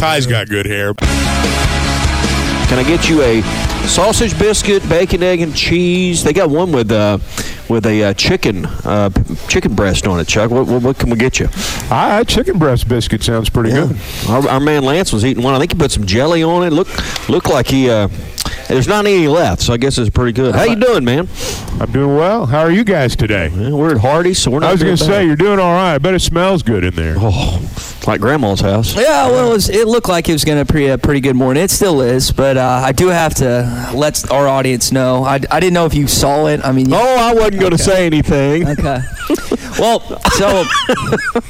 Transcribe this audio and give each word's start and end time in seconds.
Ty's 0.00 0.26
got 0.26 0.48
good 0.48 0.64
hair. 0.64 0.94
Can 0.94 2.78
I 2.78 2.84
get 2.86 3.06
you 3.10 3.20
a 3.20 3.42
sausage 3.86 4.38
biscuit, 4.38 4.82
bacon, 4.88 5.22
egg, 5.22 5.42
and 5.42 5.54
cheese? 5.54 6.24
They 6.24 6.32
got 6.32 6.48
one 6.48 6.72
with 6.72 6.90
uh, 6.90 7.18
with 7.68 7.84
a 7.84 8.04
uh, 8.04 8.14
chicken 8.14 8.64
uh, 8.64 9.10
chicken 9.46 9.74
breast 9.74 10.06
on 10.06 10.18
it, 10.18 10.26
Chuck. 10.26 10.50
What, 10.50 10.66
what, 10.68 10.82
what 10.82 10.98
can 10.98 11.10
we 11.10 11.16
get 11.16 11.38
you? 11.38 11.48
Ah, 11.90 12.24
chicken 12.26 12.58
breast 12.58 12.88
biscuit 12.88 13.22
sounds 13.22 13.50
pretty 13.50 13.72
good. 13.72 13.94
Our, 14.26 14.48
our 14.48 14.60
man 14.60 14.84
Lance 14.84 15.12
was 15.12 15.22
eating 15.22 15.44
one. 15.44 15.52
I 15.52 15.58
think 15.58 15.72
he 15.72 15.78
put 15.78 15.90
some 15.90 16.06
jelly 16.06 16.42
on 16.42 16.62
it. 16.62 16.72
Look, 16.72 16.88
looked 17.28 17.50
like 17.50 17.66
he. 17.66 17.90
There's 18.70 18.86
not 18.88 19.04
any 19.04 19.26
left, 19.26 19.62
so 19.62 19.72
I 19.72 19.76
guess 19.76 19.98
it's 19.98 20.10
pretty 20.10 20.32
good. 20.32 20.54
How 20.54 20.62
you 20.62 20.76
doing, 20.76 21.04
man? 21.04 21.28
I'm 21.80 21.90
doing 21.90 22.16
well. 22.16 22.46
How 22.46 22.60
are 22.60 22.70
you 22.70 22.84
guys 22.84 23.16
today? 23.16 23.48
Well, 23.48 23.76
we're 23.76 23.94
at 23.96 24.00
Hardee's, 24.00 24.38
so 24.38 24.50
we're 24.50 24.60
not. 24.60 24.68
I 24.68 24.72
was 24.72 24.82
going 24.82 24.96
to 24.96 25.04
say, 25.04 25.26
you're 25.26 25.34
doing 25.36 25.58
all 25.58 25.72
right. 25.72 25.94
I 25.94 25.98
bet 25.98 26.14
it 26.14 26.20
smells 26.20 26.62
good 26.62 26.84
in 26.84 26.94
there. 26.94 27.16
oh, 27.18 27.60
like 28.06 28.20
Grandma's 28.20 28.60
house. 28.60 28.94
Yeah, 28.94 29.26
well, 29.28 29.50
it, 29.50 29.52
was, 29.52 29.68
it 29.68 29.88
looked 29.88 30.08
like 30.08 30.28
it 30.28 30.32
was 30.32 30.44
going 30.44 30.64
to 30.64 30.72
be 30.72 30.86
a 30.86 30.96
pretty 30.98 31.20
good 31.20 31.36
morning. 31.36 31.62
It 31.64 31.70
still 31.70 32.00
is, 32.00 32.30
but 32.30 32.56
uh, 32.56 32.82
I 32.84 32.92
do 32.92 33.08
have 33.08 33.34
to 33.36 33.90
let 33.94 34.30
our 34.30 34.46
audience 34.46 34.92
know. 34.92 35.24
I, 35.24 35.40
I 35.50 35.58
didn't 35.60 35.74
know 35.74 35.86
if 35.86 35.94
you 35.94 36.06
saw 36.06 36.46
it. 36.46 36.64
I 36.64 36.70
mean, 36.72 36.90
you, 36.90 36.96
Oh, 36.96 37.16
I 37.18 37.34
wasn't 37.34 37.58
going 37.60 37.72
to 37.72 37.78
say 37.78 38.06
anything. 38.06 38.68
okay. 38.68 39.00
well, 39.80 40.00
so 40.32 40.64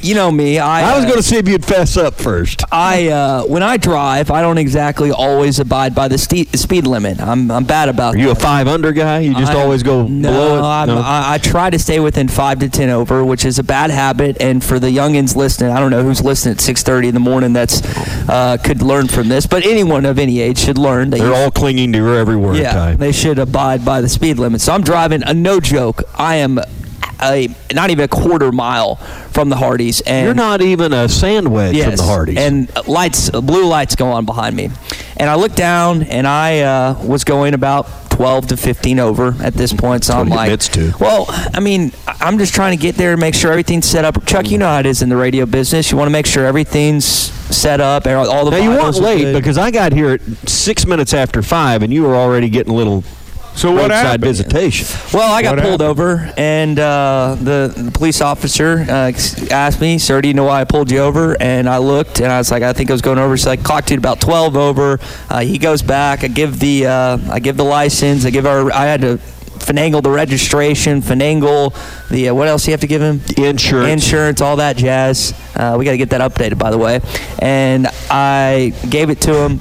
you 0.00 0.14
know 0.14 0.30
me. 0.30 0.58
I 0.58 0.92
I 0.92 0.96
was 0.96 1.04
uh, 1.04 1.08
going 1.08 1.18
to 1.18 1.22
see 1.22 1.36
if 1.36 1.48
you'd 1.48 1.64
fess 1.64 1.96
up 1.96 2.14
first. 2.14 2.62
I 2.72 3.08
uh, 3.08 3.42
when 3.44 3.62
I 3.62 3.76
drive, 3.76 4.30
I 4.30 4.40
don't 4.42 4.58
exactly 4.58 5.10
always 5.10 5.58
abide 5.58 5.94
by 5.94 6.08
the 6.08 6.18
ste- 6.18 6.54
speed 6.56 6.86
limit. 6.86 7.20
I'm 7.20 7.50
I'm 7.50 7.64
bad 7.64 7.88
about 7.88 8.14
Are 8.14 8.18
you 8.18 8.30
a 8.30 8.34
five 8.34 8.68
under 8.68 8.92
guy? 8.92 9.20
You 9.20 9.34
just 9.34 9.52
I- 9.52 9.60
always 9.60 9.82
go 9.82 10.06
no, 10.06 10.30
below 10.30 10.58
it? 10.58 10.62
I'm, 10.62 10.90
I, 10.90 11.34
I 11.34 11.38
try 11.38 11.70
to 11.70 11.78
stay 11.78 12.00
within 12.00 12.28
five 12.28 12.58
to 12.60 12.68
ten 12.68 12.88
over, 12.90 13.24
which 13.24 13.44
is 13.44 13.58
a 13.58 13.64
bad 13.64 13.90
habit. 13.90 14.40
And 14.40 14.62
for 14.62 14.78
the 14.78 14.88
youngins 14.88 15.36
listening, 15.36 15.70
I 15.72 15.80
don't 15.80 15.90
know 15.90 16.02
who's 16.02 16.22
listening 16.22 16.54
at 16.54 16.60
six 16.60 16.82
thirty 16.82 17.08
in 17.08 17.14
the 17.14 17.20
morning. 17.20 17.52
That's 17.52 17.82
uh, 18.28 18.56
could 18.62 18.82
learn 18.82 19.08
from 19.08 19.28
this, 19.28 19.46
but 19.46 19.64
anyone 19.66 20.04
of 20.06 20.18
any 20.18 20.40
age 20.40 20.58
should 20.58 20.78
learn 20.78 21.10
that 21.10 21.18
They're 21.18 21.34
all 21.34 21.50
clinging 21.50 21.92
to 21.92 21.98
your 21.98 22.16
every 22.16 22.36
word, 22.36 22.56
yeah, 22.56 22.72
Ty. 22.72 22.94
they 22.96 23.12
should 23.12 23.38
abide 23.38 23.84
by 23.84 24.00
the 24.00 24.08
speed 24.08 24.38
limit. 24.38 24.60
So 24.60 24.72
I'm 24.72 24.82
driving 24.82 25.22
a 25.24 25.34
no 25.34 25.60
joke. 25.60 26.02
I 26.14 26.36
am 26.36 26.60
a 27.22 27.48
not 27.74 27.90
even 27.90 28.04
a 28.04 28.08
quarter 28.08 28.52
mile 28.52 28.96
from 29.30 29.48
the 29.48 29.56
Hardee's, 29.56 30.00
and 30.02 30.26
You're 30.26 30.34
not 30.34 30.60
even 30.62 30.92
a 30.92 31.08
sand 31.08 31.48
wedge 31.52 31.80
from 31.82 31.96
the 31.96 32.02
Hardee's. 32.02 32.38
and 32.38 32.70
lights, 32.86 33.30
blue 33.30 33.66
lights 33.66 33.94
go 33.96 34.08
on 34.08 34.24
behind 34.24 34.56
me, 34.56 34.70
and 35.16 35.30
I 35.30 35.34
look 35.34 35.54
down, 35.54 36.02
and 36.04 36.26
I 36.26 36.60
uh, 36.60 37.02
was 37.02 37.24
going 37.24 37.54
about. 37.54 37.88
12 38.10 38.48
to 38.48 38.56
15 38.58 38.98
over 38.98 39.34
at 39.40 39.54
this 39.54 39.72
point, 39.72 40.04
so 40.04 40.12
I'm 40.12 40.28
like, 40.28 40.50
well, 41.00 41.24
I 41.54 41.60
mean, 41.60 41.90
I'm 42.06 42.36
just 42.36 42.52
trying 42.52 42.76
to 42.76 42.82
get 42.82 42.96
there 42.96 43.12
and 43.12 43.20
make 43.20 43.34
sure 43.34 43.50
everything's 43.50 43.86
set 43.86 44.04
up. 44.04 44.26
Chuck, 44.26 44.50
you 44.50 44.58
know 44.58 44.68
how 44.68 44.78
it 44.80 44.84
is 44.84 45.00
in 45.00 45.08
the 45.08 45.16
radio 45.16 45.46
business. 45.46 45.90
You 45.90 45.96
want 45.96 46.08
to 46.08 46.12
make 46.12 46.26
sure 46.26 46.44
everything's 46.44 47.06
set 47.06 47.80
up, 47.80 48.06
all 48.06 48.44
the 48.44 48.50
now, 48.50 48.56
you 48.58 48.70
weren't 48.70 48.96
late 48.96 49.32
because 49.32 49.56
I 49.56 49.70
got 49.70 49.94
here 49.94 50.10
at 50.10 50.20
six 50.46 50.84
minutes 50.84 51.14
after 51.14 51.40
five, 51.40 51.82
and 51.82 51.94
you 51.94 52.02
were 52.02 52.14
already 52.14 52.50
getting 52.50 52.74
a 52.74 52.76
little 52.76 53.04
So 53.60 53.72
what 53.72 53.90
happened? 53.90 54.24
visitation. 54.24 54.86
Well, 55.12 55.30
I 55.30 55.42
got 55.42 55.56
What 55.56 55.64
pulled 55.64 55.80
happened? 55.82 56.00
over, 56.00 56.32
and 56.38 56.78
uh, 56.78 57.36
the, 57.38 57.70
the 57.76 57.90
police 57.90 58.22
officer 58.22 58.86
uh, 58.88 59.12
asked 59.50 59.80
me, 59.82 59.98
"Sir, 59.98 60.22
do 60.22 60.28
you 60.28 60.34
know 60.34 60.44
why 60.44 60.62
I 60.62 60.64
pulled 60.64 60.90
you 60.90 61.00
over?" 61.00 61.36
And 61.38 61.68
I 61.68 61.76
looked, 61.76 62.20
and 62.20 62.32
I 62.32 62.38
was 62.38 62.50
like, 62.50 62.62
"I 62.62 62.72
think 62.72 62.88
I 62.88 62.94
was 62.94 63.02
going 63.02 63.18
over." 63.18 63.36
So 63.36 63.50
I 63.50 63.56
clocked 63.56 63.90
it 63.90 63.98
about 63.98 64.18
12 64.20 64.56
over. 64.56 64.98
Uh, 65.28 65.40
he 65.40 65.58
goes 65.58 65.82
back. 65.82 66.24
I 66.24 66.28
give 66.28 66.58
the 66.58 66.86
uh, 66.86 67.18
I 67.30 67.38
give 67.38 67.58
the 67.58 67.64
license. 67.64 68.24
I 68.24 68.30
give 68.30 68.46
our. 68.46 68.72
I 68.72 68.86
had 68.86 69.02
to 69.02 69.18
finagle 69.60 70.02
the 70.02 70.10
registration, 70.10 71.00
finagle 71.00 71.74
the 72.08 72.28
uh, 72.28 72.34
what 72.34 72.48
else 72.48 72.64
do 72.64 72.70
you 72.70 72.72
have 72.72 72.80
to 72.80 72.86
give 72.86 73.02
him? 73.02 73.20
Insurance. 73.36 74.04
insurance, 74.04 74.40
all 74.40 74.56
that 74.56 74.76
jazz. 74.76 75.32
Uh, 75.54 75.76
we 75.78 75.84
got 75.84 75.92
to 75.92 75.98
get 75.98 76.10
that 76.10 76.20
updated, 76.20 76.58
by 76.58 76.70
the 76.70 76.78
way. 76.78 77.00
And 77.38 77.86
I 78.10 78.72
gave 78.88 79.10
it 79.10 79.20
to 79.22 79.34
him, 79.34 79.60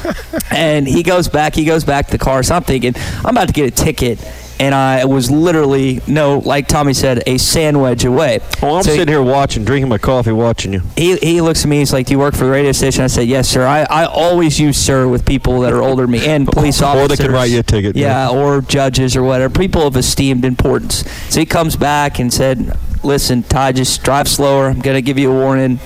and 0.50 0.86
he 0.86 1.02
goes 1.02 1.28
back. 1.28 1.54
He 1.54 1.64
goes 1.64 1.84
back 1.84 2.06
to 2.06 2.12
the 2.12 2.18
car. 2.18 2.42
So 2.42 2.54
I'm 2.54 2.64
thinking, 2.64 2.94
I'm 2.96 3.36
about 3.36 3.48
to 3.48 3.54
get 3.54 3.66
a 3.66 3.70
ticket. 3.70 4.18
And 4.60 4.72
I 4.74 5.04
was 5.04 5.30
literally, 5.30 6.00
no, 6.06 6.38
like 6.38 6.68
Tommy 6.68 6.94
said, 6.94 7.22
a 7.26 7.38
sandwich 7.38 8.04
away. 8.04 8.38
Well, 8.62 8.76
I'm 8.76 8.82
So 8.84 8.92
he- 8.92 8.98
sitting 8.98 9.12
here 9.12 9.22
watching, 9.22 9.64
drinking 9.64 9.88
my 9.88 9.98
coffee, 9.98 10.30
watching 10.32 10.72
you. 10.72 10.82
he, 10.96 11.16
he 11.16 11.40
looks 11.40 11.64
at 11.64 11.68
me. 11.68 11.78
He's 11.78 11.92
like, 11.92 12.06
"Do 12.06 12.12
you 12.12 12.18
work 12.20 12.34
for 12.34 12.44
the 12.44 12.50
radio 12.52 12.70
station?" 12.72 13.02
I 13.02 13.08
said, 13.08 13.26
"Yes, 13.26 13.48
sir." 13.48 13.66
I, 13.66 13.82
I 13.82 14.04
always 14.04 14.60
use 14.60 14.76
"sir" 14.76 15.08
with 15.08 15.26
people 15.26 15.60
that 15.62 15.72
are 15.72 15.82
older 15.82 16.02
than 16.04 16.12
me 16.12 16.24
and 16.26 16.46
police 16.52 16.80
officers, 16.80 17.04
Or 17.04 17.08
they 17.16 17.22
could 17.24 17.32
write 17.32 17.50
you 17.50 17.58
a 17.58 17.62
ticket, 17.64 17.96
Yeah, 17.96 18.30
yeah. 18.30 18.36
or 18.38 18.60
judges 18.60 19.16
or 19.16 19.22
whatever. 19.24 19.52
People 19.52 19.86
of 19.86 19.96
esteemed 19.96 20.44
importance. 20.44 21.04
So 21.30 21.40
he 21.40 21.46
comes 21.46 21.74
back 21.74 22.20
and 22.20 22.32
said, 22.32 22.76
"Listen, 23.02 23.42
Ty, 23.42 23.72
just 23.72 24.02
drive 24.04 24.28
slower. 24.28 24.68
I'm 24.68 24.80
gonna 24.80 25.00
give 25.02 25.18
you 25.18 25.32
a 25.32 25.34
warning. 25.34 25.80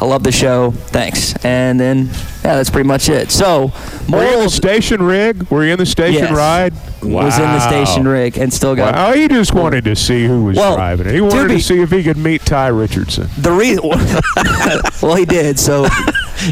I 0.00 0.04
love 0.06 0.22
the 0.22 0.32
show. 0.32 0.70
Thanks." 0.70 1.34
And 1.44 1.78
then, 1.78 2.06
yeah, 2.44 2.56
that's 2.56 2.70
pretty 2.70 2.88
much 2.88 3.08
it. 3.08 3.30
So, 3.30 3.72
Were 4.08 4.18
you 4.18 4.24
in 4.24 4.30
the 4.30 4.34
morals 4.36 4.54
station 4.54 5.02
rig? 5.02 5.44
Were 5.50 5.64
you 5.64 5.72
in 5.72 5.78
the 5.78 5.86
station 5.86 6.24
Yes. 6.24 6.32
ride? 6.32 6.72
was 7.02 7.36
in 7.38 7.42
the 7.50 7.56
Wow. 7.56 7.66
station 7.84 8.06
rig 8.06 8.36
and 8.36 8.52
still 8.52 8.74
got 8.76 8.94
Wow, 8.94 9.12
he 9.14 9.26
just 9.26 9.54
wanted 9.54 9.84
to 9.84 9.96
see 9.96 10.26
who 10.26 10.44
was 10.44 10.56
Well, 10.58 10.74
driving 10.76 11.06
it. 11.06 11.12
He 11.12 11.16
to 11.18 11.24
wanted 11.24 11.48
to, 11.48 11.54
be- 11.54 11.60
see 11.60 11.80
if 11.80 11.90
he 11.90 12.02
could 12.02 12.18
meet 12.18 12.44
Ty 12.44 12.66
Richardson. 12.68 13.26
the 13.38 13.52
reason. 13.52 13.82
well, 15.02 15.14
he 15.16 15.24
did. 15.24 15.58
So. 15.58 15.86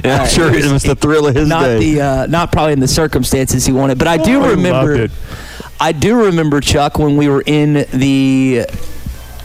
Yeah, 0.05 0.17
I'm 0.17 0.21
uh, 0.21 0.27
sure 0.27 0.55
it 0.55 0.71
was 0.71 0.83
the 0.83 0.95
thrill 0.95 1.27
of 1.29 1.35
his 1.35 1.49
not 1.49 1.63
day. 1.65 1.79
the 1.95 2.01
uh, 2.03 2.27
not 2.27 2.53
probably 2.53 2.75
in 2.75 2.81
the 2.81 2.87
circumstances 2.87 3.65
he 3.65 3.73
wanted, 3.73 3.97
but 3.97 4.07
I 4.07 4.19
do 4.19 4.37
Oh, 4.39 4.43
he 4.45 4.51
remember. 4.51 4.99
loved 4.99 5.01
it. 5.01 5.11
I 5.81 5.93
do 5.93 6.25
remember 6.27 6.61
Chuck 6.61 6.99
when 6.99 7.17
we 7.17 7.27
were 7.27 7.43
in 7.47 7.87
the 7.95 8.67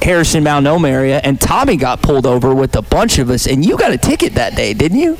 Harrison 0.03 0.43
Mount 0.43 0.63
Nome 0.63 0.85
area, 0.85 1.19
and 1.23 1.39
Tommy 1.39 1.77
got 1.77 2.01
pulled 2.01 2.25
over 2.25 2.53
with 2.53 2.75
a 2.75 2.81
bunch 2.81 3.19
of 3.19 3.29
us, 3.29 3.47
and 3.47 3.65
you 3.65 3.77
got 3.77 3.91
a 3.91 3.97
ticket 3.97 4.33
that 4.35 4.55
day, 4.55 4.73
didn't 4.73 4.99
you? 4.99 5.17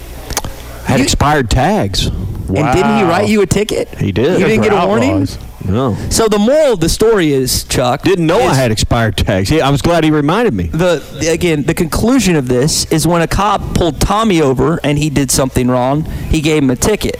Had 0.86 1.00
you- 1.00 1.04
expired 1.06 1.50
tags. 1.50 2.08
And 2.08 2.56
didn't 2.74 2.98
he 2.98 3.04
write 3.04 3.30
you 3.30 3.42
a 3.42 3.46
ticket? 3.48 3.88
He 3.98 4.12
did. 4.12 4.40
You 4.40 4.46
didn't 4.46 4.64
get 4.64 4.74
a 4.74 4.86
warning. 4.86 5.12
outlaws. 5.12 5.38
No. 5.66 5.96
So 6.10 6.28
the 6.28 6.38
moral 6.38 6.74
of 6.74 6.82
the 6.82 6.90
story 6.90 7.32
is, 7.32 7.64
Chuck 7.64 8.02
Didn't 8.04 8.28
know 8.28 8.42
I 8.42 8.54
had 8.54 8.70
expired 8.70 9.16
tags. 9.16 9.50
Yeah, 9.50 9.66
I 9.66 9.72
was 9.72 9.82
glad 9.82 10.04
he 10.04 10.12
reminded 10.12 10.54
me. 10.54 10.64
the 10.68 11.02
again 11.32 11.64
the 11.64 11.74
conclusion 11.74 12.36
of 12.36 12.50
this 12.50 12.84
is 12.92 13.08
when 13.08 13.22
a 13.22 13.28
cop 13.28 13.74
pulled 13.74 14.02
Tommy 14.02 14.42
over 14.42 14.80
and 14.84 14.98
he 14.98 15.10
did 15.10 15.32
something 15.32 15.70
wrong, 15.70 16.04
he 16.04 16.42
gave 16.42 16.64
him 16.64 16.70
a 16.70 16.76
ticket. 16.76 17.18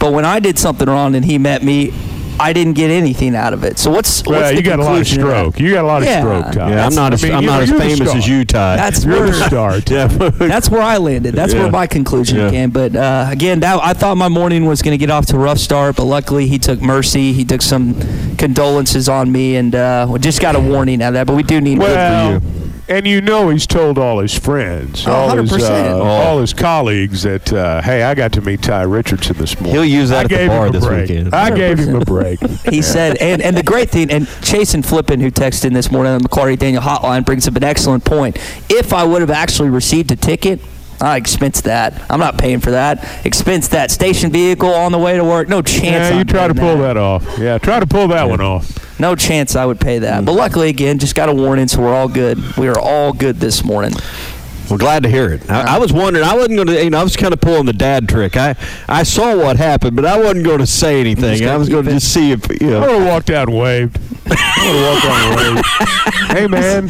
But 0.00 0.12
when 0.12 0.24
I 0.24 0.40
did 0.40 0.58
something 0.58 0.88
wrong 0.88 1.14
and 1.14 1.24
he 1.24 1.38
met 1.38 1.62
me, 1.62 1.92
I 2.40 2.52
didn't 2.52 2.74
get 2.74 2.90
anything 2.90 3.34
out 3.34 3.52
of 3.52 3.64
it. 3.64 3.78
So 3.78 3.90
what's, 3.90 4.20
what's 4.20 4.28
Well, 4.28 4.50
the 4.50 4.56
you 4.56 4.62
got 4.62 4.78
a 4.78 4.82
lot 4.82 4.90
of 5.00 5.06
conclusion 5.06 5.20
that? 5.22 5.26
stroke. 5.38 5.60
You 5.60 5.72
got 5.74 5.84
a 5.84 5.86
lot 5.86 6.02
of 6.02 6.08
Yeah. 6.08 6.20
stroke, 6.20 6.52
Ty. 6.52 6.70
Yeah, 6.70 6.86
I'm 6.86 6.94
not 6.94 7.12
As, 7.12 7.24
I 7.24 7.26
as 7.28 7.30
mean, 7.30 7.38
I'm 7.38 7.44
not 7.46 7.62
as 7.62 7.70
famous 7.70 8.14
as 8.14 8.28
you, 8.28 8.44
Ty. 8.44 8.76
That's 8.76 9.04
You're 9.04 9.18
where 9.20 9.26
the 9.26 9.46
star. 9.46 9.78
Yeah. 9.90 10.06
that's 10.06 10.70
where 10.70 10.82
I 10.82 10.96
landed. 10.98 11.34
That's 11.34 11.52
Yeah. 11.54 11.62
where 11.62 11.70
my 11.72 11.86
conclusion 11.86 12.38
Yeah. 12.38 12.50
came. 12.50 12.70
But 12.70 12.94
uh, 12.96 13.26
again, 13.30 13.60
that, 13.60 13.80
I 13.82 13.92
thought 13.92 14.16
my 14.16 14.28
morning 14.28 14.66
was 14.66 14.82
going 14.82 14.92
to 14.92 14.98
get 14.98 15.10
off 15.10 15.26
to 15.26 15.36
a 15.36 15.38
rough 15.38 15.58
start, 15.58 15.96
but 15.96 16.04
luckily 16.04 16.46
he 16.46 16.58
took 16.58 16.80
mercy. 16.80 17.32
He 17.32 17.44
took 17.44 17.62
some 17.62 17.94
condolences 18.36 19.08
on 19.08 19.30
me, 19.32 19.56
and 19.56 19.74
uh, 19.74 20.16
just 20.18 20.40
got 20.40 20.54
a 20.56 20.60
warning 20.60 21.02
out 21.02 21.08
of 21.08 21.14
that. 21.14 21.26
But 21.26 21.34
we 21.36 21.42
do 21.42 21.60
need 21.60 21.78
Well, 21.78 22.40
and 22.88 23.06
you 23.06 23.20
know 23.20 23.50
he's 23.50 23.66
told 23.66 23.98
all 23.98 24.18
his 24.20 24.36
friends, 24.38 25.06
Oh, 25.06 25.12
all 25.12 25.36
his 25.36 25.50
100%. 25.52 25.90
uh, 25.90 26.02
all 26.02 26.40
his 26.40 26.52
colleagues 26.54 27.22
that 27.22 27.52
uh, 27.52 27.82
hey, 27.82 28.02
I 28.02 28.14
got 28.14 28.32
to 28.32 28.40
meet 28.40 28.62
Ty 28.62 28.82
Richardson 28.82 29.36
this 29.36 29.54
morning. 29.60 29.72
He'll 29.74 29.84
use 29.84 30.08
that 30.10 30.18
I 30.18 30.20
at 30.22 30.28
the 30.30 30.36
gave 30.36 30.48
bar 30.48 30.62
him 30.66 30.68
a 30.68 30.72
this 30.72 30.86
break. 30.86 31.08
weekend. 31.08 31.34
I 31.34 31.50
gave 31.54 31.78
him 31.78 31.96
a 31.96 32.04
break. 32.04 32.38
He 32.68 32.82
said, 32.82 33.16
and, 33.18 33.40
and 33.42 33.56
the 33.56 33.62
great 33.62 33.90
thing, 33.90 34.10
and 34.10 34.26
Chase 34.42 34.74
and 34.74 34.84
Flippin, 34.84 35.20
who 35.20 35.30
texted 35.30 35.64
in 35.66 35.72
this 35.72 35.90
morning 35.90 36.12
on 36.12 36.20
the 36.22 36.28
McLarty 36.28 36.58
Daniel 36.58 36.82
hotline, 36.82 37.24
brings 37.24 37.46
up 37.48 37.56
an 37.56 37.64
excellent 37.64 38.04
point. 38.04 38.36
If 38.68 38.92
I 38.92 39.04
would 39.04 39.20
have 39.22 39.30
actually 39.30 39.70
received 39.70 40.10
a 40.12 40.16
ticket, 40.16 40.60
I 41.00 41.16
expense 41.16 41.60
that. 41.62 42.02
I'm 42.10 42.18
not 42.18 42.38
paying 42.38 42.60
for 42.60 42.72
that. 42.72 43.24
Expense 43.24 43.68
that 43.68 43.90
station 43.90 44.32
vehicle 44.32 44.68
on 44.68 44.92
the 44.92 44.98
way 44.98 45.16
to 45.16 45.24
work. 45.24 45.48
No 45.48 45.62
chance. 45.62 45.84
yeah, 45.84 46.08
I'm 46.10 46.18
you 46.18 46.24
try 46.24 46.48
to 46.48 46.54
pull 46.54 46.78
that 46.78 46.96
off. 46.96 47.38
Yeah, 47.38 47.58
try 47.58 47.78
to 47.80 47.86
pull 47.86 48.08
that 48.08 48.28
one 48.28 48.40
off. 48.40 48.98
No 49.00 49.14
chance 49.14 49.54
I 49.54 49.64
would 49.64 49.78
pay 49.78 50.00
that. 50.00 50.24
But 50.24 50.32
luckily, 50.32 50.68
again, 50.70 50.98
just 50.98 51.14
got 51.14 51.28
a 51.28 51.34
warning, 51.34 51.68
so 51.68 51.80
we're 51.80 51.94
all 51.94 52.08
good. 52.08 52.56
We 52.56 52.66
are 52.68 52.78
all 52.78 53.12
good 53.12 53.36
this 53.36 53.64
morning. 53.64 53.92
We're 54.68 54.76
glad 54.76 55.04
to 55.04 55.08
hear 55.08 55.30
it. 55.32 55.48
I, 55.48 55.76
I 55.76 55.78
was 55.78 55.92
wondering. 55.92 56.26
I 56.26 56.34
wasn't 56.34 56.56
going 56.56 56.66
to. 56.66 56.84
You 56.84 56.90
know, 56.90 56.98
I 56.98 57.02
was 57.04 57.16
kind 57.16 57.32
of 57.32 57.40
pulling 57.40 57.64
the 57.64 57.72
dad 57.72 58.08
trick. 58.08 58.36
I 58.36 58.54
I 58.88 59.02
saw 59.04 59.34
what 59.36 59.56
happened, 59.56 59.96
but 59.96 60.04
I 60.04 60.18
wasn't 60.18 60.44
going 60.44 60.58
to 60.58 60.66
say 60.66 61.00
anything. 61.00 61.46
I 61.48 61.56
was 61.56 61.68
going 61.68 61.84
to 61.86 61.92
just 61.92 62.12
see 62.12 62.32
if 62.32 62.46
you 62.60 62.70
know. 62.70 62.82
I 62.82 62.86
would 62.88 62.98
have 62.98 63.06
walked 63.06 63.30
out 63.30 63.48
and 63.48 63.56
waved. 63.56 63.98
I 64.26 64.66
would 64.66 64.76
have 64.76 64.92
walked 64.92 65.06
out 65.06 65.48
and 65.48 65.54
waved. 65.54 65.66
Hey, 66.32 66.46
man, 66.48 66.88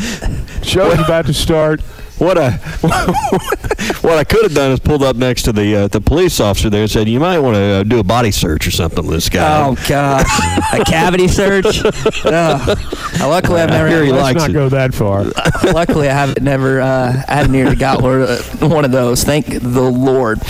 show's 0.63 0.99
about 0.99 1.27
to 1.27 1.35
start. 1.35 1.81
What 2.19 2.37
a 2.37 2.51
what 4.03 4.19
I 4.19 4.25
could 4.25 4.43
have 4.43 4.55
done 4.55 4.73
is 4.73 4.81
pulled 4.81 5.05
up 5.05 5.15
next 5.15 5.43
to 5.43 5.53
the 5.53 5.77
uh, 5.77 5.89
the 5.89 6.01
police 6.01 6.41
officer 6.41 6.69
there 6.69 6.83
and 6.83 6.91
said, 6.91 7.09
"You 7.09 7.21
might 7.21 7.39
want 7.39 7.55
to 7.55 7.61
uh, 7.61 7.83
do 7.85 8.01
a 8.01 8.05
body 8.05 8.33
search 8.33 8.67
or 8.67 8.73
something 8.73 9.05
with 9.07 9.15
this 9.15 9.29
guy." 9.29 9.65
Oh 9.67 9.77
gosh, 9.89 10.27
a 10.73 10.85
cavity 10.85 11.29
search. 11.29 11.81
Ugh. 12.25 12.79
luckily, 13.21 13.61
I've 13.61 13.71
never. 13.71 13.89
hear 13.89 14.03
he 14.05 14.11
Let's 14.11 14.23
likes 14.23 14.41
not 14.41 14.51
it. 14.51 14.53
go 14.53 14.69
that 14.69 14.95
far. 14.95 15.25
luckily, 15.73 16.09
I 16.09 16.13
haven't 16.13 16.43
never. 16.43 16.81
Uh, 16.81 17.23
I 17.29 17.35
haven't 17.37 17.53
nearly 17.53 17.77
got 17.77 18.03
one 18.03 18.23
uh, 18.23 18.39
one 18.63 18.85
of 18.85 18.91
those. 18.91 19.23
Thank 19.23 19.47
the 19.47 19.83
Lord. 19.83 20.41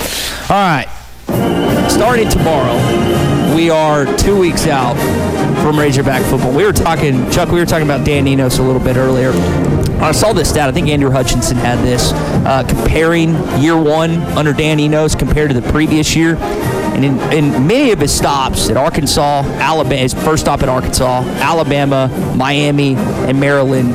All 0.48 0.56
right, 0.56 0.88
starting 1.90 2.30
tomorrow, 2.30 2.76
we 3.54 3.68
are 3.68 4.06
two 4.16 4.38
weeks 4.38 4.66
out 4.66 4.96
from 5.62 5.78
Razorback 5.78 6.22
football. 6.30 6.52
We 6.54 6.64
were 6.64 6.72
talking, 6.72 7.30
Chuck. 7.30 7.50
We 7.50 7.58
were 7.60 7.66
talking 7.66 7.86
about 7.86 8.06
Dan 8.06 8.26
Enos 8.26 8.58
a 8.58 8.62
little 8.62 8.82
bit 8.82 8.96
earlier. 8.96 9.32
I 10.00 10.12
saw 10.12 10.32
this 10.32 10.48
stat. 10.48 10.68
I 10.68 10.72
think 10.72 10.88
Andrew 10.88 11.10
Hutchinson 11.10 11.56
had 11.56 11.78
this 11.84 12.12
uh, 12.12 12.64
comparing 12.68 13.34
year 13.60 13.76
one 13.76 14.20
under 14.38 14.52
Dan 14.52 14.78
Enos 14.78 15.14
compared 15.14 15.50
to 15.50 15.60
the 15.60 15.72
previous 15.72 16.14
year. 16.14 16.36
And 16.36 17.04
in, 17.04 17.18
in 17.32 17.66
many 17.66 17.90
of 17.90 18.00
his 18.00 18.12
stops 18.12 18.70
at 18.70 18.76
Arkansas, 18.76 19.42
Alabama, 19.44 19.96
his 19.96 20.14
first 20.14 20.42
stop 20.44 20.62
at 20.62 20.68
Arkansas, 20.68 21.22
Alabama, 21.40 22.08
Miami, 22.36 22.94
and 22.96 23.38
Maryland, 23.38 23.92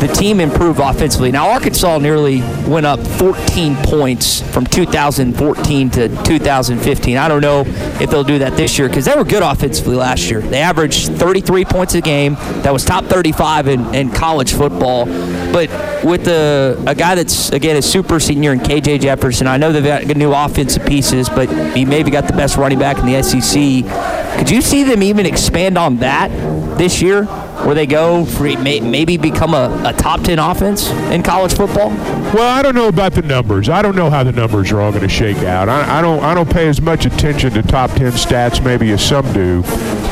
the 0.00 0.08
team 0.08 0.38
improved 0.38 0.78
offensively. 0.78 1.32
Now, 1.32 1.50
Arkansas 1.50 1.98
nearly 1.98 2.40
went 2.68 2.86
up 2.86 3.00
14 3.00 3.76
points 3.82 4.40
from 4.52 4.64
2014 4.64 5.90
to 5.90 6.08
2015. 6.24 7.16
I 7.16 7.28
don't 7.28 7.40
know 7.40 7.64
if 7.66 8.10
they'll 8.10 8.22
do 8.22 8.38
that 8.38 8.56
this 8.56 8.78
year 8.78 8.88
because 8.88 9.06
they 9.06 9.16
were 9.16 9.24
good 9.24 9.42
offensively 9.42 9.96
last 9.96 10.30
year. 10.30 10.40
They 10.40 10.60
averaged 10.60 11.08
33 11.12 11.64
points 11.64 11.94
a 11.94 12.00
game. 12.00 12.34
That 12.62 12.72
was 12.72 12.84
top 12.84 13.06
35 13.06 13.68
in, 13.68 13.94
in 13.94 14.10
college 14.10 14.52
football. 14.52 15.06
But 15.06 15.68
with 16.04 16.24
the, 16.24 16.82
a 16.86 16.94
guy 16.94 17.16
that's, 17.16 17.50
again, 17.50 17.76
a 17.76 17.82
super 17.82 18.20
senior 18.20 18.52
in 18.52 18.60
KJ 18.60 19.00
Jefferson, 19.00 19.46
I 19.48 19.56
know 19.56 19.72
they've 19.72 19.84
got 19.84 20.16
new 20.16 20.32
offensive 20.32 20.86
pieces, 20.86 21.28
but 21.28 21.48
he 21.76 21.84
maybe 21.84 22.10
got 22.10 22.26
the 22.26 22.34
best 22.34 22.56
running 22.56 22.78
back 22.78 22.98
in 22.98 23.06
the 23.06 23.22
SEC. 23.22 24.38
Could 24.38 24.50
you 24.50 24.62
see 24.62 24.84
them 24.84 25.02
even 25.02 25.26
expand 25.26 25.76
on 25.76 25.96
that 25.98 26.30
this 26.78 27.02
year? 27.02 27.24
Where 27.24 27.74
they 27.74 27.86
go 27.86 28.24
maybe 28.38 29.16
become 29.16 29.52
a, 29.52 29.82
a 29.84 29.92
top 29.92 30.22
10 30.22 30.38
offense 30.38 30.88
in 31.10 31.22
college 31.22 31.54
football? 31.54 31.90
Well, 31.90 32.56
I 32.56 32.62
don't 32.62 32.74
know 32.74 32.88
about 32.88 33.12
the 33.12 33.22
numbers. 33.22 33.68
I 33.68 33.82
don't 33.82 33.96
know 33.96 34.10
how 34.10 34.22
the 34.22 34.32
numbers 34.32 34.70
are 34.70 34.80
all 34.80 34.90
going 34.90 35.02
to 35.02 35.08
shake 35.08 35.38
out. 35.38 35.68
I, 35.68 35.98
I 35.98 36.02
don't. 36.02 36.22
I 36.22 36.34
don't 36.34 36.50
pay 36.50 36.68
as 36.68 36.80
much 36.80 37.04
attention 37.04 37.52
to 37.52 37.62
top 37.62 37.90
ten 37.90 38.12
stats 38.12 38.64
maybe 38.64 38.90
as 38.92 39.04
some 39.04 39.30
do, 39.32 39.62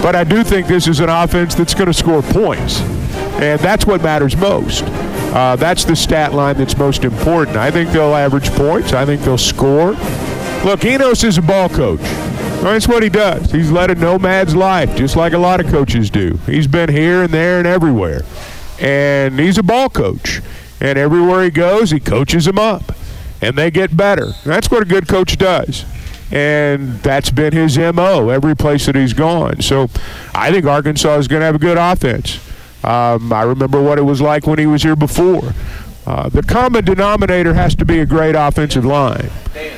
but 0.02 0.16
I 0.16 0.24
do 0.24 0.42
think 0.42 0.66
this 0.66 0.88
is 0.88 1.00
an 1.00 1.08
offense 1.08 1.54
that's 1.54 1.74
going 1.74 1.86
to 1.86 1.94
score 1.94 2.22
points, 2.22 2.80
and 3.40 3.60
that's 3.60 3.86
what 3.86 4.02
matters 4.02 4.36
most. 4.36 4.84
Uh, 4.84 5.54
that's 5.56 5.84
the 5.84 5.94
stat 5.94 6.32
line 6.32 6.56
that's 6.56 6.76
most 6.76 7.04
important. 7.04 7.56
I 7.56 7.70
think 7.70 7.90
they'll 7.90 8.14
average 8.14 8.50
points. 8.50 8.92
I 8.92 9.04
think 9.04 9.22
they'll 9.22 9.38
score. 9.38 9.92
Look, 10.64 10.84
Enos 10.84 11.22
is 11.22 11.38
a 11.38 11.42
ball 11.42 11.68
coach. 11.68 12.00
That's 12.62 12.88
what 12.88 13.02
he 13.02 13.08
does. 13.08 13.50
He's 13.52 13.70
led 13.70 13.90
a 13.90 13.94
nomad's 13.94 14.54
life, 14.54 14.96
just 14.96 15.16
like 15.16 15.32
a 15.32 15.38
lot 15.38 15.60
of 15.60 15.66
coaches 15.66 16.10
do. 16.10 16.38
He's 16.46 16.66
been 16.66 16.90
here 16.90 17.22
and 17.22 17.32
there 17.32 17.58
and 17.58 17.66
everywhere. 17.66 18.22
And 18.80 19.38
he's 19.38 19.58
a 19.58 19.62
ball 19.62 19.88
coach. 19.88 20.40
And 20.80 20.98
everywhere 20.98 21.44
he 21.44 21.50
goes, 21.50 21.90
he 21.90 22.00
coaches 22.00 22.44
them 22.44 22.58
up. 22.58 22.94
And 23.40 23.56
they 23.56 23.70
get 23.70 23.96
better. 23.96 24.32
That's 24.44 24.70
what 24.70 24.82
a 24.82 24.84
good 24.84 25.08
coach 25.08 25.38
does. 25.38 25.84
And 26.32 26.98
that's 27.00 27.30
been 27.30 27.52
his 27.52 27.78
MO 27.78 28.30
every 28.30 28.56
place 28.56 28.86
that 28.86 28.96
he's 28.96 29.12
gone. 29.12 29.60
So 29.60 29.88
I 30.34 30.50
think 30.50 30.66
Arkansas 30.66 31.16
is 31.16 31.28
going 31.28 31.40
to 31.40 31.46
have 31.46 31.54
a 31.54 31.60
good 31.60 31.78
offense. 31.78 32.40
Um, 32.82 33.32
I 33.32 33.42
remember 33.42 33.80
what 33.80 33.98
it 33.98 34.02
was 34.02 34.20
like 34.20 34.46
when 34.46 34.58
he 34.58 34.66
was 34.66 34.82
here 34.82 34.96
before. 34.96 35.52
Uh, 36.06 36.28
the 36.28 36.42
common 36.42 36.84
denominator 36.84 37.54
has 37.54 37.74
to 37.74 37.84
be 37.84 37.98
a 37.98 38.06
great 38.06 38.36
offensive 38.36 38.84
line. 38.84 39.28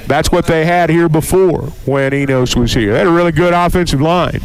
That's 0.06 0.30
what 0.30 0.46
they 0.46 0.66
had 0.66 0.90
here 0.90 1.08
before 1.08 1.62
when 1.86 2.12
Enos 2.12 2.54
was 2.54 2.75
here. 2.75 2.92
They 2.92 2.98
had 2.98 3.06
a 3.06 3.12
really 3.12 3.32
good 3.32 3.54
offensive 3.54 4.00
line. 4.00 4.40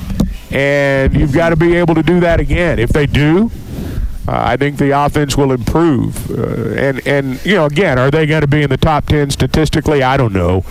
And 0.49 1.13
you've 1.13 1.33
got 1.33 1.49
to 1.49 1.55
be 1.55 1.75
able 1.75 1.95
to 1.95 2.03
do 2.03 2.19
that 2.21 2.39
again. 2.39 2.79
If 2.79 2.91
they 2.91 3.05
do, 3.05 3.51
uh, 4.27 4.31
I 4.31 4.55
think 4.55 4.77
the 4.77 4.91
offense 4.91 5.35
will 5.35 5.51
improve. 5.51 6.31
Uh, 6.31 6.73
and, 6.75 7.05
and, 7.05 7.45
you 7.45 7.55
know, 7.55 7.65
again, 7.65 7.99
are 7.99 8.09
they 8.09 8.25
going 8.25 8.41
to 8.41 8.47
be 8.47 8.61
in 8.61 8.69
the 8.69 8.77
top 8.77 9.05
10 9.07 9.31
statistically? 9.31 10.01
I 10.01 10.15
don't 10.15 10.31
know. 10.31 10.63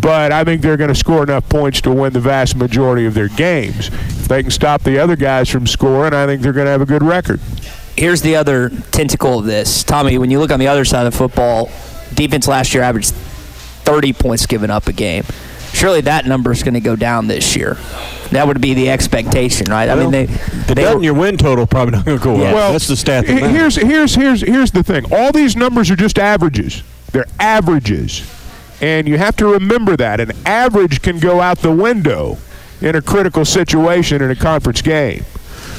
But 0.00 0.32
I 0.32 0.44
think 0.44 0.62
they're 0.62 0.78
going 0.78 0.88
to 0.88 0.94
score 0.94 1.22
enough 1.22 1.48
points 1.48 1.80
to 1.82 1.92
win 1.92 2.14
the 2.14 2.20
vast 2.20 2.56
majority 2.56 3.04
of 3.04 3.14
their 3.14 3.28
games. 3.28 3.88
If 3.88 4.28
they 4.28 4.42
can 4.42 4.50
stop 4.50 4.82
the 4.82 4.98
other 4.98 5.16
guys 5.16 5.50
from 5.50 5.66
scoring, 5.66 6.14
I 6.14 6.24
think 6.26 6.40
they're 6.40 6.52
going 6.52 6.66
to 6.66 6.70
have 6.70 6.80
a 6.80 6.86
good 6.86 7.02
record. 7.02 7.40
Here's 7.96 8.22
the 8.22 8.36
other 8.36 8.70
tentacle 8.90 9.38
of 9.38 9.44
this. 9.44 9.84
Tommy, 9.84 10.18
when 10.18 10.30
you 10.30 10.40
look 10.40 10.50
on 10.50 10.58
the 10.58 10.66
other 10.68 10.84
side 10.84 11.06
of 11.06 11.12
the 11.12 11.18
football, 11.18 11.70
defense 12.14 12.48
last 12.48 12.74
year 12.74 12.82
averaged 12.82 13.12
30 13.14 14.12
points 14.14 14.46
given 14.46 14.70
up 14.70 14.86
a 14.88 14.92
game. 14.92 15.24
Surely 15.72 16.00
that 16.02 16.26
number 16.26 16.50
is 16.52 16.62
going 16.62 16.74
to 16.74 16.80
go 16.80 16.94
down 16.96 17.26
this 17.26 17.56
year. 17.56 17.76
That 18.30 18.46
would 18.46 18.60
be 18.60 18.74
the 18.74 18.90
expectation, 18.90 19.70
right? 19.70 19.88
I 19.88 19.94
mean, 19.96 20.10
they, 20.10 20.26
The 20.26 20.74
they 20.74 20.82
bet 20.84 20.92
were- 20.94 20.98
in 20.98 21.04
your 21.04 21.14
win 21.14 21.36
total 21.36 21.66
probably 21.66 21.92
not 21.96 22.04
going 22.04 22.18
to 22.18 22.24
go 22.24 22.36
Yeah. 22.36 22.48
up. 22.48 22.54
Well, 22.54 22.72
That's 22.72 22.86
the 22.88 22.96
stat. 22.96 23.26
That 23.26 23.50
here's 23.50 23.76
here's 23.76 24.14
here's 24.14 24.40
here's 24.42 24.70
the 24.70 24.82
thing. 24.82 25.04
All 25.12 25.30
these 25.32 25.56
numbers 25.56 25.90
are 25.90 25.96
just 25.96 26.18
averages. 26.18 26.82
They're 27.12 27.26
averages, 27.40 28.22
and 28.80 29.06
you 29.08 29.18
have 29.18 29.36
to 29.36 29.46
remember 29.46 29.96
that 29.96 30.20
an 30.20 30.32
average 30.46 31.02
can 31.02 31.18
go 31.18 31.40
out 31.40 31.58
the 31.58 31.70
window 31.72 32.38
in 32.80 32.94
a 32.96 33.02
critical 33.02 33.44
situation 33.44 34.22
in 34.22 34.30
a 34.30 34.36
conference 34.36 34.80
game. 34.82 35.24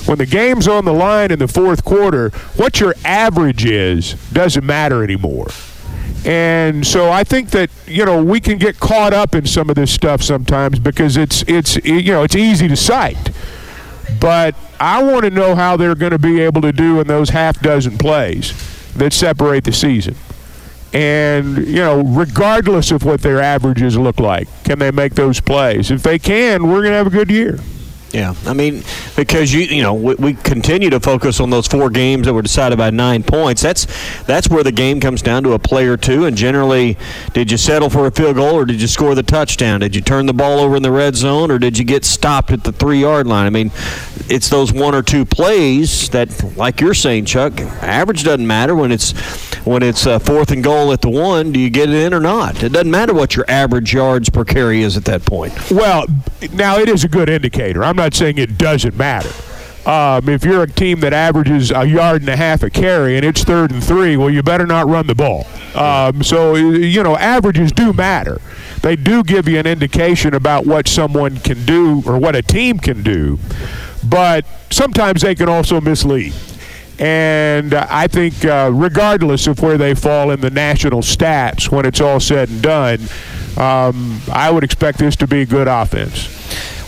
When 0.05 0.17
the 0.17 0.25
game's 0.25 0.67
on 0.67 0.85
the 0.85 0.93
line 0.93 1.31
in 1.31 1.39
the 1.39 1.47
fourth 1.47 1.83
quarter, 1.83 2.29
what 2.55 2.79
your 2.79 2.93
average 3.03 3.65
is 3.65 4.13
doesn't 4.31 4.65
matter 4.65 5.03
anymore. 5.03 5.47
And 6.25 6.85
so 6.85 7.11
I 7.11 7.23
think 7.23 7.51
that 7.51 7.69
you 7.87 8.05
know 8.05 8.23
we 8.23 8.39
can 8.39 8.57
get 8.57 8.79
caught 8.79 9.13
up 9.13 9.35
in 9.35 9.45
some 9.45 9.69
of 9.69 9.75
this 9.75 9.91
stuff 9.91 10.23
sometimes 10.23 10.79
because 10.79 11.17
it's 11.17 11.43
it's 11.47 11.77
you 11.85 12.11
know 12.11 12.23
it's 12.23 12.35
easy 12.35 12.67
to 12.67 12.75
cite 12.75 13.31
but 14.19 14.55
I 14.79 15.03
want 15.03 15.23
to 15.23 15.29
know 15.29 15.55
how 15.55 15.77
they're 15.77 15.95
going 15.95 16.11
to 16.11 16.19
be 16.19 16.41
able 16.41 16.61
to 16.61 16.71
do 16.71 16.99
in 16.99 17.07
those 17.07 17.29
half 17.29 17.59
dozen 17.61 17.97
plays 17.97 18.53
that 18.93 19.13
separate 19.13 19.63
the 19.63 19.73
season. 19.73 20.15
And, 20.93 21.67
you 21.67 21.75
know, 21.75 22.01
regardless 22.01 22.91
of 22.91 23.03
what 23.03 23.21
their 23.21 23.41
averages 23.41 23.97
look 23.97 24.19
like, 24.19 24.47
can 24.63 24.79
they 24.79 24.91
make 24.91 25.15
those 25.15 25.41
plays? 25.41 25.91
If 25.91 26.03
they 26.03 26.19
can, 26.19 26.67
we're 26.69 26.81
going 26.81 26.91
to 26.91 26.97
have 26.97 27.07
a 27.07 27.11
good 27.11 27.29
year. 27.29 27.59
Yeah, 28.15 28.33
I 28.45 28.53
mean, 28.53 28.81
because 29.17 29.51
you 29.51 29.63
you 29.63 29.83
know 29.83 29.93
we, 29.93 30.15
we 30.15 30.33
continue 30.35 30.89
to 30.89 31.01
focus 31.01 31.41
on 31.41 31.49
those 31.49 31.67
four 31.67 31.89
games 31.89 32.27
that 32.27 32.33
were 32.33 32.41
decided 32.41 32.77
by 32.77 32.89
nine 32.89 33.23
points. 33.23 33.61
That's 33.61 33.87
that's 34.23 34.47
where 34.47 34.63
the 34.63 34.71
game 34.71 35.01
comes 35.01 35.21
down 35.21 35.43
to 35.43 35.51
a 35.51 35.59
play 35.59 35.85
or 35.85 35.97
two. 35.97 36.23
And 36.23 36.37
generally, 36.37 36.97
did 37.33 37.51
you 37.51 37.57
settle 37.57 37.89
for 37.89 38.07
a 38.07 38.11
field 38.11 38.37
goal 38.37 38.55
or 38.55 38.63
did 38.63 38.79
you 38.79 38.87
score 38.87 39.15
the 39.15 39.23
touchdown? 39.23 39.81
Did 39.81 39.97
you 39.97 40.01
turn 40.01 40.27
the 40.27 40.33
ball 40.33 40.59
over 40.59 40.77
in 40.77 40.81
the 40.81 40.93
red 40.93 41.17
zone 41.17 41.51
or 41.51 41.59
did 41.59 41.77
you 41.77 41.83
get 41.83 42.05
stopped 42.05 42.51
at 42.51 42.63
the 42.63 42.71
three 42.71 43.01
yard 43.01 43.27
line? 43.27 43.47
I 43.47 43.49
mean, 43.49 43.71
it's 44.29 44.47
those 44.47 44.71
one 44.71 44.95
or 44.95 45.01
two 45.01 45.25
plays 45.25 46.07
that, 46.11 46.55
like 46.55 46.79
you're 46.79 46.93
saying, 46.93 47.25
Chuck, 47.25 47.59
average 47.59 48.23
doesn't 48.23 48.47
matter 48.47 48.75
when 48.75 48.93
it's 48.93 49.11
when 49.65 49.83
it's 49.83 50.05
uh, 50.07 50.19
fourth 50.19 50.51
and 50.51 50.63
goal 50.63 50.93
at 50.93 51.01
the 51.01 51.09
one. 51.09 51.51
Do 51.51 51.59
you 51.59 51.69
get 51.69 51.89
it 51.89 51.95
in 51.95 52.13
or 52.13 52.19
not? 52.19 52.63
It 52.63 52.71
doesn't 52.71 52.89
matter 52.89 53.13
what 53.13 53.35
your 53.35 53.45
average 53.49 53.93
yards 53.93 54.29
per 54.29 54.45
carry 54.45 54.83
is 54.83 54.95
at 54.95 55.05
that 55.05 55.25
point. 55.25 55.53
Well, 55.69 56.05
now 56.53 56.77
it 56.77 56.87
is 56.87 57.03
a 57.03 57.07
good 57.07 57.29
indicator. 57.29 57.83
I'm 57.83 57.95
not 57.95 58.04
saying 58.13 58.37
it 58.37 58.57
doesn't 58.57 58.95
matter. 58.95 59.31
Um, 59.85 60.29
if 60.29 60.43
you're 60.43 60.63
a 60.63 60.67
team 60.67 61.01
that 61.01 61.13
averages 61.13 61.69
a 61.69 61.85
yard 61.85 62.23
and 62.23 62.29
a 62.29 62.35
half 62.35 62.63
a 62.63 62.71
carry 62.71 63.17
and 63.17 63.25
it's 63.25 63.43
third 63.43 63.71
and 63.71 63.83
three, 63.83 64.17
well, 64.17 64.31
you 64.31 64.41
better 64.41 64.65
not 64.65 64.87
run 64.87 65.05
the 65.05 65.13
ball. 65.13 65.45
Um, 65.75 66.23
so, 66.23 66.55
you 66.55 67.03
know, 67.03 67.15
averages 67.17 67.71
do 67.71 67.93
matter. 67.93 68.41
They 68.81 68.95
do 68.95 69.23
give 69.23 69.47
you 69.47 69.59
an 69.59 69.67
indication 69.67 70.33
about 70.33 70.65
what 70.65 70.87
someone 70.87 71.37
can 71.37 71.65
do 71.65 72.01
or 72.07 72.17
what 72.17 72.35
a 72.35 72.41
team 72.41 72.79
can 72.79 73.03
do, 73.03 73.37
but 74.03 74.43
sometimes 74.71 75.21
they 75.21 75.35
can 75.35 75.49
also 75.49 75.79
mislead. 75.79 76.33
And 76.97 77.73
I 77.73 78.07
think, 78.07 78.43
uh, 78.43 78.71
regardless 78.73 79.47
of 79.47 79.61
where 79.61 79.77
they 79.77 79.93
fall 79.93 80.31
in 80.31 80.41
the 80.41 80.49
national 80.49 81.01
stats 81.01 81.69
when 81.69 81.85
it's 81.85 82.01
all 82.01 82.19
said 82.19 82.49
and 82.49 82.61
done, 82.61 82.99
um, 83.57 84.21
I 84.31 84.49
would 84.49 84.63
expect 84.63 84.97
this 84.97 85.15
to 85.17 85.27
be 85.27 85.41
a 85.41 85.45
good 85.45 85.67
offense. 85.67 86.27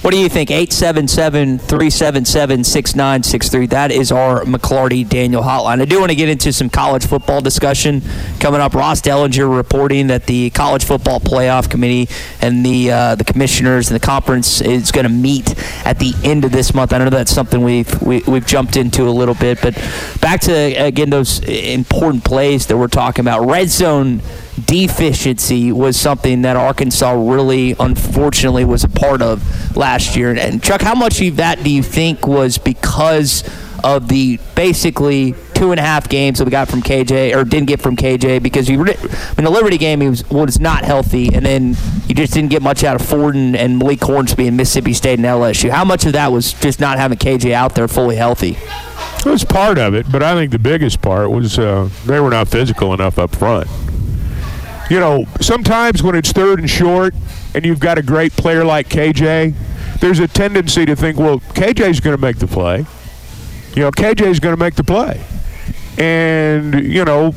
What 0.02 0.12
do 0.12 0.20
you 0.20 0.30
think? 0.30 0.52
877 0.52 1.58
377 1.58 2.64
6963. 2.64 3.66
That 3.68 3.92
is 3.92 4.12
our 4.12 4.44
McLarty 4.44 5.08
Daniel 5.08 5.42
hotline. 5.42 5.82
I 5.82 5.86
do 5.86 6.00
want 6.00 6.12
to 6.12 6.16
get 6.16 6.30
into 6.30 6.54
some 6.54 6.70
college 6.70 7.06
football 7.06 7.42
discussion 7.42 8.02
coming 8.40 8.62
up. 8.62 8.76
Ross 8.76 9.02
Dellenger 9.02 9.54
reporting 9.54 10.08
that 10.08 10.28
the 10.28 10.52
College 10.52 10.86
Football 10.86 11.20
Playoff 11.20 11.70
Committee 11.70 12.08
and 12.42 12.64
the 12.64 12.92
uh, 12.92 13.16
the 13.16 13.24
commissioners 13.24 13.90
and 13.90 14.00
the 14.00 14.06
conference 14.06 14.62
is 14.62 14.92
going 14.92 15.06
to 15.06 15.12
meet 15.12 15.56
at 15.86 15.98
the 15.98 16.14
end 16.24 16.46
of 16.46 16.52
this 16.52 16.76
month. 16.76 16.94
I 16.94 17.00
know 17.00 17.10
that's 17.10 17.32
something 17.32 17.64
we've 17.64 18.02
we, 18.02 18.22
we've 18.28 18.46
jumped 18.46 18.78
into 18.78 19.04
a 19.04 19.12
little 19.12 19.36
bit, 19.36 19.60
but 19.64 19.74
back 20.22 20.42
to 20.42 20.54
again 20.54 21.10
those 21.10 21.40
important 21.40 22.24
plays 22.24 22.68
that 22.68 22.78
we're 22.78 22.88
talking 22.88 23.24
about. 23.24 23.48
Red 23.48 23.70
zone 23.70 24.22
deficiency 24.66 25.72
was 25.72 26.00
something 26.00 26.42
that 26.42 26.56
Arkansas 26.56 27.12
really, 27.12 27.76
unfortunately, 27.80 28.66
was 28.66 28.84
a 28.84 28.90
part 28.90 29.22
of 29.22 29.76
last 29.76 30.16
year. 30.16 30.32
And 30.32 30.62
Chuck, 30.62 30.82
how 30.82 30.96
much 30.96 31.22
of 31.22 31.36
that 31.38 31.64
do 31.64 31.70
you 31.70 31.84
think 31.84 32.28
was 32.28 32.58
because 32.58 33.44
of 33.84 34.08
the 34.08 34.40
basically 34.56 35.36
two 35.54 35.72
and 35.72 35.80
a 35.80 35.84
half 35.84 36.10
games 36.10 36.40
that 36.40 36.46
we 36.46 36.52
got 36.52 36.68
from 36.68 36.82
KJ 36.82 37.36
or 37.36 37.44
didn't 37.44 37.68
get 37.68 37.82
from 37.82 37.96
KJ 37.96 38.42
because 38.44 38.70
you 38.70 38.80
in 38.82 39.44
the 39.44 39.50
Liberty 39.50 39.78
game 39.78 40.02
he 40.02 40.10
was 40.10 40.28
was 40.30 40.60
not 40.60 40.84
healthy 40.84 41.34
and 41.34 41.46
then 41.46 41.76
you 42.08 42.16
just 42.16 42.34
didn't 42.34 42.50
get 42.50 42.62
much 42.62 42.84
out 42.84 43.00
of 43.00 43.08
Fortin 43.08 43.56
and 43.56 43.78
Malik 43.80 44.04
Hornsby 44.04 44.48
and 44.48 44.58
Mississippi 44.58 44.94
State 44.94 45.20
and 45.20 45.26
LSU. 45.26 45.70
How 45.70 45.86
much 45.86 46.06
of 46.06 46.14
that 46.14 46.32
was 46.32 46.54
just 46.54 46.80
not 46.80 46.98
having 46.98 47.18
KJ 47.18 47.54
out 47.54 47.76
there 47.76 47.88
fully 47.88 48.16
healthy? 48.16 48.58
It 49.20 49.30
was 49.30 49.44
part 49.44 49.78
of 49.78 49.94
it, 49.94 50.12
but 50.12 50.24
I 50.24 50.36
think 50.36 50.52
the 50.52 50.60
biggest 50.60 51.02
part 51.02 51.32
was 51.32 51.58
uh, 51.58 51.90
they 52.06 52.20
were 52.20 52.30
not 52.30 52.48
physical 52.48 52.94
enough 52.94 53.18
up 53.18 53.36
front. 53.36 53.68
You 54.90 55.00
know, 55.02 55.26
sometimes 55.42 56.02
when 56.02 56.16
it's 56.16 56.32
third 56.32 56.60
and 56.60 56.70
short 56.70 57.14
and 57.54 57.66
you've 57.66 57.80
got 57.80 57.98
a 57.98 58.02
great 58.02 58.32
player 58.34 58.64
like 58.64 58.88
KJ, 58.88 59.54
there's 60.00 60.20
a 60.20 60.28
tendency 60.28 60.86
to 60.86 60.96
think, 60.96 61.18
well, 61.18 61.40
KJ's 61.40 62.00
going 62.00 62.16
to 62.16 62.22
make 62.22 62.38
the 62.38 62.48
play. 62.48 62.86
You 63.76 63.84
know, 63.84 63.92
KJ's 63.92 64.40
going 64.40 64.56
to 64.56 64.60
make 64.60 64.76
the 64.76 64.84
play. 64.84 65.22
And, 65.98 66.86
you 66.86 67.04
know, 67.04 67.36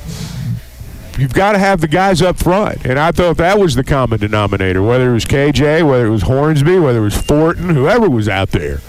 you've 1.19 1.35
got 1.35 1.53
to 1.53 1.59
have 1.59 1.81
the 1.81 1.89
guys 1.89 2.23
up 2.23 2.39
front. 2.39 2.87
And 2.87 2.99
I 2.99 3.11
thought 3.11 3.37
that 3.39 3.59
was 3.59 3.75
the 3.75 3.85
common 3.85 4.21
denominator, 4.21 4.83
whether 4.83 5.11
it 5.11 5.15
was 5.15 5.25
KJ, 5.25 5.89
whether 5.89 6.07
it 6.07 6.11
was 6.11 6.23
Hornsby, 6.23 6.79
whether 6.79 7.01
it 7.01 7.03
was 7.03 7.21
Fortin, 7.21 7.71
whoever 7.71 8.09
was 8.09 8.29
out 8.29 8.51
there. 8.51 8.81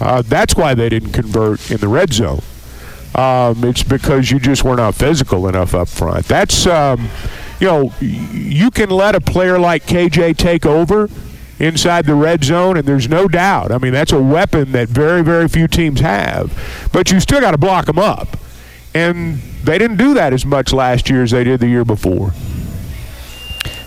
Uh, 0.00 0.22
that's 0.22 0.54
why 0.54 0.74
they 0.74 0.90
didn't 0.90 1.12
convert 1.12 1.70
in 1.70 1.78
the 1.78 1.88
red 1.88 2.12
zone. 2.12 2.42
Um, 3.14 3.64
it's 3.64 3.82
because 3.82 4.30
you 4.30 4.38
just 4.38 4.62
were 4.62 4.76
not 4.76 4.94
physical 4.94 5.48
enough 5.48 5.74
up 5.74 5.88
front. 5.88 6.26
That's, 6.26 6.66
um, 6.66 7.08
you 7.60 7.66
know, 7.66 7.92
you 8.00 8.70
can 8.70 8.90
let 8.90 9.14
a 9.14 9.20
player 9.20 9.58
like 9.58 9.86
KJ 9.86 10.36
take 10.36 10.66
over 10.66 11.08
inside 11.58 12.04
the 12.04 12.14
red 12.14 12.44
zone, 12.44 12.76
and 12.76 12.86
there's 12.86 13.08
no 13.08 13.28
doubt. 13.28 13.72
I 13.72 13.78
mean, 13.78 13.92
that's 13.92 14.12
a 14.12 14.20
weapon 14.20 14.72
that 14.72 14.88
very, 14.88 15.22
very 15.22 15.48
few 15.48 15.68
teams 15.68 16.00
have. 16.00 16.88
But 16.92 17.10
you 17.10 17.20
still 17.20 17.40
got 17.40 17.52
to 17.52 17.58
block 17.58 17.86
them 17.86 17.98
up. 17.98 18.38
And 18.94 19.38
they 19.64 19.78
didn't 19.78 19.98
do 19.98 20.14
that 20.14 20.32
as 20.32 20.46
much 20.46 20.72
last 20.72 21.10
year 21.10 21.22
as 21.22 21.30
they 21.30 21.44
did 21.44 21.60
the 21.60 21.68
year 21.68 21.84
before. 21.84 22.32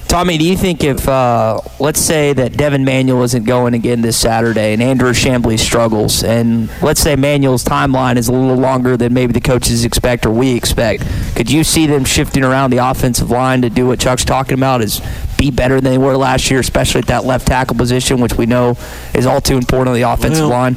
Tommy, 0.09 0.39
do 0.39 0.43
you 0.43 0.57
think 0.57 0.83
if, 0.83 1.07
uh, 1.07 1.59
let's 1.79 1.99
say 1.99 2.33
that 2.33 2.57
Devin 2.57 2.83
Manuel 2.83 3.21
isn't 3.21 3.43
going 3.43 3.75
again 3.75 4.01
this 4.01 4.17
Saturday 4.17 4.73
and 4.73 4.81
Andrew 4.81 5.11
Chamblee 5.11 5.59
struggles, 5.59 6.23
and 6.23 6.67
let's 6.81 6.99
say 6.99 7.15
Manuel's 7.15 7.63
timeline 7.63 8.17
is 8.17 8.27
a 8.27 8.31
little 8.31 8.57
longer 8.57 8.97
than 8.97 9.13
maybe 9.13 9.33
the 9.33 9.39
coaches 9.39 9.85
expect 9.85 10.25
or 10.25 10.31
we 10.31 10.55
expect, 10.55 11.03
could 11.35 11.51
you 11.51 11.63
see 11.63 11.85
them 11.85 12.05
shifting 12.05 12.43
around 12.43 12.71
the 12.71 12.77
offensive 12.77 13.29
line 13.29 13.61
to 13.61 13.69
do 13.69 13.85
what 13.85 13.99
Chuck's 13.99 14.25
talking 14.25 14.55
about 14.55 14.81
is 14.81 14.99
be 15.39 15.49
better 15.51 15.75
than 15.81 15.91
they 15.91 15.97
were 15.97 16.15
last 16.17 16.51
year, 16.51 16.59
especially 16.59 16.99
at 16.99 17.07
that 17.07 17.25
left 17.25 17.47
tackle 17.47 17.75
position, 17.77 18.19
which 18.19 18.33
we 18.35 18.45
know 18.45 18.77
is 19.15 19.25
all 19.25 19.41
too 19.41 19.57
important 19.57 19.87
on 19.89 19.95
the 19.95 20.01
offensive 20.03 20.41
Well, 20.49 20.49
line? 20.49 20.75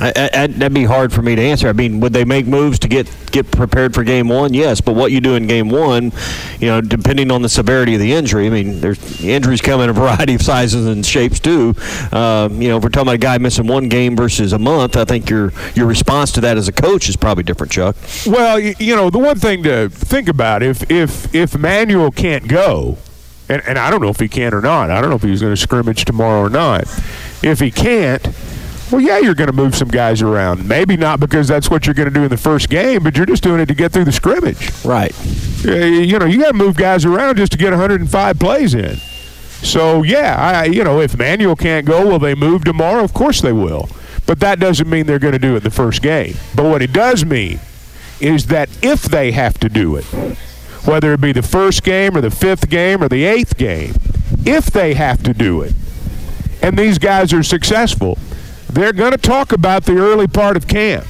I, 0.00 0.30
I, 0.32 0.46
that'd 0.46 0.72
be 0.72 0.84
hard 0.84 1.12
for 1.12 1.22
me 1.22 1.34
to 1.36 1.42
answer. 1.42 1.68
I 1.68 1.72
mean, 1.72 2.00
would 2.00 2.12
they 2.12 2.24
make 2.24 2.46
moves 2.46 2.78
to 2.80 2.88
get 2.88 3.08
get 3.32 3.50
prepared 3.50 3.94
for 3.94 4.04
game 4.04 4.28
one? 4.28 4.54
Yes, 4.54 4.80
but 4.80 4.94
what 4.94 5.10
you 5.12 5.20
do 5.20 5.34
in 5.34 5.46
game 5.48 5.68
one, 5.68 6.12
you 6.60 6.68
know, 6.68 6.80
depending 6.80 7.30
on 7.32 7.42
the 7.42 7.48
severity 7.48 7.94
of 7.94 8.00
the 8.00 8.12
injury. 8.12 8.46
I 8.46 8.50
mean, 8.50 8.80
there's 8.80 9.22
injuries 9.22 9.60
come 9.60 9.80
in 9.80 9.90
a 9.90 9.92
variety 10.04 10.34
of 10.36 10.42
sizes 10.42 10.86
and 10.86 11.04
shapes 11.04 11.40
too. 11.40 11.74
Um, 12.12 12.62
you 12.62 12.68
know, 12.68 12.78
if 12.78 12.84
we're 12.84 12.90
talking 12.90 13.08
about 13.08 13.14
a 13.16 13.18
guy 13.18 13.38
missing 13.38 13.66
one 13.66 13.88
game 13.88 14.16
versus 14.16 14.52
a 14.52 14.58
month, 14.58 14.96
I 14.96 15.04
think 15.04 15.28
your 15.28 15.52
your 15.74 15.86
response 15.86 16.30
to 16.32 16.40
that 16.42 16.56
as 16.56 16.68
a 16.68 16.72
coach 16.72 17.08
is 17.08 17.16
probably 17.16 17.42
different, 17.42 17.72
Chuck. 17.72 17.96
Well, 18.26 18.56
y- 18.60 18.76
you 18.78 18.94
know, 18.94 19.10
the 19.10 19.18
one 19.18 19.38
thing 19.40 19.64
to 19.64 19.88
think 19.90 20.28
about 20.28 20.62
if 20.62 20.88
if 20.90 21.34
if 21.34 21.58
Manuel 21.58 22.12
can't 22.12 22.46
go, 22.46 22.98
and, 23.48 23.62
and 23.66 23.78
I 23.78 23.90
don't 23.90 24.00
know 24.00 24.08
if 24.08 24.20
he 24.20 24.28
can 24.28 24.54
or 24.54 24.60
not. 24.60 24.90
I 24.90 25.00
don't 25.00 25.10
know 25.10 25.16
if 25.16 25.22
he's 25.22 25.40
going 25.40 25.54
to 25.54 25.60
scrimmage 25.60 26.04
tomorrow 26.04 26.40
or 26.40 26.50
not. 26.50 26.82
If 27.42 27.60
he 27.60 27.70
can't, 27.70 28.26
well, 28.90 29.00
yeah, 29.00 29.18
you're 29.18 29.34
going 29.34 29.50
to 29.50 29.56
move 29.56 29.74
some 29.74 29.88
guys 29.88 30.22
around. 30.22 30.66
Maybe 30.66 30.96
not 30.96 31.20
because 31.20 31.48
that's 31.48 31.70
what 31.70 31.86
you're 31.86 31.94
going 31.94 32.08
to 32.08 32.14
do 32.14 32.24
in 32.24 32.30
the 32.30 32.36
first 32.36 32.70
game, 32.70 33.02
but 33.02 33.16
you're 33.16 33.26
just 33.26 33.42
doing 33.42 33.60
it 33.60 33.66
to 33.66 33.74
get 33.74 33.92
through 33.92 34.04
the 34.04 34.12
scrimmage. 34.12 34.72
Right. 34.84 35.14
You 35.64 36.18
know, 36.18 36.26
you 36.26 36.40
got 36.40 36.52
to 36.52 36.56
move 36.56 36.76
guys 36.76 37.04
around 37.04 37.36
just 37.36 37.52
to 37.52 37.58
get 37.58 37.70
105 37.70 38.38
plays 38.38 38.74
in. 38.74 38.96
So 39.62 40.04
yeah, 40.04 40.36
I 40.38 40.64
you 40.66 40.84
know 40.84 41.00
if 41.00 41.18
Manuel 41.18 41.56
can't 41.56 41.84
go, 41.84 42.06
will 42.06 42.18
they 42.18 42.34
move 42.34 42.64
tomorrow? 42.64 43.02
Of 43.02 43.12
course 43.12 43.40
they 43.40 43.52
will. 43.52 43.88
But 44.24 44.40
that 44.40 44.60
doesn't 44.60 44.88
mean 44.88 45.06
they're 45.06 45.18
going 45.18 45.32
to 45.32 45.38
do 45.38 45.54
it 45.54 45.58
in 45.58 45.62
the 45.64 45.70
first 45.70 46.02
game. 46.02 46.36
But 46.54 46.64
what 46.64 46.82
it 46.82 46.92
does 46.92 47.24
mean 47.24 47.58
is 48.20 48.46
that 48.46 48.68
if 48.82 49.02
they 49.02 49.32
have 49.32 49.58
to 49.58 49.68
do 49.68 49.96
it, 49.96 50.04
whether 50.84 51.12
it 51.12 51.20
be 51.20 51.32
the 51.32 51.42
first 51.42 51.82
game 51.82 52.16
or 52.16 52.20
the 52.20 52.30
fifth 52.30 52.68
game 52.68 53.02
or 53.02 53.08
the 53.08 53.24
eighth 53.24 53.56
game, 53.56 53.94
if 54.44 54.66
they 54.66 54.94
have 54.94 55.22
to 55.24 55.34
do 55.34 55.62
it, 55.62 55.72
and 56.62 56.78
these 56.78 56.98
guys 56.98 57.32
are 57.32 57.42
successful, 57.42 58.18
they're 58.68 58.92
going 58.92 59.12
to 59.12 59.18
talk 59.18 59.52
about 59.52 59.84
the 59.84 59.96
early 59.96 60.26
part 60.26 60.56
of 60.56 60.66
camp. 60.66 61.06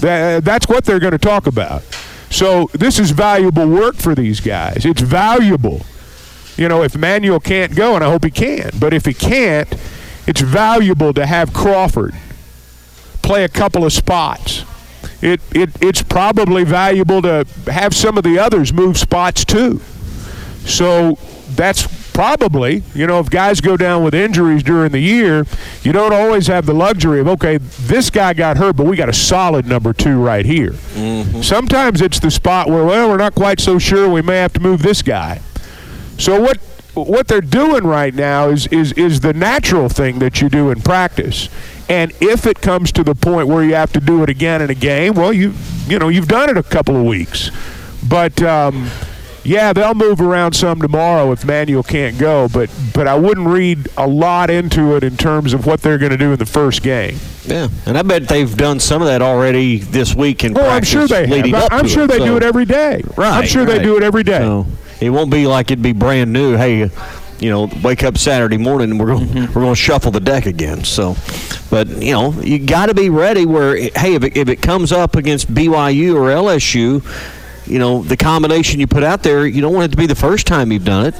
That, 0.00 0.44
that's 0.44 0.68
what 0.68 0.84
they're 0.84 0.98
going 0.98 1.12
to 1.12 1.18
talk 1.18 1.46
about. 1.46 1.82
So 2.30 2.70
this 2.72 2.98
is 2.98 3.10
valuable 3.10 3.68
work 3.68 3.96
for 3.96 4.14
these 4.14 4.40
guys. 4.40 4.86
It's 4.86 5.02
valuable. 5.02 5.82
You 6.56 6.68
know, 6.68 6.82
if 6.82 6.96
Manuel 6.96 7.40
can't 7.40 7.74
go, 7.74 7.94
and 7.94 8.04
I 8.04 8.10
hope 8.10 8.24
he 8.24 8.30
can, 8.30 8.70
but 8.78 8.92
if 8.94 9.04
he 9.04 9.14
can't, 9.14 9.68
it's 10.26 10.40
valuable 10.40 11.12
to 11.14 11.26
have 11.26 11.52
Crawford 11.52 12.14
play 13.22 13.44
a 13.44 13.48
couple 13.48 13.84
of 13.84 13.92
spots. 13.92 14.64
It, 15.22 15.40
it, 15.54 15.70
it's 15.82 16.02
probably 16.02 16.64
valuable 16.64 17.20
to 17.22 17.46
have 17.66 17.94
some 17.94 18.16
of 18.16 18.24
the 18.24 18.38
others 18.38 18.72
move 18.72 18.96
spots 18.96 19.44
too. 19.44 19.80
So 20.64 21.18
that's 21.50 21.86
probably, 22.12 22.82
you 22.94 23.06
know, 23.06 23.18
if 23.20 23.30
guys 23.30 23.60
go 23.60 23.76
down 23.76 24.04
with 24.04 24.14
injuries 24.14 24.62
during 24.62 24.92
the 24.92 25.00
year, 25.00 25.46
you 25.82 25.92
don't 25.92 26.12
always 26.12 26.46
have 26.48 26.66
the 26.66 26.74
luxury 26.74 27.20
of, 27.20 27.28
okay, 27.28 27.56
this 27.58 28.10
guy 28.10 28.34
got 28.34 28.56
hurt, 28.56 28.76
but 28.76 28.86
we 28.86 28.96
got 28.96 29.08
a 29.08 29.12
solid 29.14 29.66
number 29.66 29.92
two 29.92 30.22
right 30.22 30.44
here. 30.44 30.72
Mm-hmm. 30.72 31.42
Sometimes 31.42 32.00
it's 32.00 32.20
the 32.20 32.30
spot 32.30 32.68
where, 32.68 32.84
well, 32.84 33.08
we're 33.08 33.16
not 33.16 33.34
quite 33.34 33.60
so 33.60 33.78
sure 33.78 34.08
we 34.08 34.22
may 34.22 34.36
have 34.36 34.52
to 34.54 34.60
move 34.60 34.82
this 34.82 35.02
guy. 35.02 35.40
So 36.18 36.40
what 36.40 36.58
what 36.94 37.28
they're 37.28 37.40
doing 37.40 37.84
right 37.84 38.14
now 38.14 38.48
is 38.48 38.66
is 38.66 38.92
is 38.92 39.20
the 39.20 39.32
natural 39.32 39.88
thing 39.88 40.18
that 40.18 40.42
you 40.42 40.48
do 40.48 40.70
in 40.70 40.82
practice. 40.82 41.48
And 41.90 42.12
if 42.20 42.46
it 42.46 42.60
comes 42.60 42.92
to 42.92 43.02
the 43.02 43.14
point 43.16 43.48
where 43.48 43.64
you 43.64 43.74
have 43.74 43.92
to 43.94 44.00
do 44.00 44.22
it 44.22 44.30
again 44.30 44.62
in 44.62 44.70
a 44.70 44.74
game, 44.74 45.14
well, 45.14 45.32
you 45.32 45.52
you 45.88 45.98
know 45.98 46.08
you've 46.08 46.28
done 46.28 46.48
it 46.48 46.56
a 46.56 46.62
couple 46.62 46.96
of 46.96 47.04
weeks. 47.04 47.50
But 48.08 48.40
um, 48.42 48.88
yeah, 49.42 49.72
they'll 49.72 49.94
move 49.94 50.20
around 50.20 50.52
some 50.52 50.80
tomorrow 50.80 51.32
if 51.32 51.44
Manuel 51.44 51.82
can't 51.82 52.16
go. 52.16 52.48
But 52.48 52.70
but 52.94 53.08
I 53.08 53.16
wouldn't 53.18 53.48
read 53.48 53.88
a 53.96 54.06
lot 54.06 54.50
into 54.50 54.94
it 54.96 55.02
in 55.02 55.16
terms 55.16 55.52
of 55.52 55.66
what 55.66 55.82
they're 55.82 55.98
going 55.98 56.12
to 56.12 56.16
do 56.16 56.32
in 56.32 56.38
the 56.38 56.46
first 56.46 56.82
game. 56.82 57.16
Yeah, 57.44 57.68
and 57.86 57.98
I 57.98 58.02
bet 58.02 58.28
they've 58.28 58.56
done 58.56 58.78
some 58.78 59.02
of 59.02 59.08
that 59.08 59.20
already 59.20 59.78
this 59.78 60.14
week 60.14 60.44
in 60.44 60.56
Oh, 60.56 60.60
I'm 60.68 60.84
sure 60.84 61.08
they 61.08 61.26
leading 61.26 61.54
have. 61.54 61.64
up 61.64 61.72
I'm 61.72 61.88
sure 61.88 62.04
it, 62.04 62.08
they 62.10 62.18
so- 62.18 62.24
do 62.26 62.36
it 62.36 62.44
every 62.44 62.66
day. 62.66 63.02
Right. 63.16 63.32
I'm 63.32 63.46
sure 63.46 63.64
they 63.64 63.80
do 63.82 63.96
it 63.96 64.04
every 64.04 64.22
day. 64.22 64.38
So 64.38 64.66
it 65.00 65.10
won't 65.10 65.30
be 65.32 65.48
like 65.48 65.72
it'd 65.72 65.82
be 65.82 65.92
brand 65.92 66.32
new. 66.32 66.56
Hey, 66.56 66.88
you 67.40 67.50
know, 67.50 67.68
wake 67.82 68.02
up 68.04 68.18
Saturday 68.18 68.58
morning 68.58 68.90
and 68.90 69.00
we're 69.00 69.06
going 69.06 69.26
Mm-hmm. 69.26 69.52
we're 69.54 69.62
going 69.62 69.74
to 69.74 69.80
shuffle 69.80 70.10
the 70.10 70.20
deck 70.20 70.46
again. 70.46 70.84
So, 70.84 71.16
but 71.70 71.88
you 71.88 72.12
know, 72.12 72.32
you 72.40 72.58
got 72.58 72.86
to 72.86 72.94
be 72.94 73.08
ready. 73.10 73.46
Where 73.46 73.76
hey, 73.76 74.14
if 74.14 74.24
it, 74.24 74.36
if 74.36 74.48
it 74.48 74.62
comes 74.62 74.92
up 74.92 75.16
against 75.16 75.52
BYU 75.52 76.14
or 76.14 76.28
LSU. 76.28 77.04
You 77.66 77.78
know 77.78 78.02
the 78.02 78.16
combination 78.16 78.80
you 78.80 78.88
put 78.88 79.04
out 79.04 79.22
there. 79.22 79.46
You 79.46 79.60
don't 79.60 79.72
want 79.72 79.84
it 79.84 79.90
to 79.92 79.96
be 79.96 80.06
the 80.06 80.14
first 80.16 80.44
time 80.44 80.72
you've 80.72 80.84
done 80.84 81.06
it. 81.06 81.14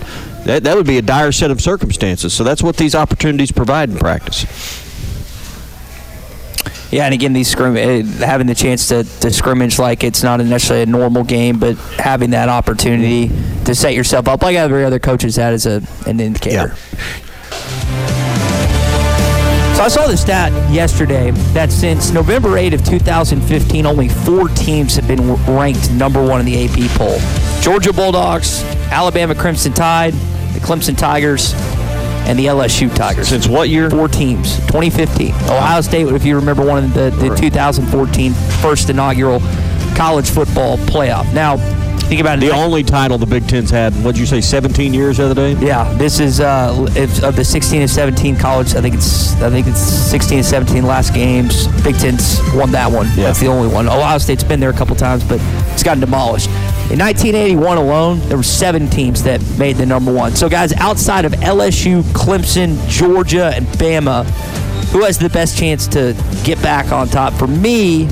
That 0.46 0.64
that 0.64 0.76
would 0.76 0.86
be 0.86 0.98
a 0.98 1.02
dire 1.02 1.30
set 1.30 1.52
of 1.52 1.60
circumstances. 1.60 2.32
So 2.32 2.42
that's 2.42 2.60
what 2.60 2.76
these 2.76 2.96
opportunities 2.96 3.52
provide 3.52 3.90
in 3.90 3.98
practice. 3.98 4.44
Yeah, 6.90 7.04
and 7.04 7.14
again, 7.14 7.32
these 7.32 7.48
scrim- 7.48 7.76
uh, 7.76 8.24
having 8.24 8.48
the 8.48 8.54
chance 8.54 8.88
to, 8.88 9.04
to 9.20 9.30
scrimmage 9.30 9.78
like 9.78 10.02
it's 10.02 10.24
not 10.24 10.40
necessarily 10.40 10.82
a 10.82 10.86
normal 10.86 11.22
game, 11.22 11.58
but 11.58 11.76
having 11.98 12.30
that 12.30 12.48
opportunity 12.48 13.30
to 13.64 13.74
set 13.74 13.94
yourself 13.94 14.26
up 14.26 14.42
like 14.42 14.56
every 14.56 14.84
other 14.84 14.98
coach 14.98 15.22
has 15.22 15.36
had 15.36 15.52
as 15.52 15.66
a, 15.66 15.82
an 16.06 16.18
indicator. 16.18 16.74
Yeah. 16.74 17.30
So 19.80 19.84
I 19.84 19.88
saw 19.88 20.06
the 20.08 20.16
stat 20.16 20.52
yesterday 20.70 21.30
that 21.54 21.72
since 21.72 22.10
November 22.10 22.58
8 22.58 22.74
of 22.74 22.84
2015, 22.84 23.86
only 23.86 24.08
four 24.08 24.48
teams 24.48 24.96
have 24.96 25.08
been 25.08 25.34
ranked 25.46 25.90
number 25.92 26.22
one 26.22 26.40
in 26.40 26.44
the 26.44 26.66
AP 26.66 26.90
poll: 26.98 27.18
Georgia 27.62 27.90
Bulldogs, 27.92 28.62
Alabama 28.90 29.34
Crimson 29.34 29.72
Tide, 29.72 30.12
the 30.52 30.60
Clemson 30.60 30.98
Tigers, 30.98 31.54
and 32.26 32.38
the 32.38 32.46
LSU 32.46 32.94
Tigers. 32.94 33.28
Since 33.28 33.48
what 33.48 33.68
year? 33.68 33.90
Four 33.90 34.08
teams. 34.08 34.56
2015. 34.66 35.34
Ohio 35.34 35.80
State, 35.80 36.06
if 36.08 36.24
you 36.24 36.36
remember, 36.36 36.64
one 36.64 36.84
of 36.84 36.94
the, 36.94 37.10
the 37.10 37.34
2014 37.36 38.32
first 38.62 38.90
inaugural 38.90 39.40
college 39.96 40.30
football 40.30 40.76
playoff. 40.78 41.32
Now, 41.34 41.56
think 42.10 42.20
about 42.20 42.38
it. 42.38 42.46
The 42.46 42.50
only 42.50 42.82
title 42.82 43.18
the 43.18 43.26
Big 43.26 43.46
Ten's 43.48 43.70
had, 43.70 43.92
what'd 44.04 44.18
you 44.18 44.26
say, 44.26 44.40
17 44.40 44.92
years 44.92 45.18
the 45.18 45.24
other 45.24 45.34
day? 45.34 45.52
Yeah, 45.64 45.92
this 45.94 46.20
is 46.20 46.40
uh, 46.40 46.86
of 47.22 47.36
the 47.36 47.44
16 47.44 47.82
and 47.82 47.90
17 47.90 48.36
college. 48.36 48.74
I 48.74 48.80
think 48.80 48.94
it's 48.94 49.32
I 49.40 49.50
think 49.50 49.66
it's 49.66 49.80
16 49.80 50.38
and 50.38 50.46
17 50.46 50.84
last 50.84 51.14
games. 51.14 51.66
Big 51.82 51.96
Ten's 51.96 52.38
won 52.54 52.70
that 52.72 52.90
one. 52.90 53.06
Yeah. 53.08 53.24
That's 53.24 53.40
the 53.40 53.46
only 53.46 53.72
one. 53.72 53.88
Ohio 53.88 54.18
State's 54.18 54.44
been 54.44 54.60
there 54.60 54.70
a 54.70 54.74
couple 54.74 54.96
times, 54.96 55.24
but 55.24 55.40
it's 55.72 55.82
gotten 55.82 56.00
demolished. 56.00 56.48
In 56.90 56.98
1981 56.98 57.78
alone, 57.78 58.18
there 58.28 58.36
were 58.36 58.42
seven 58.42 58.88
teams 58.88 59.22
that 59.22 59.40
made 59.58 59.76
the 59.76 59.86
number 59.86 60.12
one. 60.12 60.34
So, 60.34 60.48
guys, 60.48 60.72
outside 60.72 61.24
of 61.24 61.32
LSU, 61.32 62.02
Clemson, 62.12 62.84
Georgia, 62.88 63.52
and 63.54 63.66
Bama, 63.66 64.24
who 64.90 65.04
has 65.04 65.18
the 65.18 65.28
best 65.28 65.56
chance 65.56 65.86
to 65.88 66.16
get 66.42 66.60
back 66.62 66.90
on 66.90 67.08
top? 67.08 67.32
For 67.34 67.46
me, 67.46 68.08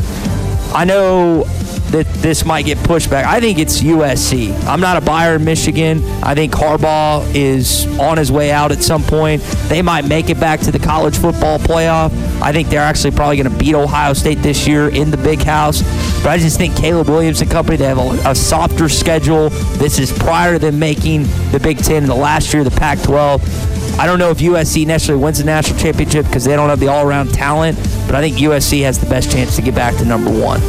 I 0.73 0.85
know 0.85 1.45
that 1.91 2.07
this 2.17 2.45
might 2.45 2.67
get 2.67 2.79
pushed 2.85 3.11
back. 3.11 3.25
I 3.25 3.41
think 3.41 3.59
it's 3.59 3.81
USC. 3.81 4.55
I'm 4.65 4.81
not 4.81 4.97
a 4.97 5.01
buyer 5.01 5.37
in 5.37 5.45
Michigan. 5.45 6.05
I 6.23 6.35
think 6.35 6.53
Harbaugh 6.53 7.25
is 7.35 7.87
on 7.99 8.19
his 8.19 8.31
way 8.31 8.51
out 8.51 8.73
at 8.73 8.83
some 8.83 9.03
point. 9.03 9.43
They 9.69 9.83
might 9.83 10.05
make 10.05 10.29
it 10.29 10.39
back 10.39 10.61
to 10.61 10.71
the 10.71 10.79
college 10.79 11.17
football 11.17 11.59
playoff. 11.59 12.13
I 12.43 12.53
think 12.53 12.69
they're 12.69 12.81
actually 12.81 13.13
probably 13.13 13.37
going 13.37 13.51
to 13.51 13.59
beat 13.59 13.75
Ohio 13.75 14.13
State 14.13 14.39
this 14.39 14.67
year 14.67 14.89
in 14.89 15.11
the 15.11 15.17
big 15.17 15.41
house. 15.41 15.83
But 16.23 16.31
I 16.31 16.39
just 16.39 16.59
think 16.59 16.77
Caleb 16.77 17.09
Williams 17.09 17.41
and 17.41 17.51
company, 17.51 17.77
they 17.77 17.87
have 17.87 17.99
a, 17.99 18.31
a 18.31 18.35
softer 18.35 18.89
schedule. 18.89 19.49
This 19.79 19.99
is 19.99 20.13
prior 20.13 20.55
to 20.55 20.59
them 20.59 20.79
making 20.79 21.23
the 21.53 21.61
Big 21.63 21.79
Ten 21.79 22.03
in 22.03 22.09
the 22.09 22.15
last 22.15 22.53
year 22.53 22.65
the 22.65 22.71
Pac 22.71 23.01
12. 23.03 23.99
I 23.99 24.07
don't 24.07 24.19
know 24.19 24.31
if 24.31 24.39
USC 24.39 24.87
necessarily 24.87 25.25
wins 25.25 25.39
the 25.39 25.45
national 25.45 25.79
championship 25.79 26.27
because 26.27 26.45
they 26.45 26.55
don't 26.55 26.69
have 26.69 26.79
the 26.79 26.89
all 26.89 27.07
around 27.07 27.33
talent, 27.33 27.77
but 28.07 28.15
I 28.15 28.21
think 28.21 28.37
USC 28.37 28.83
has 28.83 28.99
the 28.99 29.07
best 29.07 29.33
chance 29.33 29.57
to 29.57 29.63
get 29.63 29.75
back 29.75 29.97
to 29.97 30.05
number 30.05 30.31
one. 30.31 30.61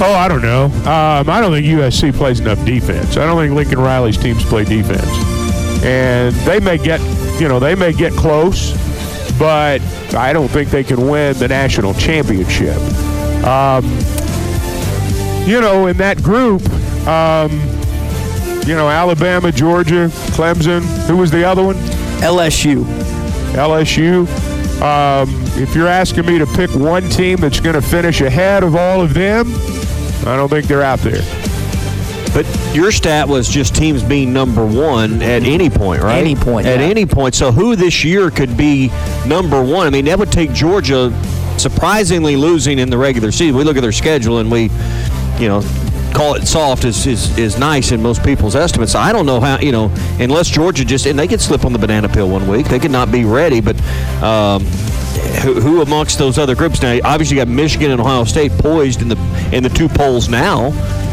Oh, 0.00 0.14
I 0.14 0.28
don't 0.28 0.42
know. 0.42 0.64
Um, 0.64 1.28
I 1.28 1.40
don't 1.40 1.52
think 1.52 1.66
USC 1.66 2.14
plays 2.14 2.38
enough 2.38 2.64
defense. 2.64 3.16
I 3.16 3.26
don't 3.26 3.36
think 3.36 3.54
Lincoln 3.54 3.80
Riley's 3.80 4.16
teams 4.16 4.44
play 4.44 4.64
defense, 4.64 5.04
and 5.84 6.34
they 6.46 6.60
may 6.60 6.78
get, 6.78 7.00
you 7.40 7.48
know, 7.48 7.58
they 7.58 7.74
may 7.74 7.92
get 7.92 8.12
close, 8.12 8.72
but 9.38 9.80
I 10.14 10.32
don't 10.32 10.48
think 10.48 10.70
they 10.70 10.84
can 10.84 11.08
win 11.08 11.36
the 11.38 11.48
national 11.48 11.94
championship. 11.94 12.76
Um, 13.44 13.84
you 15.48 15.60
know, 15.60 15.86
in 15.86 15.96
that 15.96 16.22
group, 16.22 16.62
um, 17.08 17.50
you 18.68 18.76
know, 18.76 18.88
Alabama, 18.88 19.50
Georgia, 19.50 20.10
Clemson. 20.36 20.82
Who 21.06 21.16
was 21.16 21.30
the 21.30 21.42
other 21.42 21.64
one? 21.64 21.76
LSU. 22.20 22.84
LSU. 23.54 24.28
Um, 24.82 25.28
if 25.60 25.74
you're 25.74 25.88
asking 25.88 26.26
me 26.26 26.38
to 26.38 26.46
pick 26.46 26.70
one 26.74 27.08
team 27.08 27.38
that's 27.38 27.60
going 27.60 27.74
to 27.74 27.82
finish 27.82 28.20
ahead 28.20 28.62
of 28.62 28.76
all 28.76 29.00
of 29.00 29.14
them, 29.14 29.48
I 30.28 30.36
don't 30.36 30.48
think 30.48 30.66
they're 30.66 30.82
out 30.82 30.98
there. 31.00 31.22
But 32.34 32.46
your 32.74 32.92
stat 32.92 33.26
was 33.26 33.48
just 33.48 33.74
teams 33.74 34.02
being 34.02 34.32
number 34.32 34.64
one 34.64 35.22
at 35.22 35.42
any 35.42 35.70
point, 35.70 36.02
right? 36.02 36.18
Any 36.18 36.36
point, 36.36 36.66
At 36.66 36.80
yeah. 36.80 36.86
any 36.86 37.06
point. 37.06 37.34
So 37.34 37.50
who 37.50 37.74
this 37.74 38.04
year 38.04 38.30
could 38.30 38.56
be 38.56 38.90
number 39.26 39.62
one? 39.62 39.86
I 39.86 39.90
mean, 39.90 40.04
that 40.04 40.18
would 40.18 40.30
take 40.30 40.52
Georgia 40.52 41.10
surprisingly 41.56 42.36
losing 42.36 42.78
in 42.78 42.90
the 42.90 42.98
regular 42.98 43.32
season. 43.32 43.56
We 43.56 43.64
look 43.64 43.76
at 43.76 43.80
their 43.80 43.92
schedule 43.92 44.38
and 44.38 44.50
we, 44.50 44.70
you 45.38 45.48
know, 45.48 45.62
call 46.14 46.34
it 46.34 46.46
soft 46.46 46.84
is, 46.84 47.06
is, 47.06 47.36
is 47.38 47.58
nice 47.58 47.92
in 47.92 48.02
most 48.02 48.22
people's 48.22 48.54
estimates. 48.54 48.94
I 48.94 49.12
don't 49.12 49.26
know 49.26 49.40
how, 49.40 49.58
you 49.58 49.72
know, 49.72 49.90
unless 50.20 50.48
Georgia 50.48 50.84
just, 50.84 51.06
and 51.06 51.18
they 51.18 51.28
could 51.28 51.40
slip 51.40 51.64
on 51.64 51.72
the 51.72 51.78
banana 51.78 52.08
peel 52.08 52.28
one 52.28 52.46
week. 52.46 52.66
They 52.66 52.78
could 52.78 52.90
not 52.90 53.10
be 53.10 53.24
ready, 53.24 53.60
but 53.60 53.76
um, 54.22 54.64
who, 55.42 55.60
who 55.60 55.82
amongst 55.82 56.18
those 56.18 56.38
other 56.38 56.54
groups 56.54 56.82
now? 56.82 56.98
Obviously, 57.04 57.36
you 57.36 57.44
got 57.44 57.48
Michigan 57.52 57.90
and 57.90 58.00
Ohio 58.00 58.24
State 58.24 58.52
poised 58.52 59.02
in 59.02 59.08
the 59.08 59.16
in 59.52 59.62
the 59.62 59.68
two 59.68 59.88
polls 59.88 60.28
now. 60.28 60.70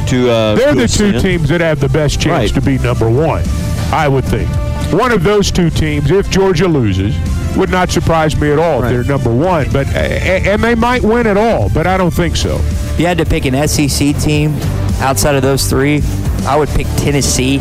To 0.09 0.29
uh, 0.29 0.55
They're 0.55 0.73
to 0.73 0.79
the 0.81 0.87
two 0.87 1.19
teams 1.19 1.49
that 1.49 1.61
have 1.61 1.79
the 1.79 1.89
best 1.89 2.21
chance 2.21 2.51
Right. 2.51 2.53
to 2.53 2.61
be 2.61 2.77
number 2.77 3.09
one, 3.09 3.43
I 3.91 4.07
would 4.07 4.23
think. 4.25 4.47
One 4.93 5.11
of 5.11 5.23
those 5.23 5.49
two 5.51 5.71
teams, 5.71 6.11
if 6.11 6.29
Georgia 6.29 6.67
loses, 6.67 7.15
would 7.57 7.71
not 7.71 7.89
surprise 7.89 8.39
me 8.39 8.51
at 8.51 8.59
all 8.59 8.81
Right. 8.81 8.93
if 8.93 9.07
they're 9.07 9.17
number 9.17 9.33
one. 9.33 9.67
But 9.71 9.87
uh, 9.87 9.97
and 9.99 10.63
they 10.63 10.75
might 10.75 11.01
win 11.01 11.25
it 11.25 11.37
all, 11.37 11.69
but 11.69 11.87
I 11.87 11.97
don't 11.97 12.13
think 12.13 12.35
so. 12.35 12.57
If 12.61 12.99
you 12.99 13.07
had 13.07 13.17
to 13.17 13.25
pick 13.25 13.45
an 13.45 13.67
SEC 13.67 14.15
team 14.19 14.53
outside 14.99 15.35
of 15.35 15.41
those 15.41 15.67
three, 15.67 16.01
I 16.45 16.55
would 16.55 16.69
pick 16.69 16.85
Tennessee 16.97 17.57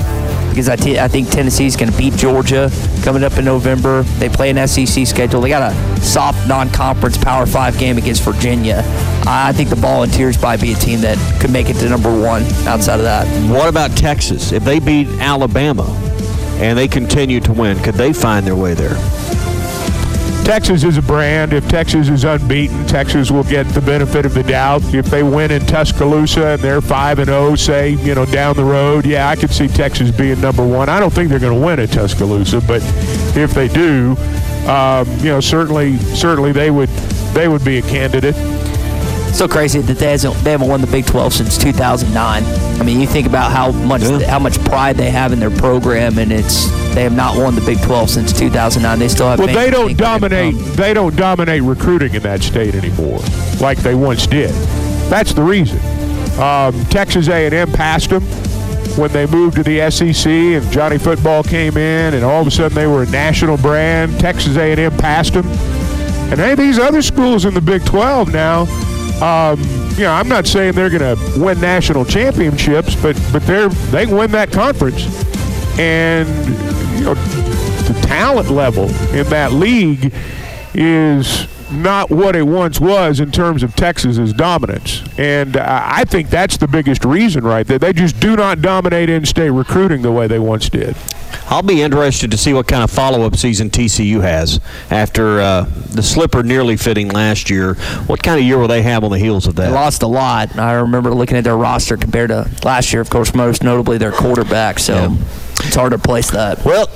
because 0.54 0.68
I 0.68 0.76
t- 0.76 1.00
I 1.00 1.08
think 1.08 1.30
Tennessee's 1.30 1.74
going 1.74 1.90
to 1.90 1.98
beat 1.98 2.14
Georgia 2.14 2.70
coming 3.02 3.24
up 3.24 3.36
in 3.38 3.44
November. 3.44 4.02
They 4.20 4.28
play 4.28 4.50
an 4.50 4.68
SEC 4.68 5.04
schedule. 5.04 5.40
They 5.40 5.48
got 5.48 5.72
a 5.72 6.00
soft 6.00 6.46
non-conference 6.46 7.18
Power 7.18 7.44
Five 7.44 7.76
game 7.76 7.98
against 7.98 8.22
Virginia. 8.22 8.82
I 9.26 9.52
think 9.52 9.68
the 9.68 9.74
Volunteers 9.76 10.40
might 10.40 10.60
be 10.60 10.72
a 10.72 10.76
team 10.76 11.00
that 11.00 11.18
could 11.40 11.50
make 11.50 11.70
it 11.70 11.74
to 11.78 11.88
number 11.88 12.08
one 12.08 12.44
outside 12.68 13.00
of 13.00 13.04
that. 13.04 13.26
What 13.50 13.68
about 13.68 13.96
Texas? 13.96 14.52
If 14.52 14.62
they 14.62 14.78
beat 14.78 15.08
Alabama 15.18 15.86
and 16.60 16.78
they 16.78 16.86
continue 16.86 17.40
to 17.40 17.52
win, 17.52 17.76
could 17.80 17.94
they 17.96 18.12
find 18.12 18.46
their 18.46 18.54
way 18.54 18.74
there? 18.74 18.94
Texas 20.44 20.84
is 20.84 20.98
a 20.98 21.02
brand. 21.02 21.54
If 21.54 21.66
Texas 21.68 22.10
is 22.10 22.24
unbeaten, 22.24 22.86
Texas 22.86 23.30
will 23.30 23.44
get 23.44 23.66
the 23.68 23.80
benefit 23.80 24.26
of 24.26 24.34
the 24.34 24.42
doubt. 24.42 24.82
If 24.94 25.06
they 25.06 25.22
win 25.22 25.50
in 25.50 25.64
Tuscaloosa 25.64 26.48
and 26.48 26.62
they're 26.62 26.82
five 26.82 27.18
and 27.18 27.28
zero, 27.28 27.56
say 27.56 27.90
you 27.90 28.14
know 28.14 28.26
down 28.26 28.54
the 28.54 28.64
road, 28.64 29.06
yeah, 29.06 29.30
I 29.30 29.36
could 29.36 29.50
see 29.50 29.68
Texas 29.68 30.10
being 30.10 30.40
number 30.42 30.64
one. 30.64 30.90
I 30.90 31.00
don't 31.00 31.12
think 31.12 31.30
they're 31.30 31.38
going 31.38 31.58
to 31.58 31.66
win 31.66 31.80
at 31.80 31.90
Tuscaloosa, 31.90 32.60
but 32.60 32.82
if 33.34 33.52
they 33.52 33.68
do, 33.68 34.16
um, 34.68 35.08
you 35.18 35.30
know, 35.30 35.40
certainly, 35.40 35.96
certainly 35.96 36.52
they 36.52 36.70
would 36.70 36.90
they 37.32 37.48
would 37.48 37.64
be 37.64 37.78
a 37.78 37.82
candidate. 37.82 38.36
So 39.34 39.48
crazy 39.48 39.80
that 39.80 39.98
they 39.98 40.12
hasn't 40.12 40.32
they 40.44 40.52
haven't 40.52 40.68
won 40.68 40.80
the 40.80 40.86
Big 40.86 41.06
12 41.06 41.32
since 41.32 41.58
2009. 41.58 42.44
I 42.80 42.82
mean, 42.84 43.00
you 43.00 43.06
think 43.06 43.26
about 43.26 43.50
how 43.50 43.72
much 43.72 44.02
Yeah. 44.02 44.28
how 44.30 44.38
much 44.38 44.62
pride 44.64 44.96
they 44.96 45.10
have 45.10 45.32
in 45.32 45.40
their 45.40 45.50
program, 45.50 46.18
and 46.18 46.30
it's 46.32 46.68
they 46.94 47.02
have 47.02 47.16
not 47.16 47.36
won 47.36 47.56
the 47.56 47.60
Big 47.62 47.80
12 47.82 48.10
since 48.10 48.32
2009. 48.32 48.98
They 49.00 49.08
still 49.08 49.28
have. 49.28 49.40
Well, 49.40 49.48
they 49.48 49.70
don't 49.70 49.88
made 49.88 49.98
time 49.98 50.20
to 50.20 50.28
dominate. 50.28 50.54
They 50.76 50.94
don't 50.94 51.16
dominate 51.16 51.62
recruiting 51.62 52.14
in 52.14 52.22
that 52.22 52.42
state 52.44 52.76
anymore, 52.76 53.18
like 53.60 53.78
they 53.78 53.96
once 53.96 54.26
did. 54.28 54.50
That's 55.10 55.32
the 55.34 55.42
reason. 55.42 55.80
Um, 56.40 56.84
Texas 56.86 57.28
A&M 57.28 57.72
passed 57.72 58.10
them 58.10 58.22
when 58.96 59.10
they 59.12 59.26
moved 59.26 59.56
to 59.56 59.62
the 59.64 59.90
SEC, 59.90 60.26
and 60.30 60.70
Johnny 60.70 60.96
Football 60.98 61.42
came 61.42 61.76
in, 61.76 62.14
and 62.14 62.24
all 62.24 62.40
of 62.40 62.46
a 62.46 62.50
sudden 62.52 62.74
they 62.76 62.86
were 62.86 63.02
a 63.02 63.10
national 63.10 63.56
brand. 63.56 64.18
Texas 64.20 64.56
A&M 64.56 64.96
passed 64.96 65.32
them, 65.34 65.46
and 66.30 66.38
hey, 66.38 66.54
these 66.54 66.78
other 66.78 67.02
schools 67.02 67.44
in 67.44 67.52
the 67.52 67.60
Big 67.60 67.84
12 67.84 68.32
now. 68.32 68.66
Um, 69.22 69.60
you 69.96 70.04
know, 70.04 70.12
I'm 70.12 70.28
not 70.28 70.46
saying 70.46 70.74
they're 70.74 70.90
going 70.90 71.16
to 71.16 71.40
win 71.40 71.60
national 71.60 72.04
championships, 72.04 72.94
but 72.96 73.20
but 73.32 73.42
they're 73.46 73.68
they 73.68 74.06
win 74.06 74.32
that 74.32 74.50
conference, 74.52 75.06
and 75.78 76.28
you 76.98 77.04
know, 77.04 77.14
the 77.14 77.98
talent 78.06 78.50
level 78.50 78.88
in 79.14 79.26
that 79.28 79.52
league 79.52 80.12
is 80.74 81.46
not 81.74 82.10
what 82.10 82.36
it 82.36 82.46
once 82.46 82.80
was 82.80 83.20
in 83.20 83.30
terms 83.30 83.62
of 83.62 83.74
Texas's 83.74 84.32
dominance. 84.32 85.02
And 85.18 85.56
uh, 85.56 85.64
I 85.84 86.04
think 86.04 86.30
that's 86.30 86.56
the 86.56 86.68
biggest 86.68 87.04
reason 87.04 87.44
right 87.44 87.66
there. 87.66 87.78
They 87.78 87.92
just 87.92 88.18
do 88.20 88.36
not 88.36 88.62
dominate 88.62 89.10
in-state 89.10 89.50
recruiting 89.50 90.02
the 90.02 90.12
way 90.12 90.26
they 90.26 90.38
once 90.38 90.68
did. 90.68 90.96
I'll 91.50 91.62
be 91.62 91.82
interested 91.82 92.30
to 92.30 92.36
see 92.38 92.52
what 92.54 92.66
kind 92.68 92.82
of 92.82 92.90
follow-up 92.90 93.36
season 93.36 93.68
TCU 93.68 94.22
has 94.22 94.60
after 94.90 95.40
uh, 95.40 95.62
the 95.90 96.02
slipper 96.02 96.42
nearly 96.42 96.76
fitting 96.76 97.08
last 97.08 97.50
year. 97.50 97.74
What 98.06 98.22
kind 98.22 98.38
of 98.40 98.46
year 98.46 98.56
will 98.56 98.68
they 98.68 98.82
have 98.82 99.04
on 99.04 99.10
the 99.10 99.18
heels 99.18 99.46
of 99.46 99.54
that? 99.56 99.68
They 99.68 99.74
lost 99.74 100.02
a 100.02 100.06
lot. 100.06 100.56
I 100.58 100.74
remember 100.74 101.12
looking 101.12 101.36
at 101.36 101.44
their 101.44 101.56
roster 101.56 101.96
compared 101.96 102.30
to 102.30 102.48
last 102.64 102.92
year. 102.92 103.02
Of 103.02 103.10
course, 103.10 103.34
most 103.34 103.62
notably 103.62 103.98
their 103.98 104.12
quarterback. 104.12 104.78
So 104.78 104.94
Yeah. 104.94 105.16
It's 105.66 105.76
hard 105.76 105.92
to 105.92 105.98
place 105.98 106.30
that. 106.30 106.64
Well, 106.64 106.88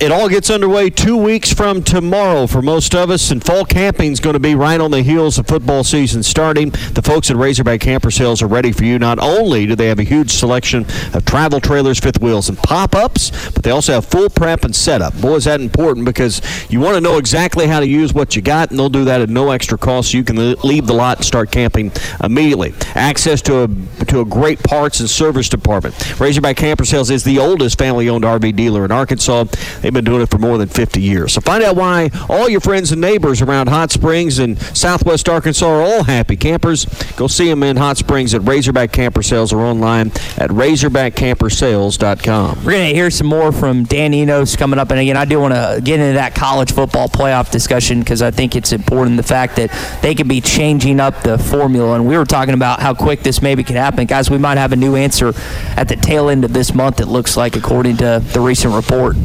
it 0.00 0.10
all 0.10 0.28
gets 0.28 0.50
underway 0.50 0.90
two 0.90 1.16
weeks 1.16 1.52
from 1.52 1.82
tomorrow 1.82 2.46
for 2.46 2.62
most 2.62 2.94
of 2.94 3.10
us, 3.10 3.30
and 3.30 3.44
fall 3.44 3.64
camping 3.64 4.12
is 4.12 4.20
going 4.20 4.34
to 4.34 4.40
be 4.40 4.54
right 4.54 4.80
on 4.80 4.90
the 4.90 5.02
heels 5.02 5.38
of 5.38 5.46
football 5.46 5.84
season 5.84 6.22
starting. 6.22 6.70
The 6.70 7.02
folks 7.02 7.30
at 7.30 7.36
Razorback 7.36 7.80
Camper 7.80 8.10
Sales 8.10 8.42
are 8.42 8.46
ready 8.46 8.72
for 8.72 8.84
you. 8.84 8.98
Not 8.98 9.18
only 9.18 9.66
do 9.66 9.76
they 9.76 9.88
have 9.88 9.98
a 9.98 10.04
huge 10.04 10.30
selection 10.30 10.86
of 11.12 11.24
travel 11.24 11.60
trailers, 11.60 12.00
fifth 12.00 12.20
wheels, 12.20 12.48
and 12.48 12.58
pop-ups, 12.58 13.50
but 13.50 13.62
they 13.62 13.70
also 13.70 13.92
have 13.92 14.06
full 14.06 14.30
prep 14.30 14.64
and 14.64 14.74
setup. 14.74 15.20
Boy, 15.20 15.34
is 15.36 15.44
that 15.44 15.60
important 15.60 16.06
because 16.06 16.40
you 16.70 16.80
want 16.80 16.94
to 16.94 17.00
know 17.00 17.18
exactly 17.18 17.66
how 17.66 17.80
to 17.80 17.86
use 17.86 18.14
what 18.14 18.34
you 18.34 18.42
got, 18.42 18.70
and 18.70 18.78
they'll 18.78 18.88
do 18.88 19.04
that 19.04 19.20
at 19.20 19.28
no 19.28 19.50
extra 19.50 19.76
cost, 19.76 20.12
so 20.12 20.16
you 20.16 20.24
can 20.24 20.36
leave 20.62 20.86
the 20.86 20.94
lot 20.94 21.18
and 21.18 21.26
start 21.26 21.50
camping 21.50 21.92
immediately. 22.22 22.74
Access 22.94 23.42
to 23.42 23.64
a 23.64 24.04
to 24.06 24.20
a 24.20 24.24
great 24.24 24.62
parts 24.62 25.00
and 25.00 25.08
service 25.08 25.48
department. 25.48 26.18
Razorback 26.18 26.56
Camper 26.56 26.84
Sales 26.84 27.10
is 27.10 27.24
the 27.24 27.38
oldest 27.38 27.78
family-owned 27.78 28.13
owned 28.13 28.13
RV 28.22 28.56
dealer 28.56 28.84
in 28.84 28.92
Arkansas. 28.92 29.44
They've 29.80 29.92
been 29.92 30.04
doing 30.04 30.22
it 30.22 30.30
for 30.30 30.38
more 30.38 30.58
than 30.58 30.68
50 30.68 31.00
years. 31.00 31.32
So 31.32 31.40
find 31.40 31.62
out 31.62 31.76
why 31.76 32.10
all 32.28 32.48
your 32.48 32.60
friends 32.60 32.92
and 32.92 33.00
neighbors 33.00 33.42
around 33.42 33.68
Hot 33.68 33.90
Springs 33.90 34.38
and 34.38 34.58
Southwest 34.58 35.28
Arkansas 35.28 35.66
are 35.66 35.82
all 35.82 36.04
happy 36.04 36.36
campers. 36.36 36.84
Go 37.16 37.26
see 37.26 37.48
them 37.48 37.62
in 37.62 37.76
Hot 37.76 37.96
Springs 37.96 38.34
at 38.34 38.42
Razorback 38.42 38.92
Camper 38.92 39.22
Sales 39.22 39.52
or 39.52 39.60
online 39.60 40.08
at 40.36 40.50
razorbackcampersales.com. 40.50 42.64
We're 42.64 42.72
going 42.72 42.88
to 42.88 42.94
hear 42.94 43.10
some 43.10 43.26
more 43.26 43.52
from 43.52 43.84
Dan 43.84 44.14
Enos 44.14 44.56
coming 44.56 44.78
up. 44.78 44.90
And 44.90 45.00
again, 45.00 45.16
I 45.16 45.24
do 45.24 45.40
want 45.40 45.54
to 45.54 45.80
get 45.82 46.00
into 46.00 46.14
that 46.14 46.34
college 46.34 46.72
football 46.72 47.08
playoff 47.08 47.50
discussion 47.50 48.00
because 48.00 48.22
I 48.22 48.30
think 48.30 48.56
it's 48.56 48.72
important 48.72 49.16
the 49.16 49.22
fact 49.22 49.56
that 49.56 49.70
they 50.02 50.14
could 50.14 50.28
be 50.28 50.40
changing 50.40 51.00
up 51.00 51.22
the 51.22 51.38
formula. 51.38 51.94
And 51.94 52.06
we 52.06 52.16
were 52.16 52.24
talking 52.24 52.54
about 52.54 52.80
how 52.80 52.94
quick 52.94 53.22
this 53.22 53.42
maybe 53.42 53.64
could 53.64 53.76
happen. 53.76 54.06
Guys, 54.06 54.30
we 54.30 54.38
might 54.38 54.58
have 54.58 54.72
a 54.72 54.76
new 54.76 54.96
answer 54.96 55.32
at 55.76 55.88
the 55.88 55.96
tail 55.96 56.28
end 56.28 56.44
of 56.44 56.52
this 56.52 56.74
month, 56.74 57.00
it 57.00 57.06
looks 57.06 57.36
like, 57.36 57.56
according 57.56 57.96
to 57.98 58.03
the 58.04 58.40
recent 58.40 58.74
report. 58.74 59.16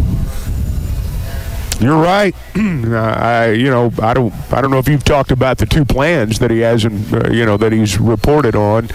You're 1.80 2.02
right. 2.02 2.36
I, 2.56 3.52
you 3.52 3.70
know, 3.70 3.92
I 4.02 4.14
don't, 4.14 4.34
I 4.52 4.60
don't 4.60 4.70
know 4.70 4.80
if 4.80 4.88
you've 4.90 5.04
talked 5.04 5.32
about 5.32 5.58
the 5.58 5.66
two 5.66 5.86
plans 5.86 6.40
that 6.40 6.52
he 6.52 6.60
has, 6.60 6.84
in, 6.84 6.94
uh, 7.14 7.30
you 7.32 7.46
know, 7.46 7.56
that 7.58 7.72
he's 7.72 7.98
reported 8.00 8.56
on. 8.56 8.90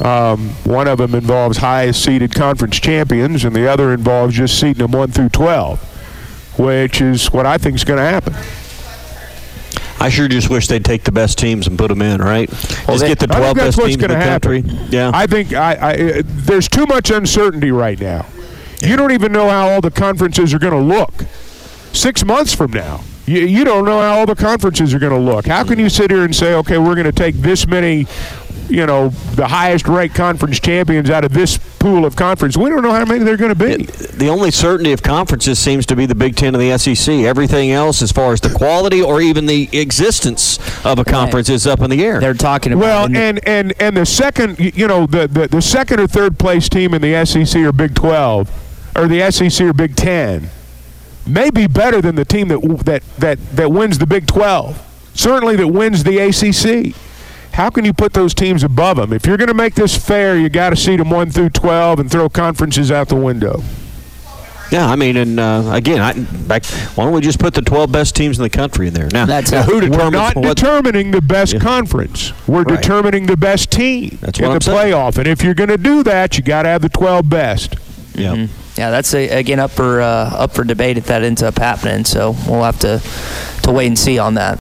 Um, 0.00 0.48
one 0.64 0.88
of 0.88 0.98
them 0.98 1.14
involves 1.14 1.58
highest 1.58 2.04
seeded 2.04 2.34
conference 2.34 2.80
champions, 2.80 3.44
and 3.44 3.54
the 3.54 3.70
other 3.70 3.92
involves 3.92 4.34
just 4.34 4.58
seeding 4.58 4.82
them 4.82 4.90
one 4.90 5.12
through 5.12 5.28
twelve, 5.28 5.78
which 6.58 7.00
is 7.00 7.32
what 7.32 7.46
I 7.46 7.58
think 7.58 7.76
is 7.76 7.84
going 7.84 7.98
to 7.98 8.04
happen. 8.04 8.34
I 10.00 10.08
sure 10.08 10.26
just 10.26 10.50
wish 10.50 10.66
they'd 10.66 10.84
take 10.84 11.04
the 11.04 11.12
best 11.12 11.38
teams 11.38 11.68
and 11.68 11.78
put 11.78 11.88
them 11.88 12.02
in, 12.02 12.20
right? 12.20 12.50
Well, 12.50 12.98
just 12.98 13.02
they, 13.02 13.08
get 13.08 13.20
the 13.20 13.26
12 13.28 13.56
best 13.56 13.78
teams 13.78 13.94
in 13.94 14.00
the 14.00 14.16
happen. 14.16 14.62
country. 14.62 14.86
Yeah. 14.90 15.10
I 15.14 15.26
think 15.26 15.54
I, 15.54 15.78
I, 15.80 16.22
there's 16.24 16.68
too 16.68 16.84
much 16.84 17.10
uncertainty 17.10 17.70
right 17.70 17.98
now. 17.98 18.26
You 18.84 18.96
don't 18.96 19.12
even 19.12 19.32
know 19.32 19.48
how 19.48 19.68
all 19.68 19.80
the 19.80 19.90
conferences 19.90 20.52
are 20.54 20.58
going 20.58 20.72
to 20.72 20.80
look 20.80 21.12
six 21.92 22.24
months 22.24 22.54
from 22.54 22.72
now. 22.72 23.00
You, 23.26 23.40
you 23.40 23.64
don't 23.64 23.86
know 23.86 24.00
how 24.00 24.18
all 24.18 24.26
the 24.26 24.34
conferences 24.34 24.92
are 24.92 24.98
going 24.98 25.12
to 25.12 25.18
look. 25.18 25.46
How 25.46 25.64
can 25.64 25.78
you 25.78 25.88
sit 25.88 26.10
here 26.10 26.24
and 26.24 26.34
say, 26.34 26.54
okay, 26.54 26.76
we're 26.76 26.94
going 26.94 27.06
to 27.06 27.12
take 27.12 27.36
this 27.36 27.66
many, 27.66 28.06
you 28.68 28.84
know, 28.84 29.08
the 29.34 29.46
highest 29.46 29.88
ranked 29.88 30.14
conference 30.14 30.60
champions 30.60 31.08
out 31.08 31.24
of 31.24 31.32
this 31.32 31.56
pool 31.78 32.04
of 32.04 32.16
conference? 32.16 32.54
We 32.54 32.68
don't 32.68 32.82
know 32.82 32.92
how 32.92 33.06
many 33.06 33.24
they're 33.24 33.38
going 33.38 33.54
to 33.54 33.78
be. 33.78 33.84
The 33.84 34.28
only 34.28 34.50
certainty 34.50 34.92
of 34.92 35.02
conferences 35.02 35.58
seems 35.58 35.86
to 35.86 35.96
be 35.96 36.04
the 36.04 36.14
Big 36.14 36.36
Ten 36.36 36.54
and 36.54 36.62
the 36.62 36.76
SEC. 36.76 37.20
Everything 37.20 37.72
else, 37.72 38.02
as 38.02 38.12
far 38.12 38.34
as 38.34 38.42
the 38.42 38.50
quality 38.50 39.00
or 39.00 39.22
even 39.22 39.46
the 39.46 39.70
existence 39.72 40.58
of 40.84 40.98
a 40.98 41.04
conference, 41.04 41.48
right. 41.48 41.54
is 41.54 41.66
up 41.66 41.80
in 41.80 41.88
the 41.88 42.04
air. 42.04 42.20
They're 42.20 42.34
talking 42.34 42.74
about 42.74 43.10
well, 43.10 43.16
and 43.16 43.46
and 43.48 43.72
and 43.80 43.96
the 43.96 44.04
second, 44.04 44.58
you 44.58 44.86
know, 44.86 45.06
the, 45.06 45.26
the 45.28 45.48
the 45.48 45.62
second 45.62 46.00
or 46.00 46.06
third 46.06 46.38
place 46.38 46.68
team 46.68 46.92
in 46.92 47.00
the 47.00 47.24
SEC 47.24 47.62
or 47.62 47.72
Big 47.72 47.94
Twelve, 47.94 48.50
or 48.96 49.08
the 49.08 49.30
SEC 49.30 49.66
or 49.66 49.72
Big 49.72 49.96
Ten 49.96 50.50
may 51.26 51.50
be 51.50 51.66
better 51.66 52.00
than 52.00 52.14
the 52.16 52.24
team 52.24 52.48
that 52.48 52.60
that 52.84 53.02
that 53.18 53.38
that 53.56 53.70
wins 53.70 53.98
the 53.98 54.06
Big 54.06 54.26
12. 54.26 55.10
Certainly 55.14 55.56
that 55.56 55.68
wins 55.68 56.04
the 56.04 56.18
ACC. 56.18 56.94
How 57.52 57.70
can 57.70 57.84
you 57.84 57.92
put 57.92 58.14
those 58.14 58.34
teams 58.34 58.64
above 58.64 58.96
them? 58.96 59.12
If 59.12 59.26
you're 59.26 59.36
going 59.36 59.48
to 59.48 59.54
make 59.54 59.76
this 59.76 59.96
fair, 59.96 60.36
you 60.36 60.48
got 60.48 60.70
to 60.70 60.76
seed 60.76 60.98
them 60.98 61.10
1 61.10 61.30
through 61.30 61.50
12 61.50 62.00
and 62.00 62.10
throw 62.10 62.28
conferences 62.28 62.90
out 62.90 63.08
the 63.08 63.14
window. 63.14 63.62
Yeah, 64.72 64.88
I 64.88 64.96
mean, 64.96 65.16
and 65.16 65.38
uh, 65.38 65.62
again, 65.72 66.00
I, 66.00 66.14
back, 66.48 66.64
why 66.96 67.04
don't 67.04 67.12
we 67.12 67.20
just 67.20 67.38
put 67.38 67.54
the 67.54 67.62
12 67.62 67.92
best 67.92 68.16
teams 68.16 68.38
in 68.38 68.42
the 68.42 68.50
country 68.50 68.88
in 68.88 68.94
there? 68.94 69.08
Now, 69.12 69.26
That's 69.26 69.52
now 69.52 69.62
who 69.62 69.80
determines? 69.80 70.02
We're 70.02 70.10
not 70.10 70.34
what, 70.34 70.56
determining 70.56 71.12
the 71.12 71.22
best 71.22 71.52
yeah. 71.52 71.60
conference. 71.60 72.32
We're 72.48 72.62
right. 72.62 72.80
determining 72.80 73.26
the 73.26 73.36
best 73.36 73.70
team 73.70 74.18
That's 74.20 74.40
in 74.40 74.46
the 74.46 74.50
I'm 74.50 74.58
playoff. 74.58 75.14
Saying. 75.14 75.26
And 75.26 75.28
if 75.28 75.44
you're 75.44 75.54
going 75.54 75.70
to 75.70 75.78
do 75.78 76.02
that, 76.02 76.36
you 76.36 76.42
got 76.42 76.62
to 76.62 76.70
have 76.70 76.82
the 76.82 76.88
12 76.88 77.28
best. 77.28 77.74
Yeah. 78.16 78.34
Mm-hmm 78.34 78.63
yeah, 78.76 78.90
that's 78.90 79.14
a, 79.14 79.28
again 79.28 79.60
up 79.60 79.70
for 79.70 80.00
uh, 80.00 80.30
up 80.34 80.52
for 80.52 80.64
debate 80.64 80.98
if 80.98 81.06
that 81.06 81.22
ends 81.22 81.42
up 81.42 81.58
happening. 81.58 82.04
So 82.04 82.34
we'll 82.46 82.64
have 82.64 82.78
to 82.80 83.00
to 83.62 83.72
wait 83.72 83.86
and 83.86 83.98
see 83.98 84.18
on 84.18 84.34
that. 84.34 84.58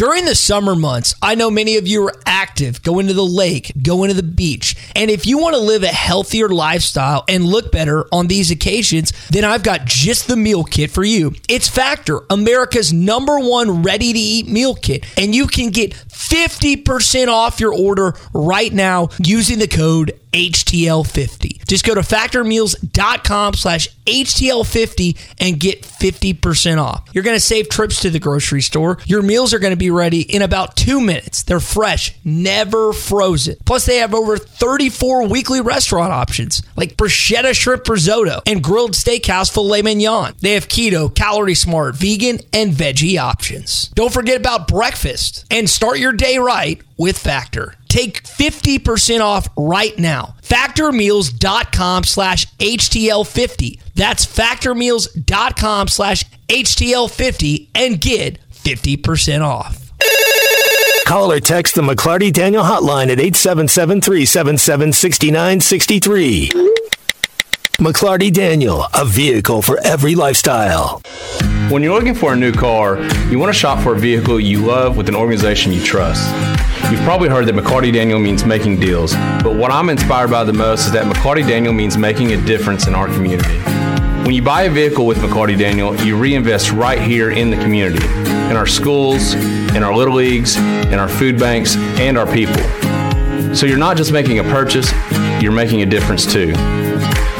During 0.00 0.24
the 0.24 0.34
summer 0.34 0.74
months, 0.74 1.14
I 1.20 1.34
know 1.34 1.50
many 1.50 1.76
of 1.76 1.86
you 1.86 2.02
are 2.06 2.14
active, 2.24 2.82
going 2.82 3.08
to 3.08 3.12
the 3.12 3.22
lake, 3.22 3.70
going 3.82 4.08
to 4.08 4.14
the 4.14 4.22
beach. 4.22 4.74
And 4.96 5.10
if 5.10 5.26
you 5.26 5.36
want 5.36 5.56
to 5.56 5.60
live 5.60 5.82
a 5.82 5.88
healthier 5.88 6.48
lifestyle 6.48 7.22
and 7.28 7.44
look 7.44 7.70
better 7.70 8.06
on 8.10 8.28
these 8.28 8.50
occasions, 8.50 9.12
then 9.28 9.44
I've 9.44 9.62
got 9.62 9.84
just 9.84 10.26
the 10.26 10.36
meal 10.36 10.64
kit 10.64 10.90
for 10.90 11.04
you. 11.04 11.34
It's 11.50 11.68
Factor, 11.68 12.22
America's 12.30 12.94
number 12.94 13.40
one 13.40 13.82
ready 13.82 14.14
to 14.14 14.18
eat 14.18 14.48
meal 14.48 14.74
kit. 14.74 15.04
And 15.18 15.34
you 15.34 15.46
can 15.46 15.68
get 15.68 15.92
50% 15.92 17.28
off 17.28 17.60
your 17.60 17.74
order 17.74 18.14
right 18.32 18.72
now 18.72 19.10
using 19.22 19.58
the 19.58 19.68
code 19.68 20.18
HTL50. 20.32 21.66
Just 21.66 21.84
go 21.84 21.94
to 21.94 22.00
factormeals.com 22.00 23.54
slash 23.54 23.88
HTL50 24.06 25.18
and 25.38 25.58
get 25.58 25.82
50% 25.82 26.82
off. 26.82 27.08
You're 27.12 27.24
going 27.24 27.36
to 27.36 27.40
save 27.40 27.68
trips 27.68 28.00
to 28.00 28.10
the 28.10 28.18
grocery 28.18 28.62
store. 28.62 28.98
Your 29.06 29.22
meals 29.22 29.54
are 29.54 29.58
going 29.58 29.72
to 29.72 29.76
be 29.76 29.90
ready 29.90 30.22
in 30.22 30.42
about 30.42 30.76
two 30.76 31.00
minutes. 31.00 31.42
They're 31.42 31.60
fresh, 31.60 32.14
never 32.24 32.92
frozen. 32.92 33.56
Plus, 33.64 33.86
they 33.86 33.96
have 33.96 34.14
over 34.14 34.36
34 34.36 35.28
weekly 35.28 35.60
restaurant 35.60 36.12
options 36.12 36.62
like 36.76 36.96
bruschetta 36.96 37.54
shrimp 37.54 37.88
risotto 37.88 38.40
and 38.46 38.62
grilled 38.62 38.92
steakhouse 38.92 39.52
filet 39.52 39.82
mignon. 39.82 40.34
They 40.40 40.54
have 40.54 40.68
keto, 40.68 41.14
calorie 41.14 41.54
smart, 41.54 41.96
vegan, 41.96 42.38
and 42.52 42.72
veggie 42.72 43.18
options. 43.18 43.88
Don't 43.94 44.12
forget 44.12 44.36
about 44.36 44.68
breakfast 44.68 45.44
and 45.50 45.68
start 45.68 45.98
your 45.98 46.12
day 46.12 46.38
right 46.38 46.80
with 47.00 47.18
Factor. 47.18 47.74
Take 47.88 48.22
50% 48.22 49.20
off 49.20 49.48
right 49.56 49.98
now. 49.98 50.36
Factormeals.com 50.42 52.04
slash 52.04 52.46
HTL50. 52.58 53.80
That's 53.94 54.26
factormeals.com 54.26 55.88
slash 55.88 56.24
HTL50 56.48 57.68
and 57.74 58.00
get 58.00 58.38
50% 58.52 59.42
off. 59.42 59.90
Call 61.06 61.32
or 61.32 61.40
text 61.40 61.74
the 61.74 61.82
McLarty 61.82 62.32
Daniel 62.32 62.62
hotline 62.62 63.10
at 63.10 63.18
877 63.18 64.02
377 64.02 64.92
6963. 64.92 66.69
McLarty 67.80 68.30
Daniel, 68.30 68.84
a 68.92 69.06
vehicle 69.06 69.62
for 69.62 69.80
every 69.82 70.14
lifestyle. 70.14 71.00
When 71.70 71.82
you're 71.82 71.94
looking 71.94 72.14
for 72.14 72.34
a 72.34 72.36
new 72.36 72.52
car, 72.52 73.00
you 73.30 73.38
want 73.38 73.48
to 73.48 73.58
shop 73.58 73.82
for 73.82 73.94
a 73.94 73.98
vehicle 73.98 74.38
you 74.38 74.60
love 74.60 74.98
with 74.98 75.08
an 75.08 75.16
organization 75.16 75.72
you 75.72 75.82
trust. 75.82 76.28
You've 76.90 77.00
probably 77.04 77.30
heard 77.30 77.46
that 77.46 77.54
McLarty 77.54 77.90
Daniel 77.90 78.18
means 78.18 78.44
making 78.44 78.80
deals, 78.80 79.14
but 79.42 79.56
what 79.56 79.70
I'm 79.70 79.88
inspired 79.88 80.30
by 80.30 80.44
the 80.44 80.52
most 80.52 80.84
is 80.84 80.92
that 80.92 81.10
McLarty 81.10 81.40
Daniel 81.48 81.72
means 81.72 81.96
making 81.96 82.34
a 82.34 82.44
difference 82.44 82.86
in 82.86 82.94
our 82.94 83.06
community. 83.06 83.56
When 84.26 84.34
you 84.34 84.42
buy 84.42 84.64
a 84.64 84.70
vehicle 84.70 85.06
with 85.06 85.16
McLarty 85.16 85.56
Daniel, 85.56 85.96
you 86.04 86.18
reinvest 86.18 86.72
right 86.72 87.00
here 87.00 87.30
in 87.30 87.48
the 87.48 87.56
community, 87.56 88.04
in 88.50 88.58
our 88.58 88.66
schools, 88.66 89.32
in 89.32 89.82
our 89.82 89.94
little 89.94 90.16
leagues, 90.16 90.58
in 90.58 90.98
our 90.98 91.08
food 91.08 91.38
banks, 91.38 91.76
and 91.76 92.18
our 92.18 92.30
people. 92.30 92.62
So 93.54 93.64
you're 93.64 93.78
not 93.78 93.96
just 93.96 94.12
making 94.12 94.38
a 94.38 94.44
purchase, 94.44 94.92
you're 95.42 95.50
making 95.50 95.80
a 95.80 95.86
difference 95.86 96.30
too. 96.30 96.52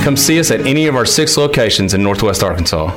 Come 0.02 0.16
see 0.16 0.40
us 0.40 0.50
at 0.50 0.60
any 0.66 0.86
of 0.86 0.96
our 0.96 1.04
six 1.04 1.36
locations 1.36 1.92
in 1.92 2.02
Northwest 2.02 2.42
Arkansas. 2.42 2.96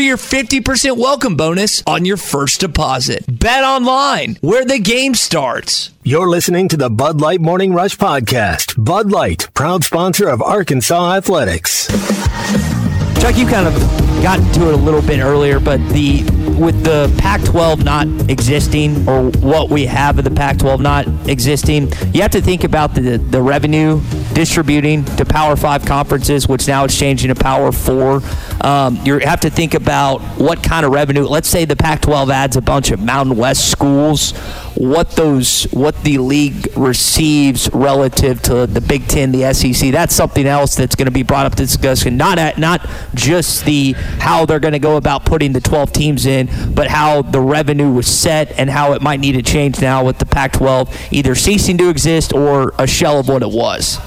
for 0.00 0.04
your 0.04 0.16
50% 0.16 0.96
welcome 0.96 1.36
bonus 1.36 1.82
on 1.86 2.06
your 2.06 2.16
first 2.16 2.60
deposit. 2.60 3.22
Bet 3.28 3.62
online, 3.62 4.38
where 4.40 4.64
the 4.64 4.78
game 4.78 5.14
starts. 5.14 5.90
You're 6.02 6.26
listening 6.26 6.70
to 6.70 6.78
the 6.78 6.88
Bud 6.88 7.20
Light 7.20 7.42
Morning 7.42 7.74
Rush 7.74 7.98
Podcast. 7.98 8.82
Bud 8.82 9.10
Light, 9.10 9.52
proud 9.52 9.84
sponsor 9.84 10.30
of 10.30 10.40
Arkansas 10.40 11.16
Athletics. 11.16 11.88
Chuck, 13.20 13.36
you 13.36 13.46
kind 13.46 13.66
of 13.66 13.74
got 14.22 14.38
to 14.54 14.68
it 14.68 14.72
a 14.72 14.76
little 14.78 15.02
bit 15.02 15.20
earlier, 15.20 15.60
but 15.60 15.76
the 15.90 16.22
with 16.60 16.84
the 16.84 17.12
Pac-12 17.18 17.84
not 17.84 18.06
existing, 18.30 19.08
or 19.08 19.30
what 19.40 19.70
we 19.70 19.86
have 19.86 20.18
of 20.18 20.24
the 20.24 20.30
Pac-12 20.30 20.80
not 20.80 21.06
existing, 21.28 21.90
you 22.12 22.20
have 22.20 22.30
to 22.32 22.42
think 22.42 22.64
about 22.64 22.94
the 22.94 23.16
the 23.18 23.40
revenue 23.40 24.00
distributing 24.34 25.04
to 25.16 25.24
Power 25.24 25.56
Five 25.56 25.84
conferences, 25.84 26.46
which 26.48 26.68
now 26.68 26.84
it's 26.84 26.96
changing 26.96 27.28
to 27.28 27.34
Power 27.34 27.72
Four. 27.72 28.22
Um, 28.60 29.00
you 29.04 29.18
have 29.20 29.40
to 29.40 29.50
think 29.50 29.74
about 29.74 30.20
what 30.38 30.62
kind 30.62 30.84
of 30.84 30.92
revenue. 30.92 31.24
Let's 31.24 31.48
say 31.48 31.64
the 31.64 31.76
Pac-12 31.76 32.30
adds 32.30 32.56
a 32.56 32.60
bunch 32.60 32.90
of 32.90 33.00
Mountain 33.00 33.36
West 33.36 33.70
schools. 33.70 34.34
What 34.76 35.10
those, 35.12 35.64
what 35.72 36.02
the 36.04 36.18
league 36.18 36.68
receives 36.76 37.68
relative 37.72 38.40
to 38.42 38.66
the 38.66 38.80
Big 38.80 39.08
Ten, 39.08 39.32
the 39.32 39.52
SEC. 39.52 39.90
That's 39.90 40.14
something 40.14 40.46
else 40.46 40.74
that's 40.74 40.94
going 40.94 41.06
to 41.06 41.12
be 41.12 41.22
brought 41.22 41.46
up 41.46 41.54
to 41.56 41.62
discussion. 41.64 42.16
Not 42.16 42.38
at, 42.38 42.58
not 42.58 42.88
just 43.14 43.64
the 43.64 43.92
how 43.92 44.46
they're 44.46 44.60
going 44.60 44.72
to 44.72 44.78
go 44.78 44.96
about 44.96 45.24
putting 45.24 45.52
the 45.52 45.60
12 45.60 45.92
teams 45.92 46.26
in, 46.26 46.48
but 46.74 46.88
how 46.88 47.22
the 47.22 47.40
revenue 47.40 47.92
was 47.92 48.06
set 48.06 48.58
and 48.58 48.70
how 48.70 48.92
it 48.92 49.02
might 49.02 49.20
need 49.20 49.32
to 49.32 49.42
change 49.42 49.80
now 49.80 50.04
with 50.04 50.18
the 50.18 50.26
Pac-12 50.26 51.12
either 51.12 51.34
ceasing 51.34 51.76
to 51.78 51.88
exist 51.88 52.32
or 52.32 52.72
a 52.78 52.86
shell 52.86 53.18
of 53.20 53.28
what 53.28 53.42
it 53.42 53.50
was. 53.50 53.98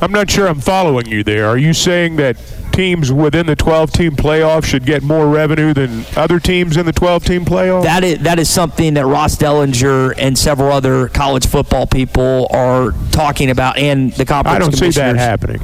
I'm 0.00 0.12
not 0.12 0.30
sure 0.30 0.46
I'm 0.46 0.60
following 0.60 1.06
you 1.06 1.24
there. 1.24 1.46
Are 1.48 1.56
you 1.56 1.72
saying 1.72 2.16
that 2.16 2.36
teams 2.76 3.10
within 3.10 3.46
the 3.46 3.56
12 3.56 3.90
team 3.90 4.12
playoff 4.12 4.64
should 4.64 4.84
get 4.84 5.02
more 5.02 5.26
revenue 5.28 5.72
than 5.72 6.04
other 6.14 6.38
teams 6.38 6.76
in 6.76 6.86
the 6.86 6.92
12 6.92 7.24
team 7.24 7.44
playoff? 7.44 7.82
That 7.82 8.04
is 8.04 8.18
that 8.20 8.38
is 8.38 8.50
something 8.50 8.94
that 8.94 9.06
Ross 9.06 9.36
Dellenger 9.36 10.14
and 10.18 10.38
several 10.38 10.70
other 10.70 11.08
college 11.08 11.46
football 11.46 11.86
people 11.86 12.46
are 12.50 12.92
talking 13.10 13.50
about, 13.50 13.78
and 13.78 14.12
the 14.12 14.26
conference. 14.26 14.54
I 14.54 14.58
don't 14.58 14.76
see 14.76 14.90
that 14.90 15.16
happening. 15.16 15.60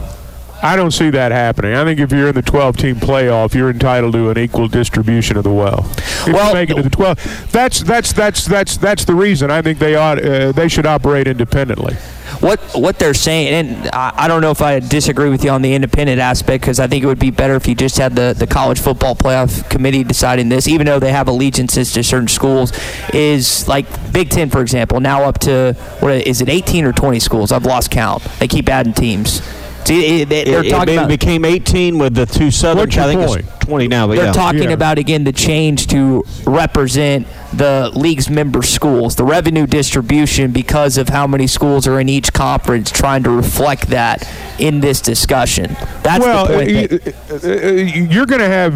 I 0.62 0.76
don't 0.76 0.92
see 0.92 1.10
that 1.10 1.32
happening. 1.32 1.74
I 1.74 1.84
think 1.84 1.98
if 1.98 2.12
you're 2.12 2.28
in 2.28 2.34
the 2.34 2.42
12 2.42 2.76
team 2.76 2.96
playoff, 2.96 3.52
you're 3.54 3.70
entitled 3.70 4.12
to 4.12 4.30
an 4.30 4.38
equal 4.38 4.68
distribution 4.68 5.36
of 5.36 5.42
the 5.42 5.52
wealth. 5.52 5.98
If 6.26 6.32
Well- 6.32 6.48
you 6.48 6.54
make 6.54 6.70
it 6.70 6.74
to 6.76 6.82
the 6.82 6.90
12, 6.90 7.50
that's 7.50 7.80
that's 7.80 8.12
that's 8.12 8.44
that's 8.46 8.76
that's 8.76 9.04
the 9.04 9.14
reason 9.14 9.50
I 9.50 9.60
think 9.60 9.78
they 9.80 9.96
ought 9.96 10.24
uh, 10.24 10.52
they 10.52 10.68
should 10.68 10.86
operate 10.86 11.26
independently. 11.26 11.96
What 12.40 12.60
what 12.74 12.98
they're 12.98 13.12
saying, 13.14 13.48
and 13.48 13.90
I, 13.92 14.12
I 14.16 14.28
don't 14.28 14.40
know 14.40 14.50
if 14.50 14.62
I 14.62 14.80
disagree 14.80 15.28
with 15.28 15.44
you 15.44 15.50
on 15.50 15.62
the 15.62 15.74
independent 15.74 16.20
aspect 16.20 16.62
because 16.62 16.80
I 16.80 16.86
think 16.86 17.04
it 17.04 17.06
would 17.06 17.18
be 17.18 17.30
better 17.30 17.54
if 17.56 17.66
you 17.68 17.74
just 17.74 17.98
had 17.98 18.14
the, 18.16 18.34
the 18.36 18.46
college 18.46 18.80
football 18.80 19.14
playoff 19.14 19.68
committee 19.68 20.02
deciding 20.02 20.48
this, 20.48 20.66
even 20.66 20.86
though 20.86 20.98
they 20.98 21.12
have 21.12 21.28
allegiances 21.28 21.92
to 21.92 22.02
certain 22.02 22.28
schools. 22.28 22.72
Is 23.12 23.68
like 23.68 23.86
Big 24.12 24.30
Ten, 24.30 24.48
for 24.48 24.60
example, 24.60 24.98
now 25.00 25.24
up 25.24 25.38
to 25.40 25.74
what 26.00 26.26
is 26.26 26.40
it, 26.40 26.48
18 26.48 26.84
or 26.84 26.92
20 26.92 27.20
schools? 27.20 27.52
I've 27.52 27.66
lost 27.66 27.90
count. 27.90 28.22
They 28.38 28.48
keep 28.48 28.68
adding 28.68 28.92
teams. 28.94 29.42
See, 29.84 30.24
they- 30.24 30.44
they're 30.44 30.64
It, 30.64 30.70
talking 30.70 30.94
it 30.94 30.98
about 30.98 31.08
became 31.08 31.44
18 31.44 31.98
with 31.98 32.14
the 32.14 32.26
two 32.26 32.50
Southern. 32.50 32.78
What's 32.78 32.94
your 32.96 33.04
I 33.04 33.08
think 33.08 33.26
point? 33.26 33.40
it's 33.48 33.64
20 33.66 33.88
now, 33.88 34.06
but 34.06 34.16
They're 34.16 34.26
yeah. 34.26 34.32
talking 34.32 34.62
Yeah. 34.64 34.70
about 34.70 34.98
again 34.98 35.24
the 35.24 35.32
change 35.32 35.86
to 35.88 36.24
represent 36.46 37.26
the 37.52 37.90
league's 37.94 38.30
member 38.30 38.62
schools, 38.62 39.16
the 39.16 39.24
revenue 39.24 39.66
distribution 39.66 40.52
because 40.52 40.96
of 40.98 41.08
how 41.10 41.26
many 41.26 41.46
schools 41.46 41.86
are 41.86 41.98
in 42.00 42.08
each 42.08 42.32
conference, 42.32 42.90
trying 42.90 43.22
to 43.24 43.30
reflect 43.30 43.88
that 43.88 44.26
in 44.58 44.80
this 44.80 45.00
discussion. 45.00 45.76
That's 46.02 46.24
well, 46.24 46.46
the 46.46 46.54
point. 46.54 46.90
that- 47.28 47.44
uh, 47.44 47.68
uh, 47.68 47.72
you're 47.72 48.26
going 48.26 48.40
to 48.40 48.48
have 48.48 48.74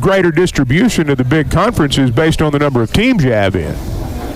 greater 0.00 0.30
distribution 0.30 1.08
of 1.08 1.16
the 1.16 1.24
big 1.24 1.50
conferences 1.50 2.10
based 2.10 2.42
on 2.42 2.52
the 2.52 2.58
number 2.58 2.82
of 2.82 2.92
teams 2.92 3.24
you 3.24 3.32
have 3.32 3.56
in. 3.56 3.74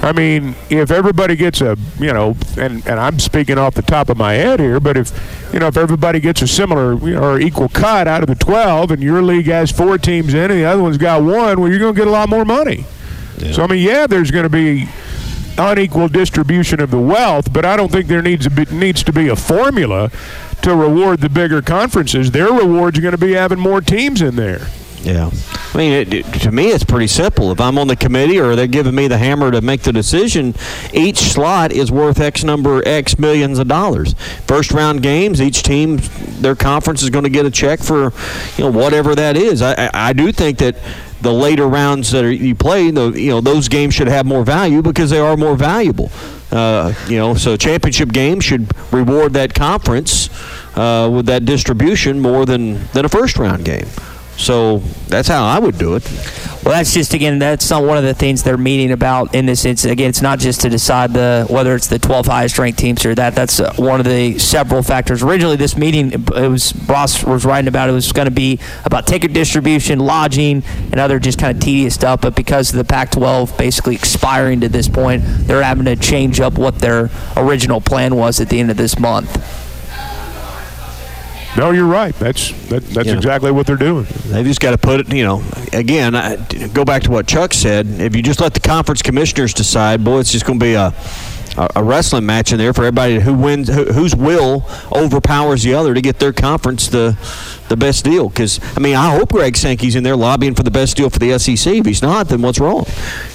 I 0.02 0.12
mean, 0.12 0.54
if 0.70 0.90
everybody 0.90 1.34
gets 1.34 1.60
a, 1.60 1.76
you 1.98 2.12
know, 2.12 2.36
and, 2.56 2.86
and 2.86 3.00
I'm 3.00 3.18
speaking 3.18 3.58
off 3.58 3.74
the 3.74 3.82
top 3.82 4.08
of 4.08 4.16
my 4.16 4.34
head 4.34 4.60
here, 4.60 4.78
but 4.78 4.96
if, 4.96 5.10
you 5.52 5.58
know, 5.58 5.66
if 5.66 5.76
everybody 5.76 6.20
gets 6.20 6.40
a 6.40 6.46
similar 6.46 6.94
you 6.94 7.14
know, 7.14 7.22
or 7.22 7.40
equal 7.40 7.68
cut 7.68 8.06
out 8.06 8.22
of 8.22 8.28
the 8.28 8.36
12 8.36 8.92
and 8.92 9.02
your 9.02 9.22
league 9.22 9.46
has 9.46 9.72
four 9.72 9.98
teams 9.98 10.34
in 10.34 10.50
and 10.50 10.60
the 10.60 10.64
other 10.64 10.82
one's 10.82 10.98
got 10.98 11.22
one, 11.22 11.60
well, 11.60 11.68
you're 11.68 11.80
going 11.80 11.94
to 11.94 11.98
get 11.98 12.06
a 12.06 12.12
lot 12.12 12.28
more 12.28 12.44
money. 12.44 12.84
So, 13.52 13.62
I 13.64 13.66
mean, 13.66 13.84
yeah, 13.84 14.06
there's 14.06 14.30
going 14.30 14.44
to 14.44 14.48
be 14.48 14.88
unequal 15.58 16.08
distribution 16.08 16.80
of 16.80 16.90
the 16.90 16.98
wealth, 16.98 17.52
but 17.52 17.64
I 17.64 17.76
don't 17.76 17.90
think 17.90 18.06
there 18.06 18.22
needs 18.22 18.44
to 18.44 18.50
be, 18.50 18.64
needs 18.66 19.02
to 19.02 19.12
be 19.12 19.28
a 19.28 19.36
formula 19.36 20.10
to 20.62 20.74
reward 20.74 21.20
the 21.20 21.28
bigger 21.28 21.60
conferences. 21.60 22.30
Their 22.30 22.52
rewards 22.52 22.98
are 22.98 23.02
going 23.02 23.12
to 23.12 23.18
be 23.18 23.32
having 23.32 23.58
more 23.58 23.80
teams 23.80 24.22
in 24.22 24.36
there. 24.36 24.66
Yeah. 25.02 25.30
I 25.74 25.76
mean, 25.78 25.92
it, 25.92 26.14
it- 26.14 26.24
to 26.42 26.50
me, 26.50 26.68
it's 26.70 26.84
pretty 26.84 27.06
simple. 27.06 27.50
If 27.52 27.60
I'm 27.60 27.78
on 27.78 27.86
the 27.88 27.96
committee 27.96 28.40
or 28.40 28.56
they're 28.56 28.66
giving 28.66 28.94
me 28.94 29.06
the 29.08 29.18
hammer 29.18 29.50
to 29.50 29.60
make 29.60 29.82
the 29.82 29.92
decision, 29.92 30.54
each 30.92 31.18
slot 31.18 31.72
is 31.72 31.90
worth 31.92 32.20
X 32.20 32.42
number, 32.44 32.82
X 32.86 33.18
millions 33.18 33.58
of 33.58 33.68
dollars. 33.68 34.14
First 34.46 34.72
round 34.72 35.02
games, 35.02 35.40
each 35.40 35.62
team, 35.62 35.98
their 36.40 36.54
conference 36.56 37.02
is 37.02 37.10
going 37.10 37.24
to 37.24 37.30
get 37.30 37.46
a 37.46 37.50
check 37.50 37.80
for, 37.80 38.12
you 38.56 38.64
know, 38.64 38.70
whatever 38.70 39.14
that 39.14 39.36
is. 39.36 39.62
I, 39.62 39.86
I, 39.86 39.90
I 39.94 40.12
do 40.12 40.32
think 40.32 40.58
that 40.58 40.76
the 41.20 41.32
later 41.32 41.66
rounds 41.66 42.10
that 42.12 42.24
are, 42.24 42.30
you 42.30 42.54
play, 42.54 42.90
the, 42.90 43.10
you 43.10 43.30
know, 43.30 43.40
those 43.40 43.68
games 43.68 43.94
should 43.94 44.06
have 44.08 44.24
more 44.26 44.44
value 44.44 44.82
because 44.82 45.10
they 45.10 45.18
are 45.18 45.36
more 45.36 45.56
valuable. 45.56 46.10
Uh, 46.50 46.94
you 47.08 47.18
know, 47.18 47.34
so 47.34 47.56
championship 47.56 48.10
games 48.10 48.44
should 48.44 48.68
reward 48.92 49.32
that 49.34 49.52
conference 49.52 50.28
uh, 50.76 51.10
with 51.12 51.26
that 51.26 51.44
distribution 51.44 52.20
more 52.20 52.46
than, 52.46 52.84
than 52.94 53.04
a 53.04 53.08
first 53.08 53.36
round 53.36 53.64
game. 53.64 53.86
So 54.38 54.78
that's 55.08 55.28
how 55.28 55.44
I 55.44 55.58
would 55.58 55.78
do 55.78 55.96
it. 55.96 56.08
Well, 56.64 56.76
that's 56.76 56.94
just 56.94 57.12
again, 57.12 57.38
that's 57.38 57.70
not 57.70 57.82
one 57.82 57.98
of 57.98 58.04
the 58.04 58.14
things 58.14 58.42
they're 58.42 58.56
meeting 58.56 58.92
about 58.92 59.34
in 59.34 59.46
this. 59.46 59.64
It's 59.64 59.84
again, 59.84 60.10
it's 60.10 60.22
not 60.22 60.38
just 60.38 60.60
to 60.60 60.68
decide 60.68 61.12
the 61.12 61.46
whether 61.48 61.74
it's 61.74 61.88
the 61.88 61.98
12 61.98 62.26
highest 62.26 62.58
ranked 62.58 62.78
teams 62.78 63.04
or 63.04 63.14
that. 63.16 63.34
That's 63.34 63.58
one 63.78 64.00
of 64.00 64.06
the 64.06 64.38
several 64.38 64.82
factors. 64.82 65.22
Originally, 65.22 65.56
this 65.56 65.76
meeting, 65.76 66.12
it 66.12 66.30
was 66.30 66.74
Ross 66.86 67.24
was 67.24 67.44
writing 67.44 67.68
about 67.68 67.88
it 67.88 67.92
was 67.92 68.12
going 68.12 68.26
to 68.26 68.30
be 68.30 68.60
about 68.84 69.06
ticket 69.06 69.32
distribution, 69.32 69.98
lodging, 69.98 70.62
and 70.92 71.00
other 71.00 71.18
just 71.18 71.38
kind 71.38 71.56
of 71.56 71.62
tedious 71.62 71.94
stuff. 71.94 72.20
But 72.20 72.36
because 72.36 72.70
of 72.70 72.76
the 72.76 72.84
Pac-12 72.84 73.58
basically 73.58 73.96
expiring 73.96 74.60
to 74.60 74.68
this 74.68 74.88
point, 74.88 75.22
they're 75.26 75.62
having 75.62 75.86
to 75.86 75.96
change 75.96 76.38
up 76.38 76.58
what 76.58 76.78
their 76.78 77.10
original 77.36 77.80
plan 77.80 78.14
was 78.14 78.40
at 78.40 78.50
the 78.50 78.60
end 78.60 78.70
of 78.70 78.76
this 78.76 78.98
month. 78.98 79.67
No, 81.56 81.70
you're 81.70 81.86
right. 81.86 82.14
That's 82.16 82.50
that, 82.68 82.84
that's 82.90 83.08
Yeah. 83.08 83.14
exactly 83.16 83.50
what 83.50 83.66
they're 83.66 83.76
doing. 83.76 84.06
They've 84.26 84.44
just 84.46 84.60
got 84.60 84.72
to 84.72 84.78
put 84.78 85.00
it, 85.00 85.12
you 85.12 85.24
know, 85.24 85.42
again, 85.72 86.14
I, 86.14 86.36
go 86.72 86.84
back 86.84 87.02
to 87.04 87.10
what 87.10 87.26
Chuck 87.26 87.52
said. 87.54 87.86
If 88.00 88.14
you 88.14 88.22
just 88.22 88.40
let 88.40 88.54
the 88.54 88.60
conference 88.60 89.02
commissioners 89.02 89.54
decide, 89.54 90.04
boy, 90.04 90.18
it's 90.20 90.30
just 90.30 90.44
going 90.44 90.58
to 90.60 90.64
be 90.64 90.74
a, 90.74 90.92
a, 91.56 91.68
a 91.76 91.82
wrestling 91.82 92.26
match 92.26 92.52
in 92.52 92.58
there 92.58 92.72
for 92.74 92.82
everybody 92.82 93.18
who 93.18 93.32
wins, 93.34 93.68
who, 93.68 93.84
whose 93.86 94.14
will 94.14 94.66
overpowers 94.92 95.62
the 95.64 95.74
other 95.74 95.94
to 95.94 96.00
get 96.00 96.18
their 96.18 96.32
conference 96.32 96.88
the 96.88 97.16
the 97.68 97.76
best 97.76 98.04
deal. 98.04 98.28
Because, 98.28 98.60
I 98.76 98.80
mean, 98.80 98.94
I 98.94 99.14
hope 99.16 99.32
Greg 99.32 99.56
Sankey's 99.56 99.94
in 99.96 100.02
there 100.02 100.16
lobbying 100.16 100.54
for 100.54 100.62
the 100.62 100.70
best 100.70 100.96
deal 100.96 101.10
for 101.10 101.18
the 101.18 101.38
SEC. 101.38 101.74
If 101.74 101.86
he's 101.86 102.00
not, 102.02 102.28
then 102.28 102.40
what's 102.40 102.58
wrong? 102.60 102.86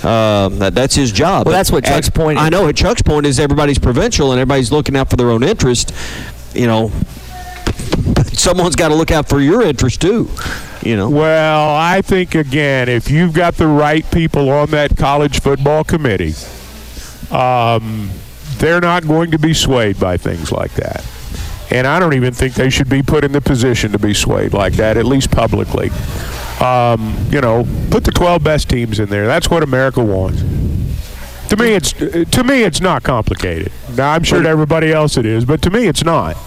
Um, 0.04 0.58
that, 0.60 0.72
that's 0.74 0.96
his 0.96 1.12
job. 1.12 1.46
Well, 1.46 1.54
that's 1.54 1.72
what 1.72 1.84
Chuck's 1.84 2.08
at- 2.08 2.14
point 2.16 2.40
I 2.40 2.50
know. 2.50 2.68
At 2.68 2.76
Chuck's 2.76 3.02
point 3.04 3.26
is 3.26 3.40
everybody's 3.40 3.78
provincial 3.80 4.32
and 4.32 4.40
everybody's 4.40 4.72
looking 4.72 4.96
out 4.96 5.10
for 5.10 5.18
their 5.18 5.30
own 5.30 5.44
interest. 5.44 5.94
You 6.56 6.66
know, 6.68 6.92
someone's 8.34 8.76
got 8.76 8.90
to 8.90 8.96
look 8.96 9.12
out 9.12 9.30
for 9.30 9.40
your 9.40 9.62
interest 9.62 10.02
too. 10.02 10.30
You 10.82 10.98
know. 10.98 11.10
Well, 11.10 11.76
I 11.76 12.02
think 12.02 12.36
again, 12.36 12.90
if 12.90 13.10
you've 13.10 13.34
got 13.34 13.56
the 13.56 13.68
right 13.68 14.10
people 14.12 14.50
on 14.50 14.70
that 14.72 14.98
college 14.98 15.40
football 15.40 15.84
committee, 15.84 16.34
um, 17.32 18.10
they're 18.58 18.82
not 18.82 19.08
going 19.08 19.32
to 19.32 19.40
be 19.40 19.54
swayed 19.54 20.00
by 20.00 20.18
things 20.18 20.52
like 20.52 20.74
that. 20.74 21.06
And 21.72 21.88
I 21.88 22.00
don't 22.00 22.14
even 22.14 22.34
think 22.34 22.54
they 22.54 22.70
should 22.70 22.90
be 22.90 23.02
put 23.02 23.24
in 23.24 23.32
the 23.32 23.42
position 23.42 23.94
to 23.94 24.00
be 24.00 24.14
swayed 24.14 24.54
like 24.54 24.74
that, 24.74 24.98
at 24.98 25.06
least 25.06 25.32
publicly. 25.32 25.90
Um, 26.60 27.16
you 27.32 27.42
know, 27.42 27.66
put 27.90 28.04
the 28.04 28.12
12 28.12 28.44
best 28.44 28.70
teams 28.70 29.00
in 29.00 29.10
there. 29.10 29.26
That's 29.26 29.50
what 29.50 29.64
America 29.64 30.04
wants. 30.04 30.42
To 31.50 31.58
me, 31.58 31.74
it's 31.74 31.94
to 31.94 32.44
me, 32.44 32.64
it's 32.64 32.82
not 32.82 33.04
complicated. 33.04 33.72
Now, 33.96 34.12
I'm 34.12 34.24
sure 34.24 34.42
to 34.42 34.48
everybody 34.48 34.92
else 34.92 35.18
it 35.18 35.26
is, 35.26 35.46
but 35.46 35.62
to 35.64 35.70
me, 35.70 35.88
it's 35.88 36.04
not. 36.04 36.38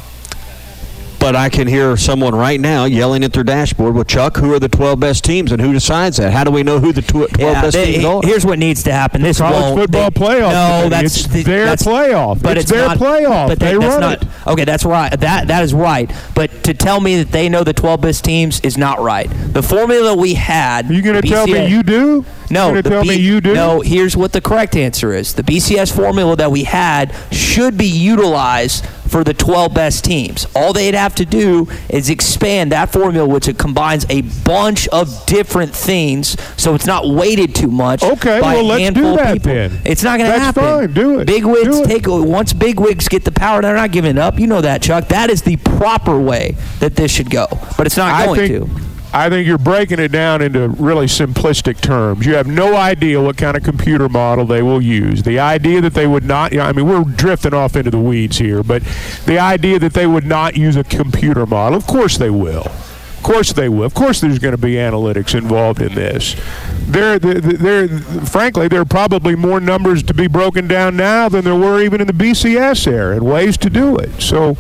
But 1.19 1.35
I 1.35 1.49
can 1.49 1.67
hear 1.67 1.97
someone 1.97 2.35
right 2.35 2.61
now 2.61 2.85
yelling 2.85 3.25
at 3.25 3.33
their 3.33 3.43
dashboard, 3.43 3.95
"Well, 3.95 4.05
Chuck, 4.05 4.37
who 4.37 4.53
are 4.55 4.59
the 4.61 4.69
12 4.69 5.01
best 5.01 5.25
teams, 5.25 5.51
and 5.51 5.61
who 5.61 5.73
decides 5.73 6.19
that? 6.19 6.33
How 6.33 6.45
do 6.45 6.51
we 6.51 6.63
know 6.63 6.79
who 6.79 6.93
the 6.93 7.03
tw- 7.03 7.29
12 7.33 7.39
Yeah, 7.39 7.61
best 7.63 7.73
they- 7.77 7.93
teams 7.95 8.05
are?" 8.05 8.21
here's 8.23 8.45
what 8.47 8.59
needs 8.59 8.83
to 8.85 8.93
happen. 8.93 9.23
This 9.23 9.39
College 9.39 9.61
won't- 9.63 9.81
football 9.81 10.11
they- 10.11 10.21
playoff 10.21 10.53
No, 10.53 10.69
committee. 10.85 10.89
that's 10.91 11.17
It's 11.17 11.27
the- 11.27 11.43
their 11.43 11.65
that's- 11.65 11.83
playoff. 11.83 12.39
But 12.43 12.53
It's 12.59 12.65
it's, 12.65 12.73
their 12.73 12.87
not, 12.89 12.99
playoff. 12.99 13.49
But 13.49 13.59
They 13.59 13.73
that's 13.73 13.85
run 13.87 14.01
not, 14.01 14.13
it. 14.23 14.29
Okay, 14.47 14.65
that's 14.65 14.85
right. 14.85 15.19
That 15.21 15.49
that 15.49 15.65
is 15.65 15.73
right. 15.75 16.11
But 16.35 16.63
to 16.65 16.75
tell 16.75 17.01
me 17.01 17.17
that 17.17 17.33
they 17.33 17.49
know 17.49 17.65
the 17.65 17.73
12 17.73 18.03
best 18.03 18.23
teams 18.23 18.61
is 18.63 18.77
not 18.79 19.03
right. 19.03 19.29
The 19.53 19.63
formula 19.63 20.15
we 20.15 20.35
had. 20.35 20.91
Are 20.91 20.93
you 20.93 21.03
going 21.03 21.21
to 21.21 21.27
tell 21.27 21.47
me 21.47 21.67
you 21.67 21.83
do? 21.83 22.25
No, 22.49 22.67
You're 22.67 22.75
going 22.75 22.75
the 22.77 22.83
to 22.83 22.91
tell 22.91 23.03
B- 23.03 23.09
me 23.09 23.17
you 23.17 23.41
do? 23.41 23.55
No, 23.55 23.81
here's 23.81 24.17
what 24.17 24.33
the 24.33 24.41
correct 24.41 24.77
answer 24.77 25.13
is. 25.13 25.33
The 25.33 25.43
BCS 25.43 25.91
formula 25.91 26.37
that 26.37 26.53
we 26.53 26.63
had 26.63 27.11
should 27.33 27.77
be 27.77 27.87
utilized 27.89 28.85
for 29.17 29.25
the 29.25 29.33
12 29.33 29.73
best 29.73 30.05
teams. 30.05 30.47
All 30.55 30.75
they'd 30.75 30.93
have 30.93 31.15
to 31.15 31.25
do 31.25 31.69
is 31.89 32.11
expand 32.11 32.73
that 32.73 32.93
formula, 32.93 33.27
which 33.27 33.49
it 33.49 33.57
combines 33.57 34.05
a 34.11 34.21
bunch 34.45 34.89
of 34.89 35.25
different 35.25 35.75
things, 35.75 36.37
so 36.59 36.75
it's 36.75 36.85
not 36.85 37.09
weighted 37.09 37.55
too 37.55 37.71
much. 37.71 38.03
Okay, 38.03 38.43
well, 38.43 38.63
let's 38.63 38.95
do 38.95 39.17
that 39.17 39.43
then. 39.43 39.81
It's 39.87 40.03
not 40.03 40.19
going 40.19 40.31
to 40.31 40.39
That's 40.39 40.55
happen. 40.59 40.63
fine. 40.63 40.93
Do 40.93 41.21
it. 41.21 41.27
Big 41.27 41.47
wigs 41.47 41.81
take 41.87 42.05
once 42.07 42.53
big 42.53 42.79
wigs 42.79 43.09
get 43.09 43.25
the 43.25 43.33
power, 43.33 43.63
they're 43.63 43.75
not 43.75 43.91
giving 43.91 44.11
it 44.11 44.19
up. 44.19 44.39
You 44.39 44.49
know 44.49 44.61
that, 44.61 44.83
Chuck. 44.83 45.09
That 45.09 45.31
is 45.31 45.41
the 45.41 45.57
proper 45.57 46.21
way 46.21 46.55
that 46.81 46.95
this 46.97 47.11
should 47.11 47.31
go, 47.31 47.47
but 47.79 47.87
it's 47.87 47.97
not 47.97 48.13
I 48.13 48.27
going 48.27 48.49
think, 48.49 48.71
to. 48.71 48.96
I 49.17 49.31
think 49.31 49.49
you're 49.49 49.57
breaking 49.57 49.99
it 49.99 50.13
down 50.13 50.43
into 50.43 50.69
really 50.69 51.07
simplistic 51.07 51.81
terms. 51.81 52.27
You 52.27 52.35
have 52.35 52.47
no 52.47 52.77
idea 52.77 53.19
what 53.23 53.39
kind 53.39 53.57
of 53.57 53.63
computer 53.63 54.11
model 54.11 54.45
they 54.45 54.61
will 54.61 54.83
use. 54.83 55.23
The 55.23 55.39
idea 55.39 55.81
that 55.81 55.95
they 55.95 56.07
would 56.07 56.25
not, 56.25 56.55
I 56.55 56.71
mean, 56.73 56.87
we're 56.87 57.03
drifting 57.03 57.55
off 57.55 57.77
into 57.77 57.91
the 57.91 57.99
weeds 57.99 58.37
here, 58.37 58.63
but 58.63 58.83
the 59.25 59.39
idea 59.39 59.79
that 59.79 59.95
they 59.95 60.07
would 60.07 60.27
not 60.27 60.55
use 60.55 60.77
a 60.77 60.85
computer 60.85 61.47
model, 61.47 61.79
of 61.79 61.87
course 61.87 62.19
they 62.19 62.29
will. 62.29 62.67
Of 62.67 63.21
course 63.23 63.55
they 63.55 63.71
will. 63.71 63.85
Of 63.85 63.95
course 63.95 64.21
there's 64.21 64.39
going 64.39 64.53
to 64.53 64.61
be 64.61 64.75
analytics 64.75 65.35
involved 65.35 65.81
in 65.81 65.95
this. 65.95 66.37
There, 66.83 67.19
there, 67.19 67.41
there, 67.41 67.89
frankly, 67.89 68.69
there 68.69 68.83
are 68.83 68.85
probably 68.85 69.35
more 69.35 69.61
numbers 69.61 70.03
to 70.03 70.13
be 70.13 70.27
broken 70.27 70.69
down 70.69 70.95
now 70.95 71.31
than 71.31 71.43
there 71.43 71.57
were 71.57 71.81
even 71.81 72.03
in 72.03 72.07
the 72.07 72.13
BCS 72.13 72.87
era 72.87 73.17
and 73.17 73.25
ways 73.25 73.57
to 73.57 73.71
do 73.71 73.97
it. 73.97 74.21
So 74.21 74.53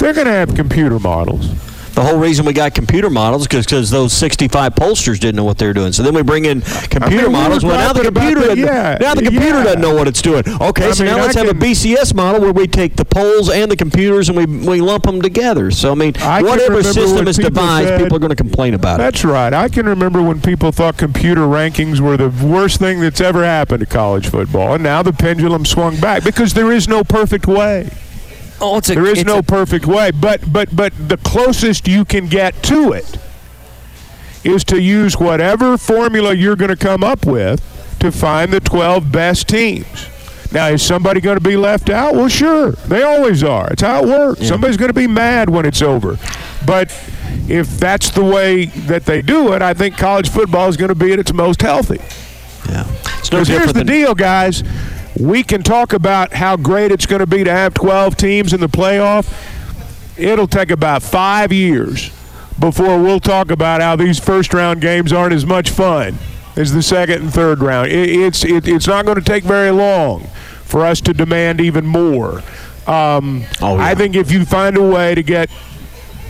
they're 0.00 0.14
going 0.14 0.26
to 0.26 0.32
have 0.32 0.56
computer 0.56 0.98
models. 0.98 1.69
The 2.00 2.06
whole 2.06 2.18
reason 2.18 2.46
we 2.46 2.54
got 2.54 2.74
computer 2.74 3.10
models 3.10 3.42
is 3.42 3.48
because 3.48 3.90
those 3.90 4.14
65 4.14 4.74
pollsters 4.74 5.20
didn't 5.20 5.36
know 5.36 5.44
what 5.44 5.58
they 5.58 5.66
were 5.66 5.74
doing. 5.74 5.92
So 5.92 6.02
then 6.02 6.14
we 6.14 6.22
bring 6.22 6.46
in 6.46 6.62
computer 6.62 7.26
I 7.26 7.28
mean, 7.28 7.32
models. 7.32 7.62
were 7.62 7.72
Well, 7.72 7.88
now 7.88 7.92
the 7.92 8.04
computer, 8.10 8.40
the- 8.40 8.46
doesn't- 8.46 8.64
yeah, 8.64 8.96
now 8.98 9.14
the 9.14 9.20
computer 9.20 9.58
yeah. 9.58 9.64
doesn't 9.64 9.80
know 9.82 9.94
what 9.94 10.08
it's 10.08 10.22
doing. 10.22 10.42
Okay, 10.48 10.88
I 10.88 10.92
so 10.92 11.04
mean, 11.04 11.12
now 11.12 11.20
let's 11.20 11.36
I 11.36 11.40
have 11.40 11.50
a 11.50 11.52
BCS 11.54 12.14
model 12.14 12.40
where 12.40 12.54
we 12.54 12.66
take 12.66 12.96
the 12.96 13.04
polls 13.04 13.50
and 13.50 13.70
the 13.70 13.76
computers 13.76 14.30
and 14.30 14.38
we, 14.38 14.46
we 14.46 14.80
lump 14.80 15.04
them 15.04 15.20
together. 15.20 15.70
So 15.70 15.92
I 15.92 15.94
mean, 15.94 16.14
I 16.22 16.40
whatever 16.40 16.82
system 16.82 17.28
is 17.28 17.36
people 17.36 17.50
devised, 17.50 17.88
said- 17.88 18.00
people 18.00 18.16
are 18.16 18.20
going 18.20 18.30
to 18.30 18.34
complain 18.36 18.72
about 18.72 18.94
it. 18.98 19.02
That's 19.02 19.22
right. 19.22 19.52
I 19.52 19.68
can 19.68 19.84
remember 19.84 20.22
when 20.22 20.40
people 20.40 20.72
thought 20.72 20.96
computer 20.96 21.42
rankings 21.42 22.00
were 22.00 22.16
the 22.16 22.30
worst 22.30 22.78
thing 22.80 23.00
that's 23.00 23.20
ever 23.20 23.44
happened 23.44 23.80
to 23.80 23.86
college 23.86 24.26
football, 24.30 24.72
and 24.72 24.82
now 24.82 25.02
the 25.02 25.12
pendulum 25.12 25.66
swung 25.66 26.00
back 26.00 26.24
because 26.24 26.54
there 26.54 26.72
is 26.72 26.88
no 26.88 27.04
perfect 27.04 27.46
way. 27.46 27.90
Oh, 28.60 28.78
a, 28.78 28.80
There 28.80 29.06
is 29.06 29.24
no 29.24 29.38
a- 29.38 29.42
perfect 29.42 29.86
way, 29.86 30.10
but 30.10 30.52
but 30.52 30.74
but 30.74 30.92
the 31.08 31.16
closest 31.18 31.88
you 31.88 32.04
can 32.04 32.26
get 32.26 32.62
to 32.64 32.92
it 32.92 33.18
is 34.44 34.64
to 34.64 34.80
use 34.80 35.18
whatever 35.18 35.76
formula 35.76 36.34
you're 36.34 36.56
going 36.56 36.70
to 36.70 36.76
come 36.76 37.04
up 37.04 37.26
with 37.26 37.60
to 38.00 38.10
find 38.10 38.52
the 38.52 38.60
12 38.60 39.12
best 39.12 39.48
teams. 39.48 40.08
Now, 40.52 40.68
is 40.68 40.82
somebody 40.82 41.20
going 41.20 41.36
to 41.36 41.42
be 41.46 41.56
left 41.56 41.90
out? 41.90 42.14
Well, 42.14 42.28
sure. 42.28 42.72
They 42.72 43.02
always 43.02 43.44
are. 43.44 43.68
It's 43.70 43.82
how 43.82 44.02
it 44.02 44.08
works. 44.08 44.48
Somebody's 44.48 44.76
going 44.78 44.88
to 44.88 44.94
be 44.94 45.06
mad 45.06 45.48
when 45.50 45.64
it's 45.66 45.82
over. 45.82 46.18
But 46.66 46.90
if 47.48 47.68
that's 47.78 48.10
the 48.10 48.24
way 48.24 48.64
that 48.64 49.04
they 49.04 49.22
do 49.22 49.52
it, 49.52 49.62
I 49.62 49.74
think 49.74 49.96
college 49.96 50.28
football 50.30 50.68
is 50.68 50.76
going 50.76 50.88
to 50.88 50.94
be 50.94 51.12
at 51.12 51.18
its 51.18 51.32
most 51.32 51.60
healthy. 51.62 51.98
Yeah. 52.68 52.86
It's 53.18 53.30
no 53.30 53.44
here's 53.44 53.68
the 53.68 53.72
than 53.74 53.86
deal, 53.86 54.14
guys. 54.14 54.64
We 55.20 55.42
can 55.42 55.62
talk 55.62 55.92
about 55.92 56.32
how 56.32 56.56
great 56.56 56.92
it's 56.92 57.04
going 57.04 57.20
to 57.20 57.26
be 57.26 57.44
to 57.44 57.50
have 57.50 57.74
12 57.74 58.16
teams 58.16 58.52
in 58.54 58.60
the 58.60 58.68
playoff. 58.68 59.30
It'll 60.18 60.48
take 60.48 60.70
about 60.70 61.02
five 61.02 61.52
years 61.52 62.08
before 62.58 63.02
we'll 63.02 63.20
talk 63.20 63.50
about 63.50 63.80
how 63.80 63.96
these 63.96 64.18
first 64.18 64.54
round 64.54 64.80
games 64.80 65.12
aren't 65.12 65.34
as 65.34 65.44
much 65.44 65.70
fun 65.70 66.16
as 66.56 66.72
the 66.72 66.82
second 66.82 67.22
and 67.22 67.32
third 67.32 67.60
round. 67.60 67.88
It, 67.90 68.08
it's 68.08 68.44
it, 68.44 68.66
it's 68.66 68.86
not 68.86 69.04
going 69.04 69.16
to 69.18 69.24
take 69.24 69.44
very 69.44 69.70
long 69.70 70.24
for 70.64 70.84
us 70.84 71.00
to 71.02 71.12
demand 71.12 71.60
even 71.60 71.86
more. 71.86 72.42
Um, 72.86 73.44
Oh, 73.60 73.76
yeah. 73.76 73.84
I 73.84 73.94
think 73.94 74.16
if 74.16 74.32
you 74.32 74.44
find 74.44 74.76
a 74.76 74.82
way 74.82 75.14
to 75.14 75.22
get 75.22 75.50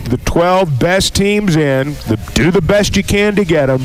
the 0.04 0.16
12 0.16 0.78
best 0.80 1.14
teams 1.14 1.56
in, 1.56 1.92
the, 2.08 2.18
do 2.34 2.50
the 2.50 2.62
best 2.62 2.96
you 2.96 3.04
can 3.04 3.36
to 3.36 3.44
get 3.44 3.66
them, 3.66 3.82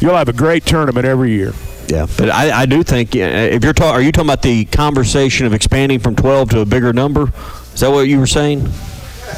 you'll 0.00 0.16
have 0.16 0.28
a 0.28 0.32
great 0.32 0.64
tournament 0.64 1.06
every 1.06 1.32
year. 1.32 1.52
Yeah, 1.88 2.06
but 2.18 2.28
I, 2.30 2.62
I 2.62 2.66
do 2.66 2.82
think 2.82 3.16
uh, 3.16 3.18
if 3.18 3.64
you're 3.64 3.72
talking, 3.72 3.94
are 3.94 4.02
you 4.02 4.12
talking 4.12 4.28
about 4.28 4.42
the 4.42 4.66
conversation 4.66 5.46
of 5.46 5.54
expanding 5.54 5.98
from 6.00 6.14
12 6.16 6.50
to 6.50 6.60
a 6.60 6.66
bigger 6.66 6.92
number? 6.92 7.32
Is 7.72 7.80
that 7.80 7.90
what 7.90 8.02
you 8.02 8.18
were 8.18 8.26
saying? 8.26 8.68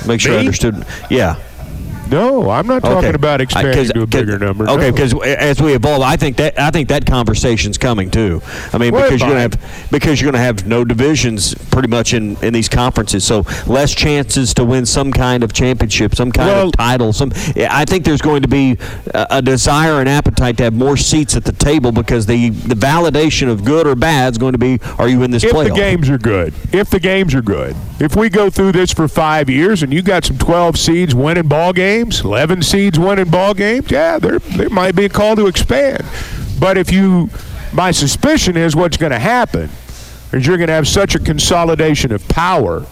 Make 0.06 0.20
sure 0.20 0.34
I 0.34 0.38
understood. 0.38 0.84
Yeah. 1.10 1.36
No, 2.10 2.50
I'm 2.50 2.66
not 2.66 2.82
talking 2.82 2.98
Okay. 3.08 3.14
about 3.14 3.40
I- 3.40 3.44
to 3.44 4.02
a 4.02 4.06
bigger 4.06 4.38
number. 4.38 4.68
Okay, 4.68 4.86
no. 4.88 4.92
because 4.92 5.14
as 5.22 5.60
we 5.60 5.74
evolve, 5.74 6.02
I 6.02 6.16
think 6.16 6.36
that 6.36 6.58
I 6.58 6.70
think 6.70 6.88
that 6.88 7.06
conversation's 7.06 7.78
coming 7.78 8.10
too. 8.10 8.42
I 8.72 8.78
mean, 8.78 8.92
Well, 8.92 9.04
because 9.04 9.20
you're 9.20 9.30
gonna 9.30 9.40
have 9.40 9.88
because 9.90 10.20
you're 10.20 10.30
gonna 10.32 10.42
have 10.44 10.66
no 10.66 10.84
divisions 10.84 11.54
pretty 11.70 11.88
much 11.88 12.12
in, 12.14 12.36
in 12.42 12.52
these 12.52 12.68
conferences, 12.68 13.24
so 13.24 13.44
less 13.66 13.94
chances 13.94 14.54
to 14.54 14.64
win 14.64 14.86
some 14.86 15.12
kind 15.12 15.42
of 15.44 15.52
championship, 15.52 16.14
some 16.14 16.32
kind 16.32 16.48
Well- 16.48 16.66
of 16.68 16.72
title. 16.76 17.12
Some 17.12 17.32
I 17.70 17.84
think 17.84 18.04
there's 18.04 18.22
going 18.22 18.42
to 18.42 18.48
be 18.48 18.76
a, 19.14 19.26
a 19.30 19.42
desire 19.42 20.00
and 20.00 20.08
appetite 20.08 20.56
to 20.58 20.64
have 20.64 20.74
more 20.74 20.96
seats 20.96 21.36
at 21.36 21.44
the 21.44 21.52
table 21.52 21.92
because 21.92 22.26
the 22.26 22.50
the 22.50 22.74
validation 22.74 23.48
of 23.48 23.64
good 23.64 23.86
or 23.86 23.94
bad 23.94 24.32
is 24.32 24.38
going 24.38 24.52
to 24.52 24.58
be 24.58 24.78
are 24.98 25.08
you 25.08 25.22
in 25.22 25.30
this 25.30 25.44
playoff? 25.44 25.50
if 25.50 25.54
playoff? 25.54 25.68
the 25.68 25.74
games 25.80 26.08
are 26.10 26.18
good, 26.18 26.54
if 26.72 26.90
the 26.90 27.00
games 27.00 27.34
are 27.34 27.42
good, 27.42 27.76
if 28.00 28.16
we 28.16 28.28
go 28.28 28.50
through 28.50 28.72
this 28.72 28.92
for 28.92 29.06
five 29.08 29.48
years 29.50 29.82
and 29.82 29.92
you 29.92 30.02
got 30.02 30.24
some 30.24 30.38
12 30.38 30.76
seeds 30.78 31.14
winning 31.14 31.46
ball 31.48 31.72
games, 31.72 31.99
11 32.00 32.62
seeds 32.62 32.98
winning 32.98 33.30
ball 33.30 33.54
games, 33.54 33.90
yeah, 33.90 34.18
there 34.18 34.38
there 34.38 34.70
might 34.70 34.96
be 34.96 35.04
a 35.04 35.08
call 35.08 35.36
to 35.36 35.46
expand. 35.46 36.04
But 36.58 36.76
if 36.76 36.92
you, 36.92 37.30
my 37.72 37.90
suspicion 37.90 38.56
is 38.56 38.74
what's 38.74 38.96
going 38.96 39.12
to 39.12 39.18
happen 39.18 39.70
is 40.32 40.46
you're 40.46 40.56
going 40.56 40.68
to 40.68 40.72
have 40.74 40.88
such 40.88 41.14
a 41.14 41.18
consolidation 41.18 42.12
of 42.12 42.26
power 42.28 42.86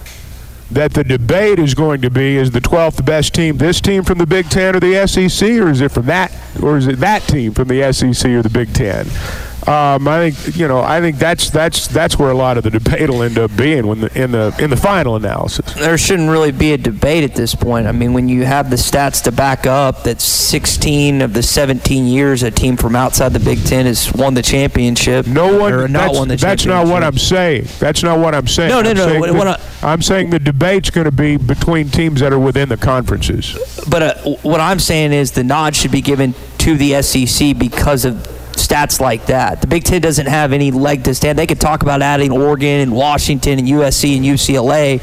that 0.71 0.92
the 0.92 1.05
debate 1.05 1.59
is 1.59 1.75
going 1.75 2.03
to 2.03 2.11
be 2.11 2.37
is 2.37 2.51
the 2.51 2.61
12th 2.61 3.05
best 3.05 3.35
team 3.35 3.57
this 3.57 3.81
team 3.81 4.03
from 4.05 4.18
the 4.18 4.27
Big 4.27 4.51
Ten 4.51 4.77
or 4.77 4.81
the 4.81 5.07
SEC, 5.07 5.49
or 5.53 5.71
is 5.71 5.81
it 5.81 5.90
from 5.90 6.07
that, 6.07 6.35
or 6.62 6.77
is 6.77 6.87
it 6.87 6.99
that 6.99 7.23
team 7.23 7.55
from 7.55 7.68
the 7.68 7.92
SEC 7.92 8.31
or 8.31 8.42
the 8.42 8.51
Big 8.51 8.73
Ten? 8.75 9.07
Um, 9.68 10.09
I 10.09 10.31
think 10.31 10.57
you 10.57 10.66
know. 10.66 10.81
I 10.81 11.00
think 11.02 11.18
that's 11.18 11.50
that's 11.50 11.88
that's 11.88 12.18
where 12.18 12.31
a 12.31 12.35
lot 12.35 12.57
of 12.57 12.64
the 12.64 12.70
debate 12.70 13.11
will 13.11 13.22
end 13.22 13.38
up 13.38 13.54
being 13.54 13.87
when 13.87 14.00
the 14.00 14.20
in 14.22 14.33
the 14.33 14.54
in 14.59 14.70
the 14.70 14.76
final 14.78 15.14
analysis. 15.16 15.74
there 15.74 15.98
shouldn't 15.98 16.31
really 16.31 16.52
be 16.52 16.72
a 16.72 16.78
debate 16.78 17.22
at 17.22 17.35
this 17.35 17.54
point. 17.54 17.87
I 17.87 17.92
mean, 17.92 18.14
when 18.14 18.31
you 18.31 18.46
have 18.46 18.70
the 18.70 18.76
stats 18.76 19.22
to 19.24 19.33
back 19.33 19.66
up 19.66 20.04
that 20.04 20.22
16 20.22 21.20
of 21.20 21.35
the 21.35 21.42
17 21.42 22.07
years 22.07 22.42
a 22.42 22.50
team 22.50 22.78
from 22.78 22.96
outside 22.96 23.35
the 23.35 23.40
Big 23.40 23.62
Ten 23.64 23.85
has 23.85 24.11
won 24.14 24.33
the 24.33 24.40
championship, 24.42 25.26
No 25.26 25.59
one. 25.59 25.74
or 25.74 25.87
not 25.87 26.07
that's, 26.07 26.18
won 26.18 26.28
the 26.28 26.37
that's 26.37 26.64
not 26.64 26.87
what 26.87 27.04
I'm 27.04 27.18
saying. 27.18 27.66
That's 27.78 28.02
not 28.02 28.18
what 28.20 28.35
I'm 28.35 28.46
saying. 28.46 28.70
No, 28.70 28.81
no, 28.81 28.90
I'm 28.90 28.96
no, 28.96 29.07
saying 29.07 29.20
what- 29.20 29.35
what 29.35 29.61
I'm 29.83 30.00
saying 30.00 30.31
the 30.31 30.38
debate's 30.38 30.88
going 30.90 31.04
to 31.04 31.12
be 31.12 31.37
between 31.37 31.90
teams 31.90 32.20
that 32.20 32.33
are 32.33 32.38
within 32.38 32.70
the 32.70 32.76
conferences. 32.78 33.54
But 33.88 34.02
uh, 34.02 34.14
what 34.42 34.61
I'm 34.61 34.78
saying 34.78 35.12
is 35.12 35.33
the 35.33 35.44
nod 35.44 35.76
should 35.76 35.92
be 35.92 36.00
given 36.00 36.35
to 36.59 36.76
the 36.76 37.02
SEC 37.02 37.57
because 37.59 38.04
of 38.04 38.38
stats 38.68 39.00
like 39.00 39.26
that. 39.26 39.61
The 39.61 39.66
Big 39.66 39.85
Ten 39.85 40.00
doesn't 40.00 40.26
have 40.26 40.52
any 40.52 40.70
leg 40.70 41.04
to 41.04 41.14
stand. 41.14 41.38
They 41.38 41.46
could 41.46 41.61
talk 41.61 41.83
about 41.83 42.02
adding 42.02 42.31
Oregon 42.33 42.81
and 42.81 42.92
Washington 42.92 43.59
and 43.59 43.66
USC 43.66 44.16
and 44.16 44.24
UCLA, 44.24 45.00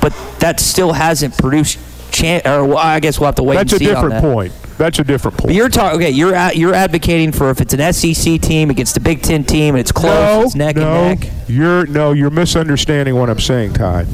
but 0.00 0.12
that 0.40 0.60
still 0.60 0.92
hasn't 0.92 1.36
produced. 1.36 1.78
Chan- 2.10 2.46
or 2.46 2.64
well, 2.64 2.78
I 2.78 3.00
guess 3.00 3.20
we'll 3.20 3.26
have 3.26 3.34
to 3.34 3.42
wait. 3.42 3.56
That's 3.56 3.74
and 3.74 3.82
a 3.82 3.84
different 3.84 4.10
that. 4.10 4.22
point. 4.22 4.52
That's 4.78 4.98
a 4.98 5.04
different 5.04 5.36
point. 5.36 5.48
But 5.48 5.54
you're 5.54 5.68
talking. 5.68 6.00
Okay, 6.00 6.10
you're 6.10 6.34
at, 6.34 6.56
you're 6.56 6.74
advocating 6.74 7.32
for 7.32 7.50
if 7.50 7.60
it's 7.60 7.74
an 7.74 7.92
SEC 7.92 8.40
team 8.40 8.70
against 8.70 8.96
a 8.96 9.00
Big 9.00 9.20
Ten 9.20 9.44
team 9.44 9.74
and 9.74 9.80
it's 9.80 9.92
close, 9.92 10.14
no, 10.14 10.42
it's 10.42 10.54
neck 10.54 10.76
no, 10.76 10.88
and 10.88 11.20
neck. 11.20 11.30
You're 11.48 11.86
no, 11.86 12.12
you're 12.12 12.30
misunderstanding 12.30 13.14
what 13.14 13.28
I'm 13.28 13.38
saying, 13.38 13.74
Todd. 13.74 14.06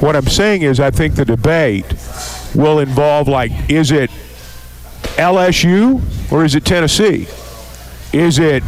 What 0.00 0.16
I'm 0.16 0.26
saying 0.26 0.62
is, 0.62 0.80
I 0.80 0.90
think 0.90 1.14
the 1.14 1.24
debate 1.24 1.86
will 2.54 2.80
involve 2.80 3.28
like, 3.28 3.52
is 3.70 3.92
it 3.92 4.10
LSU 5.16 6.02
or 6.32 6.44
is 6.44 6.54
it 6.56 6.64
Tennessee? 6.64 7.28
Is 8.16 8.38
it 8.38 8.62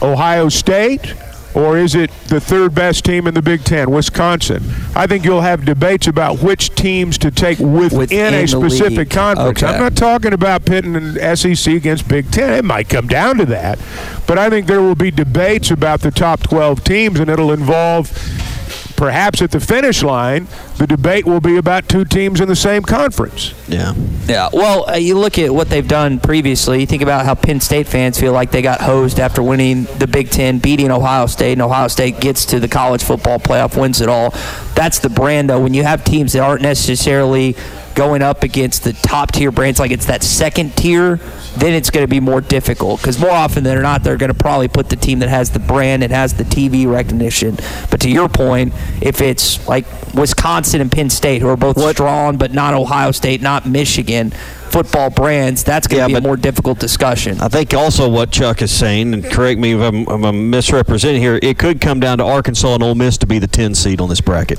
Ohio 0.00 0.48
State 0.48 1.14
or 1.54 1.78
is 1.78 1.94
it 1.94 2.10
the 2.28 2.38
third 2.38 2.74
best 2.74 3.04
team 3.04 3.26
in 3.26 3.32
the 3.34 3.40
Big 3.42 3.64
Ten, 3.64 3.90
Wisconsin? 3.90 4.62
I 4.94 5.06
think 5.06 5.24
you'll 5.24 5.40
have 5.40 5.64
debates 5.64 6.06
about 6.06 6.40
which 6.42 6.70
teams 6.74 7.16
to 7.18 7.30
take 7.30 7.58
within, 7.58 7.98
Within 7.98 8.34
a 8.34 8.46
specific 8.46 8.98
league. 8.98 9.10
conference. 9.10 9.62
Okay. 9.62 9.72
I'm 9.72 9.80
not 9.80 9.96
talking 9.96 10.32
about 10.34 10.66
pitting 10.66 10.94
an 10.94 11.36
SEC 11.36 11.72
against 11.74 12.06
Big 12.08 12.30
Ten. 12.30 12.52
It 12.52 12.64
might 12.64 12.88
come 12.90 13.06
down 13.08 13.38
to 13.38 13.46
that. 13.46 13.78
But 14.26 14.38
I 14.38 14.50
think 14.50 14.66
there 14.66 14.82
will 14.82 14.94
be 14.94 15.10
debates 15.10 15.70
about 15.70 16.00
the 16.02 16.10
top 16.10 16.40
12 16.42 16.84
teams, 16.84 17.18
and 17.20 17.30
it'll 17.30 17.52
involve 17.52 18.10
perhaps 18.96 19.42
at 19.42 19.50
the 19.50 19.60
finish 19.60 20.02
line, 20.02 20.48
the 20.78 20.86
debate 20.86 21.26
will 21.26 21.40
be 21.40 21.56
about 21.56 21.88
two 21.88 22.04
teams 22.04 22.40
in 22.40 22.48
the 22.48 22.56
same 22.56 22.82
conference. 22.82 23.54
yeah. 23.68 23.94
Yeah, 24.26 24.48
well, 24.52 24.90
uh, 24.90 24.96
you 24.96 25.16
look 25.16 25.38
at 25.38 25.54
what 25.54 25.68
they've 25.68 25.86
done 25.86 26.18
previously. 26.18 26.80
You 26.80 26.86
think 26.86 27.02
about 27.02 27.24
how 27.24 27.36
Penn 27.36 27.60
State 27.60 27.86
fans 27.86 28.18
feel 28.18 28.32
like 28.32 28.50
they 28.50 28.60
got 28.60 28.80
hosed 28.80 29.20
after 29.20 29.40
winning 29.40 29.84
the 29.98 30.08
Big 30.08 30.30
Ten, 30.30 30.58
beating 30.58 30.90
Ohio 30.90 31.26
State, 31.26 31.52
and 31.52 31.62
Ohio 31.62 31.86
State 31.86 32.18
gets 32.18 32.44
to 32.46 32.58
the 32.58 32.66
college 32.66 33.04
football 33.04 33.38
playoff, 33.38 33.80
wins 33.80 34.00
it 34.00 34.08
all. 34.08 34.30
That's 34.74 34.98
the 34.98 35.10
brand, 35.10 35.48
though. 35.48 35.60
When 35.60 35.74
you 35.74 35.84
have 35.84 36.02
teams 36.02 36.32
that 36.32 36.40
aren't 36.40 36.62
necessarily 36.62 37.54
going 37.96 38.22
up 38.22 38.44
against 38.44 38.84
the 38.84 38.92
top 38.92 39.32
tier 39.32 39.50
brands, 39.50 39.80
like 39.80 39.90
it's 39.90 40.06
that 40.06 40.22
second 40.22 40.76
tier, 40.76 41.16
then 41.56 41.72
it's 41.72 41.90
going 41.90 42.04
to 42.04 42.08
be 42.08 42.20
more 42.20 42.40
difficult 42.40 43.00
because 43.00 43.18
more 43.18 43.30
often 43.30 43.64
than 43.64 43.80
not, 43.82 44.04
they're 44.04 44.18
going 44.18 44.32
to 44.32 44.38
probably 44.38 44.68
put 44.68 44.90
the 44.90 44.96
team 44.96 45.18
that 45.20 45.30
has 45.30 45.50
the 45.50 45.58
brand 45.58 46.04
and 46.04 46.12
has 46.12 46.34
the 46.34 46.44
TV 46.44 46.88
recognition. 46.88 47.56
But 47.90 48.00
to 48.02 48.10
your 48.10 48.28
point, 48.28 48.74
if 49.00 49.20
it's 49.20 49.66
like 49.66 49.86
Wisconsin 50.14 50.80
and 50.80 50.92
Penn 50.92 51.10
State, 51.10 51.40
who 51.40 51.48
are 51.48 51.56
both 51.56 51.80
strong, 51.90 52.36
but 52.36 52.52
not 52.52 52.74
Ohio 52.74 53.10
State, 53.10 53.40
not 53.40 53.66
Michigan, 53.66 54.30
football 54.30 55.08
brands, 55.08 55.64
that's 55.64 55.86
going 55.86 56.04
to 56.04 56.12
Yeah, 56.12 56.20
be 56.20 56.24
a 56.24 56.28
more 56.28 56.36
difficult 56.36 56.78
discussion. 56.78 57.40
I 57.40 57.48
think 57.48 57.72
also 57.72 58.10
what 58.10 58.30
Chuck 58.30 58.60
is 58.60 58.70
saying, 58.70 59.14
and 59.14 59.24
correct 59.24 59.58
me 59.58 59.72
if 59.72 59.80
I'm, 59.80 60.06
I'm 60.06 60.50
misrepresenting 60.50 61.22
here, 61.22 61.40
it 61.42 61.58
could 61.58 61.80
come 61.80 61.98
down 61.98 62.18
to 62.18 62.24
Arkansas 62.24 62.74
and 62.74 62.82
Ole 62.82 62.94
Miss 62.94 63.16
to 63.18 63.26
be 63.26 63.38
the 63.38 63.46
10 63.46 63.74
seed 63.74 64.02
on 64.02 64.10
this 64.10 64.20
bracket. 64.20 64.58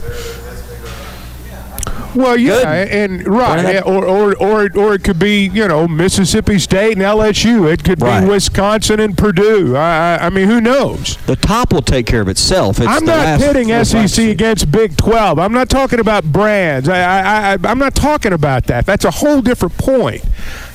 Well, 2.18 2.38
yeah, 2.38 2.70
and 2.72 3.28
right, 3.28 3.82
or, 3.86 4.06
or 4.06 4.36
or 4.38 4.70
or 4.76 4.94
it 4.96 5.04
could 5.04 5.20
be 5.20 5.48
you 5.48 5.68
know 5.68 5.88
Mississippi 5.88 6.58
State 6.60 6.94
and 6.94 7.02
LSU. 7.02 7.72
It 7.72 7.84
could 7.84 8.02
Right. 8.02 8.22
be 8.22 8.28
Wisconsin 8.28 9.00
and 9.00 9.18
Purdue. 9.18 9.76
I, 9.76 10.16
I, 10.20 10.26
I 10.26 10.30
mean, 10.30 10.48
who 10.48 10.60
knows? 10.62 11.18
The 11.28 11.36
top 11.36 11.74
will 11.74 11.82
take 11.82 12.06
care 12.06 12.22
of 12.22 12.28
itself. 12.28 12.80
It's 12.80 12.88
I'm 12.88 13.06
not 13.06 13.40
pitting 13.40 13.70
SEC 13.84 14.30
against 14.30 14.72
Big 14.72 14.98
12. 14.98 15.38
I'm 15.40 15.52
not 15.54 15.70
talking 15.70 16.00
about 16.00 16.24
brands. 16.26 16.90
I, 16.90 17.00
I, 17.00 17.54
I, 17.54 17.58
I'm 17.64 17.78
not 17.80 17.94
talking 17.96 18.34
about 18.34 18.66
that. 18.66 18.86
That's 18.86 19.06
a 19.06 19.12
whole 19.12 19.42
different 19.42 19.78
point. 19.78 20.24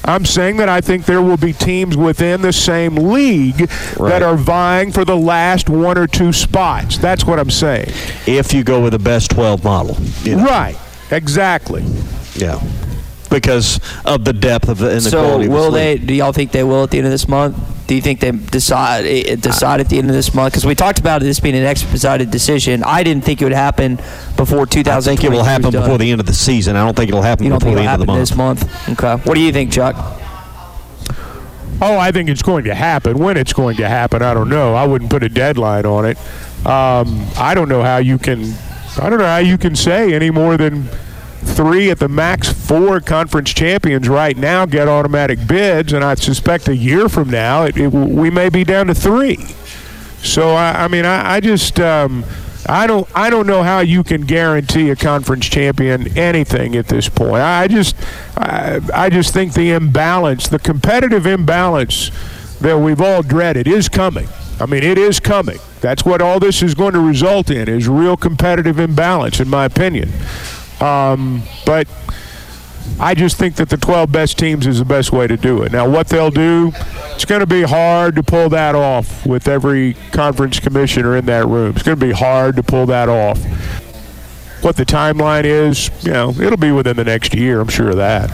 I'm 0.05 0.25
saying 0.25 0.57
that 0.57 0.69
I 0.69 0.81
think 0.81 1.05
there 1.07 1.23
will 1.23 1.37
be 1.37 1.53
teams 1.53 1.97
within 1.97 2.43
the 2.43 2.53
same 2.53 2.97
league 2.97 3.69
Right. 3.99 4.09
that 4.11 4.23
are 4.23 4.37
vying 4.37 4.91
for 4.93 5.05
the 5.05 5.17
last 5.17 5.69
one 5.71 5.97
or 5.99 6.07
two 6.07 6.33
spots. 6.33 6.99
That's 6.99 7.25
what 7.25 7.39
I'm 7.39 7.51
saying. 7.51 7.89
If 8.27 8.53
you 8.53 8.65
go 8.65 8.81
with 8.83 8.93
the 8.93 8.99
best 8.99 9.31
12 9.31 9.63
model. 9.65 9.97
you 10.23 10.37
know. 10.37 10.45
Right. 10.45 10.77
Exactly. 11.13 11.83
Yeah. 12.35 12.61
Because 13.31 13.81
of 14.05 14.25
the 14.25 14.33
depth 14.33 14.69
of 14.69 14.79
the 14.79 14.89
and 14.91 14.97
the 15.01 15.11
So 15.11 15.23
quality 15.23 15.47
the 15.47 15.53
will 15.53 15.71
they? 15.71 15.97
Do 15.97 16.13
y'all 16.13 16.33
think 16.33 16.53
they 16.53 16.65
will 16.65 16.83
at 16.85 16.91
the 16.91 16.99
end 16.99 17.07
of 17.07 17.13
this 17.13 17.27
month? 17.29 17.57
Do 17.87 17.95
you 17.95 18.03
think 18.03 18.21
they 18.21 18.31
decide 18.31 19.07
eh, 19.07 19.37
decide 19.37 19.81
at 19.81 19.89
the 19.89 19.99
end 19.99 20.11
of 20.11 20.15
this 20.15 20.35
month? 20.35 20.53
Because 20.53 20.67
we 20.67 20.75
talked 20.75 20.99
about 20.99 21.23
this 21.23 21.41
being 21.41 21.55
an 21.57 21.65
expedited 21.65 22.31
decision. 22.31 22.83
I 22.85 23.03
didn't 23.03 23.25
think 23.25 23.41
it 23.41 23.45
would 23.45 23.55
happen 23.55 23.97
before 24.37 24.67
2020. 24.67 24.91
I 24.91 25.01
think 25.01 25.25
it 25.25 25.31
will 25.31 25.45
happen 25.45 25.71
before 25.71 25.97
the 25.99 26.11
end 26.11 26.21
of 26.21 26.27
the 26.27 26.35
season. 26.35 26.77
I 26.77 26.85
don't 26.85 26.95
think 26.97 27.09
it'll 27.09 27.23
happen 27.23 27.45
You 27.45 27.51
don't 27.51 27.59
before 27.59 27.75
think 27.77 27.87
the 27.87 27.91
it'll 27.93 27.93
end 27.93 28.03
of 28.03 28.07
the 28.07 28.13
happen 28.37 28.37
month. 28.47 28.61
this 28.61 28.99
month? 28.99 28.99
Okay. 29.03 29.29
What 29.29 29.35
do 29.35 29.41
you 29.41 29.53
think, 29.53 29.73
Chuck? 29.73 29.97
Oh, 31.81 31.99
I 31.99 32.13
think 32.13 32.29
it's 32.29 32.43
going 32.43 32.65
to 32.65 32.75
happen. 32.75 33.19
When 33.19 33.37
it's 33.37 33.53
going 33.53 33.77
to 33.79 33.89
happen, 33.89 34.23
I 34.23 34.35
don't 34.35 34.49
know. 34.49 34.75
I 34.75 34.87
wouldn't 34.87 35.11
put 35.11 35.23
a 35.23 35.29
deadline 35.29 35.85
on 35.85 36.05
it. 36.05 36.17
Um, 36.65 37.27
I 37.37 37.55
don't 37.55 37.69
know 37.69 37.83
how 37.83 37.97
you 37.97 38.19
can. 38.19 38.55
I 38.99 39.09
don't 39.09 39.19
know 39.19 39.27
how 39.27 39.39
you 39.39 39.57
can 39.57 39.75
say 39.75 40.13
any 40.13 40.31
more 40.31 40.57
than 40.57 40.85
three 41.43 41.91
at 41.91 41.99
the 41.99 42.09
max 42.09 42.53
four 42.53 43.01
conference 43.01 43.53
champions 43.53 44.09
right 44.09 44.37
now 44.37 44.67
get 44.67 44.89
automatic 44.89 45.47
bids, 45.47 45.93
and 45.93 46.05
I 46.05 46.15
suspect 46.15 46.69
a 46.69 46.77
year 46.77 47.09
from 47.09 47.31
now 47.31 47.65
it, 47.65 47.77
it, 47.77 47.89
we 47.89 48.31
may 48.31 48.49
be 48.49 48.65
down 48.65 48.87
to 48.89 48.95
three. 48.95 49.37
So 50.23 50.51
I, 50.51 50.85
I 50.85 50.89
mean, 50.89 51.05
I, 51.05 51.35
I 51.35 51.41
just 51.41 51.81
um, 51.81 52.25
I 52.69 52.87
don't 52.87 53.09
I 53.15 53.29
don't 53.31 53.47
know 53.47 53.63
how 53.63 53.81
you 53.81 54.05
can 54.05 54.23
guarantee 54.23 54.91
a 54.91 54.97
conference 54.97 55.49
champion 55.49 56.17
anything 56.17 56.77
at 56.77 56.87
this 56.87 57.09
point. 57.09 57.43
I 57.43 57.67
just 57.69 57.97
I, 58.37 58.81
I 58.95 59.11
just 59.11 59.33
think 59.33 59.55
the 59.55 59.73
imbalance, 59.73 60.49
the 60.49 60.59
competitive 60.59 61.27
imbalance 61.27 62.11
that 62.61 62.79
we've 62.79 63.01
all 63.01 63.23
dreaded, 63.23 63.67
is 63.67 63.89
coming. 63.89 64.29
I 64.63 64.67
mean, 64.67 64.85
it 64.85 64.97
is 64.97 65.19
coming. 65.19 65.59
That's 65.81 66.05
what 66.05 66.23
all 66.23 66.39
this 66.39 66.63
is 66.63 66.75
going 66.75 66.93
to 66.95 67.01
result 67.01 67.51
in 67.51 67.69
is 67.69 67.89
real 67.89 68.17
competitive 68.17 68.79
imbalance, 68.79 69.41
in 69.41 69.49
my 69.49 69.65
opinion. 69.65 70.09
Um, 70.81 71.43
but 71.67 71.89
I 73.01 73.15
just 73.15 73.39
think 73.39 73.57
that 73.57 73.69
the 73.69 73.77
12 73.77 74.13
best 74.13 74.39
teams 74.39 74.67
is 74.67 74.79
the 74.79 74.85
best 74.85 75.11
way 75.11 75.27
to 75.27 75.37
do 75.37 75.63
it. 75.63 75.73
Now, 75.73 75.89
what 75.89 76.07
they'll 76.07 76.31
do, 76.31 76.71
it's 77.15 77.25
going 77.25 77.41
to 77.41 77.47
be 77.47 77.63
hard 77.63 78.15
to 78.15 78.23
pull 78.23 78.49
that 78.51 78.77
off 78.77 79.27
with 79.27 79.49
every 79.49 79.95
conference 80.13 80.61
commissioner 80.61 81.17
in 81.17 81.27
that 81.27 81.47
room. 81.47 81.75
It's 81.75 81.83
going 81.83 81.99
to 81.99 82.07
be 82.07 82.13
hard 82.13 82.55
to 82.55 82.63
pull 82.63 82.87
that 82.87 83.09
off. 83.09 83.43
What 84.63 84.77
the 84.77 84.87
timeline 84.87 85.45
is, 85.45 85.91
you 86.05 86.13
know, 86.13 86.31
it'll 86.31 86.57
be 86.57 86.71
within 86.71 86.97
the 86.97 87.05
next 87.05 87.35
year. 87.35 87.61
I'm 87.61 87.69
sure 87.69 87.91
of 87.91 87.97
that. 87.97 88.31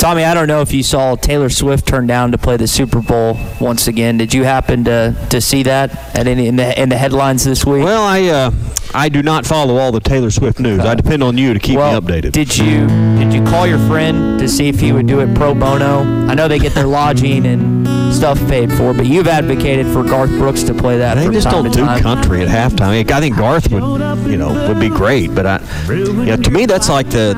Tommy, 0.00 0.24
I 0.24 0.32
don't 0.32 0.48
know 0.48 0.62
if 0.62 0.72
you 0.72 0.82
saw 0.82 1.14
Taylor 1.14 1.50
Swift 1.50 1.86
turn 1.86 2.06
down 2.06 2.32
to 2.32 2.38
play 2.38 2.56
the 2.56 2.66
Super 2.66 3.02
Bowl 3.02 3.38
once 3.60 3.86
again. 3.86 4.16
Did 4.16 4.32
you 4.32 4.44
happen 4.44 4.82
to, 4.84 5.14
to 5.28 5.42
see 5.42 5.62
that 5.64 5.94
at 6.16 6.26
any 6.26 6.46
in 6.46 6.56
the 6.56 6.80
in 6.80 6.88
the 6.88 6.96
headlines 6.96 7.44
this 7.44 7.66
week? 7.66 7.84
Well, 7.84 8.02
I 8.02 8.22
uh, 8.28 8.50
I 8.94 9.10
do 9.10 9.22
not 9.22 9.44
follow 9.44 9.76
all 9.76 9.92
the 9.92 10.00
Taylor 10.00 10.30
Swift 10.30 10.58
news. 10.58 10.80
I 10.80 10.94
depend 10.94 11.22
on 11.22 11.36
you 11.36 11.52
to 11.52 11.60
keep 11.60 11.76
well, 11.76 12.00
me 12.00 12.06
updated. 12.06 12.32
Did 12.32 12.56
you 12.56 12.86
did 13.18 13.34
you 13.34 13.44
call 13.44 13.66
your 13.66 13.78
friend 13.80 14.40
to 14.40 14.48
see 14.48 14.68
if 14.68 14.80
he 14.80 14.90
would 14.90 15.06
do 15.06 15.20
it 15.20 15.34
pro 15.36 15.54
bono? 15.54 15.98
I 16.30 16.32
know 16.32 16.48
they 16.48 16.58
get 16.58 16.72
their 16.72 16.86
lodging 16.86 17.44
and 17.44 18.14
stuff 18.14 18.38
paid 18.48 18.72
for, 18.72 18.94
but 18.94 19.04
you've 19.04 19.28
advocated 19.28 19.86
for 19.88 20.02
Garth 20.02 20.30
Brooks 20.30 20.62
to 20.62 20.72
play 20.72 20.96
that. 20.96 21.16
They 21.16 21.28
just 21.28 21.50
don't 21.50 21.70
do 21.70 21.84
time. 21.84 22.02
country 22.02 22.40
at 22.42 22.48
halftime. 22.48 23.10
I 23.10 23.20
think 23.20 23.36
Garth 23.36 23.70
would, 23.70 23.82
you 24.26 24.38
know, 24.38 24.68
would 24.68 24.80
be 24.80 24.88
great. 24.88 25.34
But 25.34 25.46
I, 25.46 25.60
yeah, 26.24 26.36
to 26.36 26.50
me, 26.50 26.64
that's 26.64 26.88
like 26.88 27.10
the. 27.10 27.34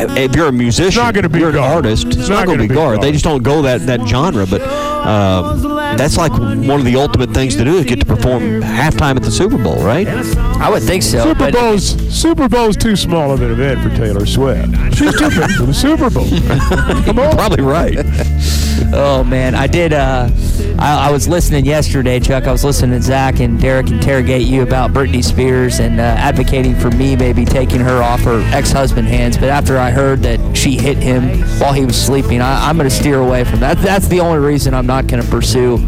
If 0.00 0.36
you're 0.36 0.48
a 0.48 0.52
musician, 0.52 1.02
not 1.02 1.14
gonna 1.14 1.28
be 1.28 1.40
you're 1.40 1.50
an 1.50 1.56
artist. 1.56 2.06
It's, 2.06 2.16
It's 2.16 2.28
not, 2.28 2.40
not 2.40 2.46
going 2.46 2.58
to 2.58 2.68
be 2.68 2.74
Garth. 2.74 3.00
They 3.00 3.12
just 3.12 3.24
don't 3.24 3.42
go 3.42 3.62
that 3.62 3.86
that 3.86 4.06
genre. 4.06 4.46
But 4.46 4.60
um, 5.08 5.62
that's 5.96 6.16
like 6.16 6.32
one 6.32 6.78
of 6.78 6.84
the 6.84 6.96
ultimate 6.96 7.30
things 7.30 7.56
to 7.56 7.64
do 7.64 7.78
is 7.78 7.86
get 7.86 7.98
to 8.00 8.06
perform 8.06 8.60
halftime 8.60 9.16
at 9.16 9.22
the 9.22 9.30
Super 9.30 9.56
Bowl, 9.56 9.82
right? 9.82 10.06
I 10.06 10.68
would 10.68 10.82
think 10.82 11.02
so. 11.02 11.22
Super 11.22 11.38
but 11.38 11.54
Bowl's 11.54 11.86
Super 12.14 12.48
Bowl's 12.48 12.76
too 12.76 12.94
small 12.94 13.32
of 13.32 13.40
an 13.40 13.50
event 13.50 13.80
for 13.80 13.88
Taylor 13.96 14.26
Swift. 14.26 14.74
She's 14.96 15.18
too 15.18 15.30
big 15.30 15.50
for 15.52 15.66
the 15.66 15.74
Super 15.74 16.10
Bowl. 16.10 16.28
Come 17.04 17.18
on. 17.18 17.34
Probably 17.34 17.62
right. 17.62 17.98
Oh 18.92 19.22
man, 19.24 19.54
I 19.54 19.66
did. 19.66 19.92
Uh, 19.92 20.30
I, 20.78 21.08
I 21.08 21.10
was 21.10 21.28
listening 21.28 21.66
yesterday, 21.66 22.20
Chuck. 22.20 22.44
I 22.44 22.52
was 22.52 22.64
listening 22.64 22.98
to 22.98 23.02
Zach 23.02 23.40
and 23.40 23.60
Derek 23.60 23.90
interrogate 23.90 24.46
you 24.46 24.62
about 24.62 24.92
Britney 24.92 25.22
Spears 25.22 25.80
and 25.80 26.00
uh, 26.00 26.04
advocating 26.04 26.74
for 26.76 26.90
me 26.92 27.16
maybe 27.16 27.44
taking 27.44 27.80
her 27.80 28.02
off 28.02 28.20
her 28.20 28.40
ex-husband 28.54 29.08
hands. 29.08 29.36
But 29.36 29.48
after 29.48 29.78
I 29.78 29.90
heard 29.90 30.20
that 30.20 30.56
she 30.56 30.76
hit 30.76 30.96
him 30.96 31.40
while 31.58 31.72
he 31.72 31.84
was 31.84 32.00
sleeping, 32.00 32.40
I, 32.40 32.68
I'm 32.68 32.76
going 32.76 32.88
to 32.88 32.94
steer 32.94 33.18
away 33.18 33.44
from 33.44 33.60
that. 33.60 33.78
That's 33.82 34.08
the 34.08 34.20
only 34.20 34.38
reason 34.38 34.74
I'm 34.74 34.86
not 34.86 34.97
going 35.06 35.22
to 35.22 35.28
pursue 35.30 35.78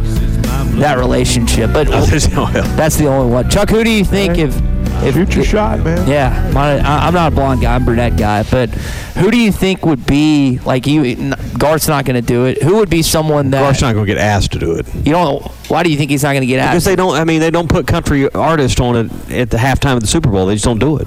that 0.78 0.98
relationship. 0.98 1.72
But 1.72 1.88
that's 2.76 2.96
the 2.96 3.06
only 3.06 3.32
one. 3.32 3.50
Chuck, 3.50 3.70
who 3.70 3.84
do 3.84 3.90
you 3.90 4.04
think 4.04 4.38
if 4.38 4.54
if 5.02 5.14
Shoot 5.14 5.34
your 5.34 5.44
shot, 5.44 5.80
man. 5.80 6.06
yeah, 6.06 6.50
my, 6.52 6.78
I, 6.78 7.06
I'm 7.06 7.14
not 7.14 7.32
a 7.32 7.34
blonde 7.34 7.62
guy. 7.62 7.74
I'm 7.74 7.82
a 7.82 7.84
brunette 7.86 8.18
guy. 8.18 8.42
But 8.42 8.68
who 9.16 9.30
do 9.30 9.38
you 9.38 9.50
think 9.50 9.86
would 9.86 10.04
be 10.04 10.58
like 10.64 10.86
you? 10.86 11.34
N- 11.60 11.68
Garth's 11.70 11.88
not 11.88 12.04
going 12.04 12.14
to 12.20 12.26
do 12.26 12.46
it. 12.46 12.62
Who 12.62 12.76
would 12.76 12.90
be 12.90 13.02
someone 13.02 13.50
that 13.50 13.60
Garth's 13.60 13.82
not 13.82 13.92
going 13.94 14.06
to 14.06 14.12
get 14.14 14.20
asked 14.20 14.52
to 14.52 14.58
do 14.58 14.72
it 14.76 14.86
you 14.94 15.12
don't? 15.12 15.42
Why 15.68 15.82
do 15.84 15.90
you 15.90 15.96
think 15.96 16.10
he's 16.10 16.22
not 16.24 16.30
going 16.32 16.40
to 16.40 16.46
get 16.46 16.58
asked? 16.58 16.72
because 16.72 16.84
they 16.84 16.96
don't. 16.96 17.14
I 17.14 17.24
mean, 17.24 17.40
they 17.40 17.50
don't 17.50 17.68
put 17.68 17.86
country 17.86 18.28
artists 18.32 18.80
on 18.80 18.96
it 18.96 19.30
at 19.30 19.50
the 19.50 19.56
halftime 19.56 19.94
of 19.94 20.00
the 20.00 20.06
Super 20.08 20.28
Bowl. 20.30 20.46
They 20.46 20.54
just 20.54 20.64
don't 20.64 20.78
do 20.80 20.96
it. 20.98 21.06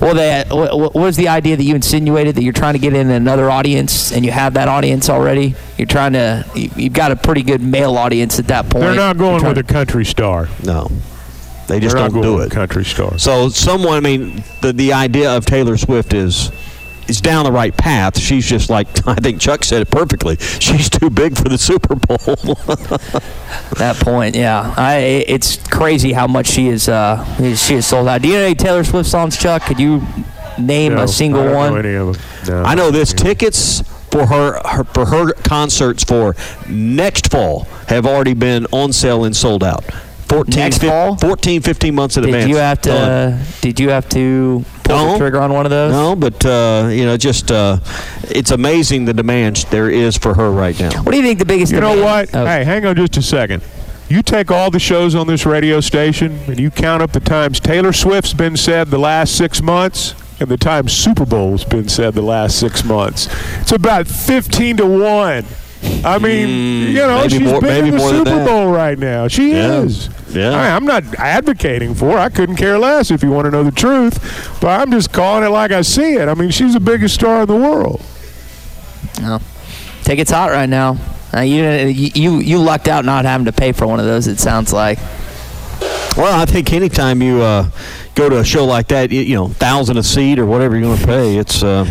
well, 0.00 0.14
they, 0.14 0.44
what, 0.48 0.78
what 0.78 0.94
was 0.94 1.16
the 1.16 1.28
idea 1.28 1.56
that 1.56 1.64
you 1.64 1.74
insinuated 1.74 2.36
that 2.36 2.42
you're 2.44 2.52
trying 2.52 2.74
to 2.74 2.78
get 2.78 2.94
in 2.94 3.10
another 3.10 3.50
audience 3.50 4.12
and 4.12 4.24
you 4.24 4.30
have 4.30 4.54
that 4.54 4.68
audience 4.68 5.10
already? 5.10 5.54
You're 5.76 5.86
trying 5.86 6.12
to. 6.12 6.44
You, 6.54 6.70
you've 6.76 6.92
got 6.92 7.10
a 7.10 7.16
pretty 7.16 7.42
good 7.42 7.60
male 7.62 7.96
audience 7.96 8.38
at 8.38 8.46
that 8.48 8.68
point. 8.70 8.84
They're 8.84 8.94
not 8.94 9.16
going 9.18 9.40
trying- 9.40 9.56
with 9.56 9.68
a 9.68 9.72
country 9.72 10.04
star. 10.04 10.48
No, 10.62 10.88
they 11.66 11.80
just 11.80 11.96
They're 11.96 12.04
don't 12.08 12.12
going 12.22 12.22
do 12.22 12.40
it. 12.42 12.50
country 12.52 12.84
star. 12.84 13.18
So 13.18 13.48
someone, 13.48 13.94
I 13.96 14.00
mean, 14.00 14.44
the 14.62 14.72
the 14.72 14.92
idea 14.92 15.36
of 15.36 15.44
Taylor 15.46 15.76
Swift 15.76 16.14
is 16.14 16.52
is 17.08 17.20
down 17.20 17.44
the 17.44 17.52
right 17.52 17.76
path. 17.76 18.18
She's 18.18 18.46
just 18.46 18.70
like 18.70 18.86
I 19.08 19.14
think 19.14 19.40
Chuck 19.40 19.64
said 19.64 19.82
it 19.82 19.90
perfectly. 19.90 20.36
She's 20.36 20.88
too 20.90 21.10
big 21.10 21.36
for 21.36 21.48
the 21.48 21.58
Super 21.58 21.94
Bowl. 21.94 22.16
that 23.76 23.96
point. 24.00 24.34
Yeah, 24.34 24.74
I. 24.76 25.24
It's 25.26 25.56
crazy 25.68 26.12
how 26.12 26.26
much 26.26 26.46
she 26.48 26.68
is. 26.68 26.88
Uh, 26.88 27.24
she 27.54 27.74
is 27.76 27.86
sold 27.86 28.08
out. 28.08 28.22
Do 28.22 28.28
you 28.28 28.34
know 28.34 28.40
any 28.44 28.54
Taylor 28.54 28.84
Swift 28.84 29.08
songs, 29.08 29.36
Chuck? 29.36 29.62
Could 29.62 29.78
you 29.80 30.02
name 30.58 30.94
No, 30.94 31.02
a 31.02 31.08
single 31.08 31.42
I 31.42 31.44
don't 31.44 31.54
one? 31.54 31.72
Know 31.72 31.78
any 31.78 31.94
of 31.94 32.12
them. 32.14 32.22
No. 32.48 32.62
I 32.62 32.74
know 32.74 32.90
this 32.90 33.12
tickets 33.12 33.82
for 34.10 34.26
her, 34.26 34.60
her 34.66 34.84
for 34.84 35.06
her 35.06 35.32
concerts 35.32 36.04
for 36.04 36.34
next 36.68 37.30
fall 37.30 37.64
have 37.88 38.06
already 38.06 38.34
been 38.34 38.66
on 38.72 38.92
sale 38.92 39.24
and 39.24 39.36
sold 39.36 39.62
out. 39.62 39.84
14, 40.28 40.54
Next 40.56 40.78
fif- 40.78 40.90
fall? 40.90 41.16
14, 41.16 41.62
15 41.62 41.94
months 41.94 42.16
in 42.16 42.22
Did 42.24 42.34
advance. 42.34 42.48
you 42.50 42.56
have 42.56 42.80
to? 42.82 42.92
Uh, 42.92 43.38
did 43.60 43.78
you 43.80 43.90
have 43.90 44.08
to 44.10 44.64
pull 44.84 44.96
No. 44.96 45.12
the 45.12 45.18
trigger 45.18 45.40
on 45.40 45.52
one 45.52 45.66
of 45.66 45.70
those? 45.70 45.92
No, 45.92 46.16
but 46.16 46.44
uh, 46.44 46.88
you 46.90 47.04
know, 47.04 47.16
just 47.16 47.50
uh, 47.50 47.78
it's 48.30 48.50
amazing 48.50 49.04
the 49.04 49.14
demand 49.14 49.56
there 49.70 49.88
is 49.88 50.16
for 50.16 50.34
her 50.34 50.50
right 50.50 50.78
now. 50.80 51.02
What 51.02 51.12
do 51.12 51.16
you 51.16 51.22
think 51.22 51.38
the 51.38 51.44
biggest? 51.44 51.72
You 51.72 51.80
know 51.80 52.02
what? 52.02 52.34
Oh, 52.34 52.44
Hey, 52.44 52.64
hang 52.64 52.84
on 52.86 52.96
just 52.96 53.16
a 53.16 53.22
second. 53.22 53.62
You 54.08 54.22
take 54.22 54.50
all 54.52 54.70
the 54.70 54.78
shows 54.78 55.14
on 55.16 55.26
this 55.26 55.44
radio 55.46 55.80
station 55.80 56.38
and 56.46 56.60
you 56.60 56.70
count 56.70 57.02
up 57.02 57.12
the 57.12 57.18
times 57.20 57.58
Taylor 57.58 57.92
Swift's 57.92 58.34
been 58.34 58.56
said 58.56 58.88
the 58.88 58.98
last 58.98 59.36
six 59.36 59.60
months 59.60 60.14
and 60.38 60.48
the 60.48 60.56
times 60.56 60.92
Super 60.92 61.24
Bowl's 61.26 61.64
been 61.64 61.88
said 61.88 62.14
the 62.14 62.22
last 62.22 62.58
six 62.60 62.84
months. 62.84 63.28
It's 63.60 63.72
about 63.72 64.06
15 64.06 64.76
to 64.76 64.86
1. 64.86 65.44
I 66.04 66.18
mean, 66.18 66.88
you 66.88 66.94
know, 66.94 67.22
Mm, 67.24 67.30
she's 67.30 67.40
more- 67.40 67.60
big 67.60 67.84
in 67.86 67.90
the 67.92 67.98
than 67.98 68.24
Super. 68.26 68.44
Bowl 68.44 68.70
right 68.70 68.98
now. 68.98 69.28
She 69.28 69.52
Yeah. 69.52 69.80
is. 69.82 70.08
Yeah. 70.32 70.50
I, 70.50 70.74
I'm 70.76 70.84
not 70.84 71.02
advocating 71.18 71.94
for 71.94 72.12
her. 72.12 72.18
I 72.18 72.28
couldn't 72.28 72.56
care 72.56 72.78
less 72.78 73.10
if 73.10 73.22
you 73.22 73.30
want 73.30 73.46
to 73.46 73.50
know 73.50 73.62
the 73.64 73.70
truth. 73.70 74.18
But 74.60 74.80
I'm 74.80 74.90
just 74.92 75.12
calling 75.12 75.44
it 75.44 75.48
like 75.50 75.72
I 75.72 75.82
see 75.82 76.14
it. 76.14 76.28
I 76.28 76.34
mean, 76.34 76.50
she's 76.50 76.74
the 76.74 76.80
biggest 76.80 77.14
star 77.14 77.42
in 77.42 77.46
the 77.48 77.56
world. 77.56 78.00
no. 79.20 79.40
Tickets 80.02 80.30
hot 80.30 80.50
right 80.50 80.68
now. 80.68 80.96
Uh, 81.34 81.40
you, 81.40 81.64
you 81.64 82.38
you 82.38 82.58
lucked 82.58 82.86
out 82.86 83.04
not 83.04 83.24
having 83.24 83.46
to 83.46 83.52
pay 83.52 83.72
for 83.72 83.86
one 83.86 83.98
of 83.98 84.06
those. 84.06 84.26
It 84.28 84.38
sounds 84.38 84.72
like. 84.72 84.98
Well, 86.16 86.40
I 86.40 86.46
think 86.46 86.72
anytime 86.72 87.20
you 87.20 87.42
uh, 87.42 87.68
go 88.14 88.28
to 88.30 88.38
a 88.38 88.44
show 88.44 88.64
like 88.64 88.88
that, 88.88 89.10
you, 89.10 89.20
you 89.20 89.34
know, 89.34 89.48
thousand 89.48 89.96
a 89.98 90.02
seat 90.02 90.38
or 90.38 90.46
whatever 90.46 90.76
you're 90.76 90.86
going 90.86 90.98
to 90.98 91.06
pay, 91.06 91.36
it's 91.36 91.62
uh, 91.62 91.84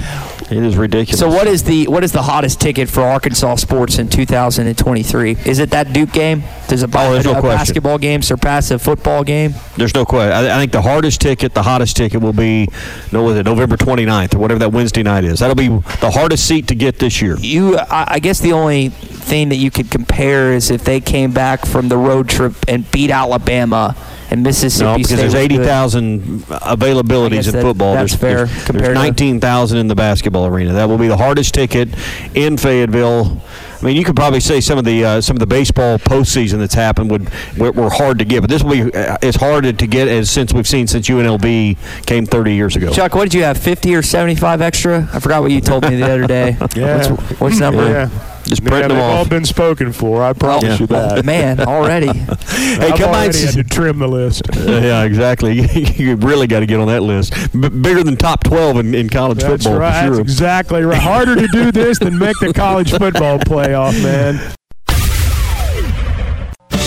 It 0.52 0.58
is 0.64 0.78
ridiculous. 0.78 1.20
So 1.20 1.28
what 1.28 1.48
is 1.48 1.64
the 1.64 1.88
what 1.88 2.04
is 2.04 2.12
the 2.12 2.22
hottest 2.22 2.62
ticket 2.62 2.88
for 2.88 3.02
Arkansas 3.02 3.56
sports 3.56 3.98
in 3.98 4.10
2023? 4.10 5.38
Is 5.46 5.58
it 5.58 5.72
that 5.72 5.92
Duke 5.92 6.12
game? 6.12 6.44
Does 6.68 6.84
a, 6.84 6.86
Oh, 6.94 7.14
there's 7.14 7.26
a 7.26 7.34
no 7.34 7.40
question. 7.40 7.58
basketball 7.58 7.98
game 7.98 8.22
surpass 8.22 8.70
a 8.70 8.78
football 8.78 9.24
game? 9.24 9.56
There's 9.76 9.96
no 9.96 10.06
question. 10.06 10.32
I, 10.34 10.56
I 10.56 10.60
think 10.60 10.72
the 10.72 10.84
hardest 10.84 11.20
ticket, 11.22 11.54
the 11.56 11.64
hottest 11.64 11.98
ticket, 11.98 12.22
will 12.22 12.32
be 12.34 12.68
no, 13.12 13.24
was 13.24 13.38
it 13.38 13.46
November 13.46 13.76
29th 13.76 14.36
or 14.36 14.38
whatever 14.38 14.60
that 14.60 14.72
Wednesday 14.72 15.02
night 15.04 15.24
is. 15.24 15.40
That'll 15.40 15.56
be 15.56 15.70
the 15.70 16.12
hardest 16.12 16.48
seat 16.48 16.68
to 16.68 16.76
get 16.76 17.00
this 17.00 17.22
year. 17.24 17.38
You, 17.40 17.78
I, 17.80 18.06
I 18.16 18.20
guess 18.20 18.40
the 18.40 18.54
only 18.54 18.90
thing 18.90 19.50
that 19.50 19.56
you 19.58 19.72
could 19.72 19.90
compare 19.90 20.54
is 20.54 20.70
if 20.70 20.84
they 20.84 21.00
came 21.02 21.32
back 21.32 21.66
from 21.66 21.90
the 21.90 21.98
road 21.98 22.30
trip 22.30 22.54
and 22.68 22.90
beat 22.92 23.10
Alabama 23.10 23.96
and 24.32 24.44
Mississippi 24.44 24.86
No, 24.86 24.96
because 24.98 25.08
State. 25.10 25.18
there's 25.18 25.36
80,000 25.36 26.44
availabilities 26.48 27.46
in 27.48 27.54
that- 27.54 27.62
football. 27.62 27.94
that's 27.94 28.16
there's, 28.16 28.22
fair 28.22 28.46
There's, 28.46 28.66
compared 28.66 28.86
there's 28.86 28.98
to- 28.98 29.04
19,000 29.04 29.78
in 29.78 29.88
the 29.88 29.96
basketball 29.96 30.46
arena. 30.48 30.74
That 30.74 30.90
will 30.90 30.98
be 30.98 31.08
the 31.08 31.18
hardest 31.18 31.54
ticket 31.54 31.90
in 32.34 32.58
Fayetteville. 32.58 33.42
I 33.82 33.86
mean, 33.86 33.98
you 33.98 34.04
could 34.04 34.16
probably 34.16 34.40
say 34.40 34.62
some 34.62 34.78
of 34.80 34.86
the 34.86 35.04
uh, 35.06 35.22
some 35.22 35.36
of 35.36 35.40
the 35.40 35.46
baseball 35.46 36.00
postseason 36.00 36.58
that's 36.60 36.74
happened 36.74 37.12
would 37.12 37.30
were, 37.58 37.72
were 37.72 37.90
hard 37.90 38.18
to 38.20 38.26
get, 38.26 38.42
but 38.42 38.50
this 38.50 38.64
will 38.64 38.72
be 38.72 38.94
uh, 38.94 39.18
as 39.22 39.36
hard 39.36 39.78
to 39.78 39.88
get 39.88 40.08
as 40.08 40.32
since 40.32 40.54
we've 40.54 40.68
seen 40.68 40.88
since 40.88 41.08
UNLV 41.08 41.78
came 42.08 42.26
30 42.26 42.56
years 42.56 42.76
ago. 42.76 42.90
Chuck, 42.92 43.14
what 43.14 43.24
did 43.26 43.34
you 43.36 43.44
have? 43.44 43.58
50 43.58 43.94
or 43.94 44.02
75 44.02 44.62
extra? 44.62 45.08
I 45.14 45.20
forgot 45.20 45.42
what 45.44 45.52
you 45.52 45.62
told 45.62 45.84
me 45.88 45.98
the 45.98 46.04
other 46.06 46.26
day. 46.26 46.58
Yeah. 46.76 47.12
What's, 47.12 47.40
what's 47.40 47.60
number? 47.60 47.88
Yeah. 47.88 48.10
Just 48.46 48.62
Yeah, 48.64 48.70
printing 48.70 48.90
they've 48.90 48.98
them 48.98 49.18
all 49.18 49.26
been 49.28 49.46
spoken 49.46 49.92
for. 49.92 50.24
I 50.24 50.34
promise 50.34 50.80
you 50.80 50.88
Oh, 50.90 51.16
that. 51.16 51.26
man, 51.26 51.60
already. 51.62 52.08
Hey, 52.56 52.92
I've 52.92 53.00
come 53.00 53.10
already 53.10 53.40
had 53.46 53.54
to 53.56 53.64
trim 53.64 54.00
the 54.00 54.08
list. 54.08 54.44
yeah, 54.56 55.04
exactly. 55.04 55.54
you 55.98 56.16
really 56.18 56.48
got 56.48 56.62
to 56.62 56.66
get 56.66 56.80
on 56.80 56.88
that 56.88 57.04
list. 57.04 57.34
B- 57.54 57.70
bigger 57.70 58.04
than 58.04 58.16
top 58.18 58.44
12 58.44 58.78
in, 58.78 58.96
in 58.96 59.10
college 59.10 59.40
That's 59.40 59.64
football. 59.64 59.80
right. 59.80 60.02
For 60.06 60.06
That's 60.08 60.16
sure. 60.16 60.22
exactly 60.22 60.84
right. 60.84 61.02
Harder 61.02 61.36
to 61.36 61.48
do 61.52 61.72
this 61.72 62.00
than 62.00 62.18
make 62.18 62.38
the 62.40 62.54
college 62.54 62.92
football 62.92 63.40
playoff, 63.40 64.02
man. 64.04 64.40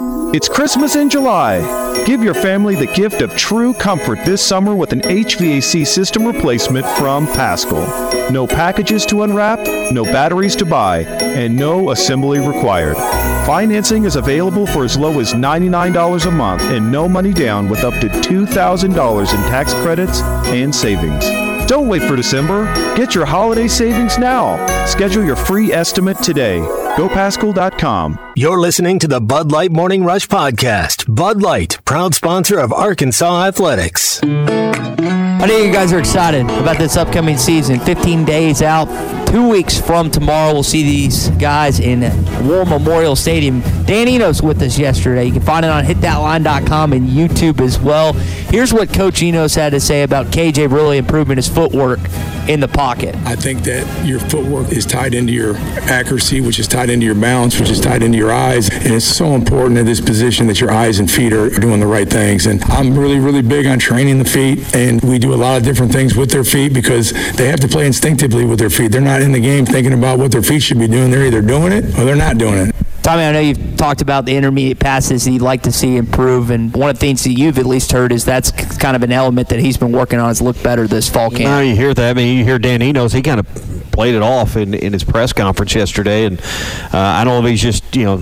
It's 0.00 0.48
Christmas 0.48 0.94
in 0.94 1.10
July. 1.10 2.04
Give 2.06 2.22
your 2.22 2.34
family 2.34 2.76
the 2.76 2.86
gift 2.86 3.20
of 3.20 3.36
true 3.36 3.74
comfort 3.74 4.24
this 4.24 4.40
summer 4.46 4.76
with 4.76 4.92
an 4.92 5.00
HVAC 5.00 5.84
system 5.84 6.24
replacement 6.24 6.86
from 6.98 7.26
Paschal. 7.26 7.82
No 8.30 8.46
packages 8.46 9.04
to 9.06 9.24
unwrap, 9.24 9.58
no 9.90 10.04
batteries 10.04 10.54
to 10.56 10.64
buy, 10.64 11.00
and 11.00 11.56
no 11.56 11.90
assembly 11.90 12.38
required. 12.38 12.96
Financing 13.44 14.04
is 14.04 14.14
available 14.14 14.68
for 14.68 14.84
as 14.84 14.96
low 14.96 15.18
as 15.18 15.32
$99 15.32 16.26
a 16.26 16.30
month 16.30 16.62
and 16.62 16.92
no 16.92 17.08
money 17.08 17.32
down 17.32 17.68
with 17.68 17.82
up 17.82 17.94
to 17.94 18.08
$2,000 18.08 18.84
in 18.84 19.40
tax 19.50 19.74
credits 19.74 20.20
and 20.46 20.72
savings. 20.72 21.24
Don't 21.68 21.88
wait 21.88 22.02
for 22.02 22.14
December. 22.14 22.72
Get 22.94 23.16
your 23.16 23.26
holiday 23.26 23.66
savings 23.66 24.16
now. 24.16 24.64
Schedule 24.86 25.24
your 25.24 25.36
free 25.36 25.72
estimate 25.72 26.18
today. 26.18 26.60
GoPaschal.com. 26.98 28.32
You're 28.34 28.58
listening 28.58 28.98
to 28.98 29.06
the 29.06 29.20
Bud 29.20 29.52
Light 29.52 29.70
Morning 29.70 30.02
Rush 30.02 30.26
Podcast. 30.26 31.04
Bud 31.14 31.40
Light, 31.40 31.78
proud 31.84 32.12
sponsor 32.12 32.58
of 32.58 32.72
Arkansas 32.72 33.44
Athletics. 33.44 34.20
I 34.24 35.46
know 35.46 35.56
you 35.58 35.72
guys 35.72 35.92
are 35.92 36.00
excited 36.00 36.46
about 36.46 36.76
this 36.76 36.96
upcoming 36.96 37.36
season. 37.36 37.78
15 37.78 38.24
days 38.24 38.62
out, 38.62 38.88
two 39.28 39.48
weeks 39.48 39.80
from 39.80 40.10
tomorrow, 40.10 40.52
we'll 40.52 40.64
see 40.64 40.82
these 40.82 41.28
guys 41.38 41.78
in 41.78 42.00
War 42.48 42.64
Memorial 42.64 43.14
Stadium. 43.14 43.60
Dan 43.86 44.08
Enos 44.08 44.42
with 44.42 44.60
us 44.60 44.76
yesterday. 44.76 45.24
You 45.24 45.32
can 45.32 45.42
find 45.42 45.64
it 45.64 45.70
on 45.70 45.84
hitthatline.com 45.84 46.92
and 46.94 47.08
YouTube 47.08 47.60
as 47.60 47.78
well. 47.78 48.12
Here's 48.12 48.72
what 48.74 48.92
Coach 48.92 49.22
Enos 49.22 49.54
had 49.54 49.70
to 49.70 49.78
say 49.78 50.02
about 50.02 50.26
KJ 50.32 50.72
really 50.72 50.98
improving 50.98 51.36
his 51.36 51.48
footwork 51.48 52.00
in 52.48 52.60
the 52.60 52.68
pocket. 52.68 53.14
I 53.26 53.36
think 53.36 53.62
that 53.64 54.06
your 54.06 54.18
footwork 54.18 54.72
is 54.72 54.86
tied 54.86 55.14
into 55.14 55.32
your 55.32 55.56
accuracy, 55.88 56.40
which 56.40 56.58
is 56.58 56.66
tied 56.66 56.90
into 56.90 57.04
your 57.04 57.14
balance, 57.14 57.60
which 57.60 57.68
is 57.68 57.80
tied 57.80 58.02
into 58.02 58.16
your 58.16 58.32
eyes. 58.32 58.70
And 58.70 58.94
it's 58.94 59.04
so 59.04 59.34
important 59.34 59.78
in 59.78 59.86
this 59.86 60.00
position 60.00 60.46
that 60.46 60.60
your 60.60 60.70
eyes 60.70 60.98
and 60.98 61.10
feet 61.10 61.32
are 61.32 61.50
doing 61.50 61.78
the 61.78 61.86
right 61.86 62.08
things. 62.08 62.46
And 62.46 62.62
I'm 62.64 62.98
really, 62.98 63.18
really 63.18 63.42
big 63.42 63.66
on 63.66 63.78
training 63.78 64.18
the 64.18 64.24
feet. 64.24 64.74
And 64.74 65.00
we 65.02 65.18
do 65.18 65.34
a 65.34 65.36
lot 65.36 65.58
of 65.58 65.62
different 65.62 65.92
things 65.92 66.16
with 66.16 66.30
their 66.30 66.44
feet 66.44 66.72
because 66.72 67.12
they 67.34 67.48
have 67.48 67.60
to 67.60 67.68
play 67.68 67.86
instinctively 67.86 68.44
with 68.44 68.58
their 68.58 68.70
feet. 68.70 68.92
They're 68.92 69.00
not 69.00 69.20
in 69.20 69.32
the 69.32 69.40
game 69.40 69.66
thinking 69.66 69.92
about 69.92 70.18
what 70.18 70.32
their 70.32 70.42
feet 70.42 70.62
should 70.62 70.78
be 70.78 70.88
doing. 70.88 71.10
They're 71.10 71.26
either 71.26 71.42
doing 71.42 71.72
it 71.72 71.84
or 71.98 72.04
they're 72.04 72.16
not 72.16 72.38
doing 72.38 72.68
it. 72.68 72.74
Tommy, 73.08 73.22
I 73.22 73.32
know 73.32 73.40
you've 73.40 73.76
talked 73.78 74.02
about 74.02 74.26
the 74.26 74.36
intermediate 74.36 74.78
passes 74.78 75.24
that 75.24 75.30
you'd 75.30 75.40
like 75.40 75.62
to 75.62 75.72
see 75.72 75.96
improve, 75.96 76.50
and 76.50 76.70
one 76.74 76.90
of 76.90 76.96
the 76.96 77.00
things 77.00 77.24
that 77.24 77.32
you've 77.32 77.58
at 77.58 77.64
least 77.64 77.90
heard 77.90 78.12
is 78.12 78.22
that's 78.22 78.50
kind 78.76 78.94
of 78.94 79.02
an 79.02 79.12
element 79.12 79.48
that 79.48 79.60
he's 79.60 79.78
been 79.78 79.92
working 79.92 80.18
on 80.18 80.28
is 80.28 80.42
looked 80.42 80.62
better 80.62 80.86
this 80.86 81.08
fall 81.08 81.30
camp. 81.30 81.44
No, 81.44 81.60
you 81.60 81.74
hear 81.74 81.94
that. 81.94 82.10
I 82.10 82.12
mean, 82.12 82.36
you 82.36 82.44
hear 82.44 82.58
Dan 82.58 82.82
Enos. 82.82 83.14
He 83.14 83.22
kind 83.22 83.40
of 83.40 83.46
played 83.92 84.14
it 84.14 84.20
off 84.20 84.58
in, 84.58 84.74
in 84.74 84.92
his 84.92 85.04
press 85.04 85.32
conference 85.32 85.74
yesterday, 85.74 86.26
and 86.26 86.38
uh, 86.38 86.98
I 86.98 87.24
don't 87.24 87.40
know 87.40 87.46
if 87.46 87.50
he's 87.50 87.62
just 87.62 87.96
you 87.96 88.04
know 88.04 88.18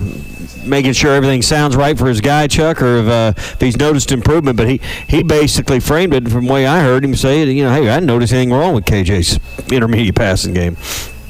making 0.65 0.93
sure 0.93 1.13
everything 1.13 1.41
sounds 1.41 1.75
right 1.75 1.97
for 1.97 2.07
his 2.07 2.21
guy 2.21 2.47
Chuck, 2.47 2.81
or 2.81 2.99
if, 2.99 3.07
uh, 3.09 3.33
if 3.35 3.59
he's 3.59 3.75
noticed 3.75 4.13
improvement. 4.13 4.55
But 4.55 4.69
he 4.69 4.79
he 5.09 5.21
basically 5.21 5.81
framed 5.81 6.13
it 6.13 6.29
from 6.29 6.45
the 6.45 6.53
way 6.53 6.65
I 6.65 6.79
heard 6.79 7.03
him 7.03 7.13
say. 7.13 7.43
You 7.43 7.65
know, 7.65 7.73
hey, 7.73 7.89
I 7.89 7.95
didn't 7.97 8.07
notice 8.07 8.31
anything 8.31 8.53
wrong 8.53 8.73
with 8.73 8.85
KJ's 8.85 9.37
intermediate 9.69 10.15
passing 10.15 10.53
game. 10.53 10.77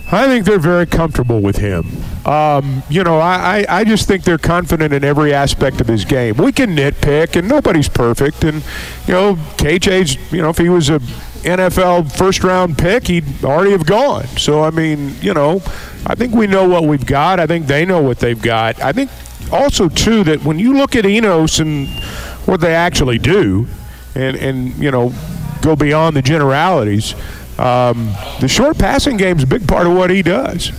I 0.09 0.25
think 0.27 0.45
they're 0.45 0.57
very 0.57 0.85
comfortable 0.85 1.41
with 1.41 1.57
him. 1.57 1.85
Um, 2.25 2.81
you 2.89 3.03
know, 3.03 3.19
I, 3.19 3.65
I, 3.67 3.79
I 3.79 3.83
just 3.83 4.07
think 4.07 4.23
they're 4.23 4.37
confident 4.37 4.93
in 4.93 5.03
every 5.03 5.33
aspect 5.33 5.81
of 5.81 5.87
his 5.87 6.05
game. 6.05 6.37
We 6.37 6.53
can 6.53 6.77
nitpick, 6.77 7.35
and 7.35 7.49
nobody's 7.49 7.89
perfect. 7.89 8.45
And, 8.45 8.63
you 9.05 9.13
know, 9.13 9.35
KJ's, 9.57 10.31
you 10.31 10.41
know, 10.41 10.49
if 10.49 10.57
he 10.59 10.69
was 10.69 10.89
a 10.89 10.99
NFL 11.43 12.15
first 12.17 12.41
round 12.43 12.77
pick, 12.77 13.07
he'd 13.07 13.43
already 13.43 13.71
have 13.71 13.85
gone. 13.85 14.25
So, 14.37 14.63
I 14.63 14.69
mean, 14.69 15.13
you 15.21 15.33
know, 15.33 15.61
I 16.05 16.15
think 16.15 16.33
we 16.33 16.47
know 16.47 16.67
what 16.67 16.85
we've 16.85 17.05
got. 17.05 17.41
I 17.41 17.45
think 17.45 17.67
they 17.67 17.85
know 17.85 18.01
what 18.01 18.19
they've 18.19 18.41
got. 18.41 18.81
I 18.81 18.93
think 18.93 19.11
also, 19.51 19.89
too, 19.89 20.23
that 20.23 20.43
when 20.43 20.57
you 20.57 20.73
look 20.73 20.95
at 20.95 21.05
Enos 21.05 21.59
and 21.59 21.87
what 22.45 22.61
they 22.61 22.73
actually 22.73 23.17
do, 23.17 23.67
and, 24.15 24.37
and 24.37 24.73
you 24.77 24.89
know, 24.89 25.13
go 25.61 25.75
beyond 25.75 26.15
the 26.15 26.21
generalities, 26.21 27.13
um, 27.59 28.13
the 28.39 28.47
short 28.47 28.77
passing 28.77 29.17
game 29.17 29.37
is 29.37 29.43
a 29.43 29.47
big 29.47 29.67
part 29.67 29.87
of 29.87 29.93
what 29.93 30.09
he 30.09 30.21
does, 30.21 30.71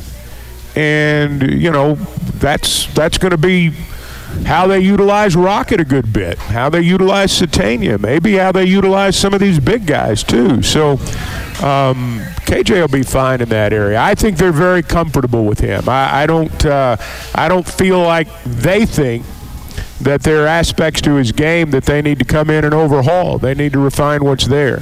and 0.77 1.43
you 1.43 1.71
know 1.71 1.95
that's 1.95 2.93
that's 2.95 3.19
going 3.19 3.33
to 3.33 3.39
be 3.39 3.73
how 4.45 4.67
they 4.67 4.81
utilize 4.81 5.35
Rocket 5.35 5.81
a 5.81 5.85
good 5.85 6.13
bit, 6.13 6.39
how 6.39 6.69
they 6.69 6.81
utilize 6.81 7.33
Sategna, 7.33 7.99
maybe 7.99 8.37
how 8.37 8.53
they 8.53 8.65
utilize 8.65 9.17
some 9.17 9.35
of 9.35 9.41
these 9.41 9.59
big 9.59 9.87
guys 9.87 10.23
too. 10.23 10.63
So 10.63 10.93
um, 11.63 12.21
KJ 12.47 12.81
will 12.81 12.89
be 12.89 13.03
fine 13.03 13.41
in 13.41 13.49
that 13.49 13.73
area. 13.73 14.01
I 14.01 14.15
think 14.15 14.37
they're 14.37 14.53
very 14.53 14.83
comfortable 14.83 15.45
with 15.45 15.61
him. 15.61 15.89
I, 15.89 16.23
I 16.23 16.27
don't 16.27 16.65
uh, 16.67 16.97
I 17.35 17.49
don't 17.49 17.67
feel 17.67 18.01
like 18.01 18.29
they 18.45 18.87
think 18.87 19.25
that 20.01 20.23
there 20.23 20.45
are 20.45 20.47
aspects 20.47 21.01
to 21.03 21.15
his 21.15 21.33
game 21.33 21.71
that 21.73 21.85
they 21.85 22.01
need 22.01 22.19
to 22.21 22.25
come 22.25 22.51
in 22.51 22.65
and 22.65 22.73
overhaul. 22.73 23.39
They 23.39 23.55
need 23.55 23.73
to 23.73 23.81
refine 23.81 24.25
what's 24.25 24.47
there. 24.47 24.81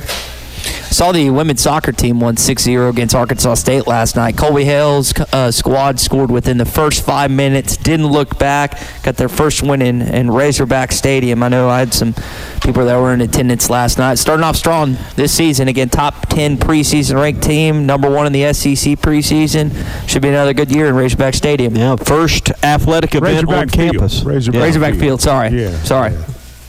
Saw 0.90 1.12
the 1.12 1.30
women's 1.30 1.60
soccer 1.60 1.92
team 1.92 2.20
won 2.20 2.36
6-0 2.36 2.88
against 2.88 3.14
Arkansas 3.14 3.54
State 3.54 3.86
last 3.86 4.16
night. 4.16 4.36
Colby 4.36 4.64
Hale's 4.64 5.12
uh, 5.32 5.50
squad 5.50 6.00
scored 6.00 6.30
within 6.30 6.58
the 6.58 6.64
first 6.64 7.04
five 7.04 7.30
minutes. 7.30 7.76
Didn't 7.76 8.06
look 8.06 8.38
back. 8.38 8.78
Got 9.02 9.16
their 9.16 9.28
first 9.28 9.62
win 9.62 9.82
in, 9.82 10.00
in 10.02 10.30
Razorback 10.30 10.92
Stadium. 10.92 11.42
I 11.42 11.48
know 11.48 11.68
I 11.68 11.80
had 11.80 11.92
some 11.92 12.14
people 12.62 12.84
that 12.86 12.96
were 12.98 13.12
in 13.12 13.20
attendance 13.20 13.68
last 13.68 13.98
night. 13.98 14.16
Starting 14.18 14.44
off 14.44 14.56
strong 14.56 14.96
this 15.16 15.32
season. 15.32 15.68
Again, 15.68 15.88
top 15.88 16.26
10 16.28 16.56
preseason 16.58 17.20
ranked 17.20 17.42
team. 17.42 17.86
Number 17.86 18.10
one 18.10 18.26
in 18.26 18.32
the 18.32 18.52
SEC 18.52 18.98
preseason. 18.98 19.72
Should 20.08 20.22
be 20.22 20.28
another 20.28 20.54
good 20.54 20.70
year 20.70 20.86
in 20.86 20.94
Razorback 20.94 21.34
Stadium. 21.34 21.76
Yeah, 21.76 21.96
first 21.96 22.50
athletic 22.64 23.14
event 23.14 23.34
Razorback 23.34 23.62
on 23.62 23.68
Field. 23.68 23.92
campus. 23.92 24.22
Razorback 24.22 24.62
Razorback 24.62 24.94
Field. 24.94 25.20
Sorry. 25.20 25.48
Yeah. 25.50 25.76
Sorry. 25.82 26.12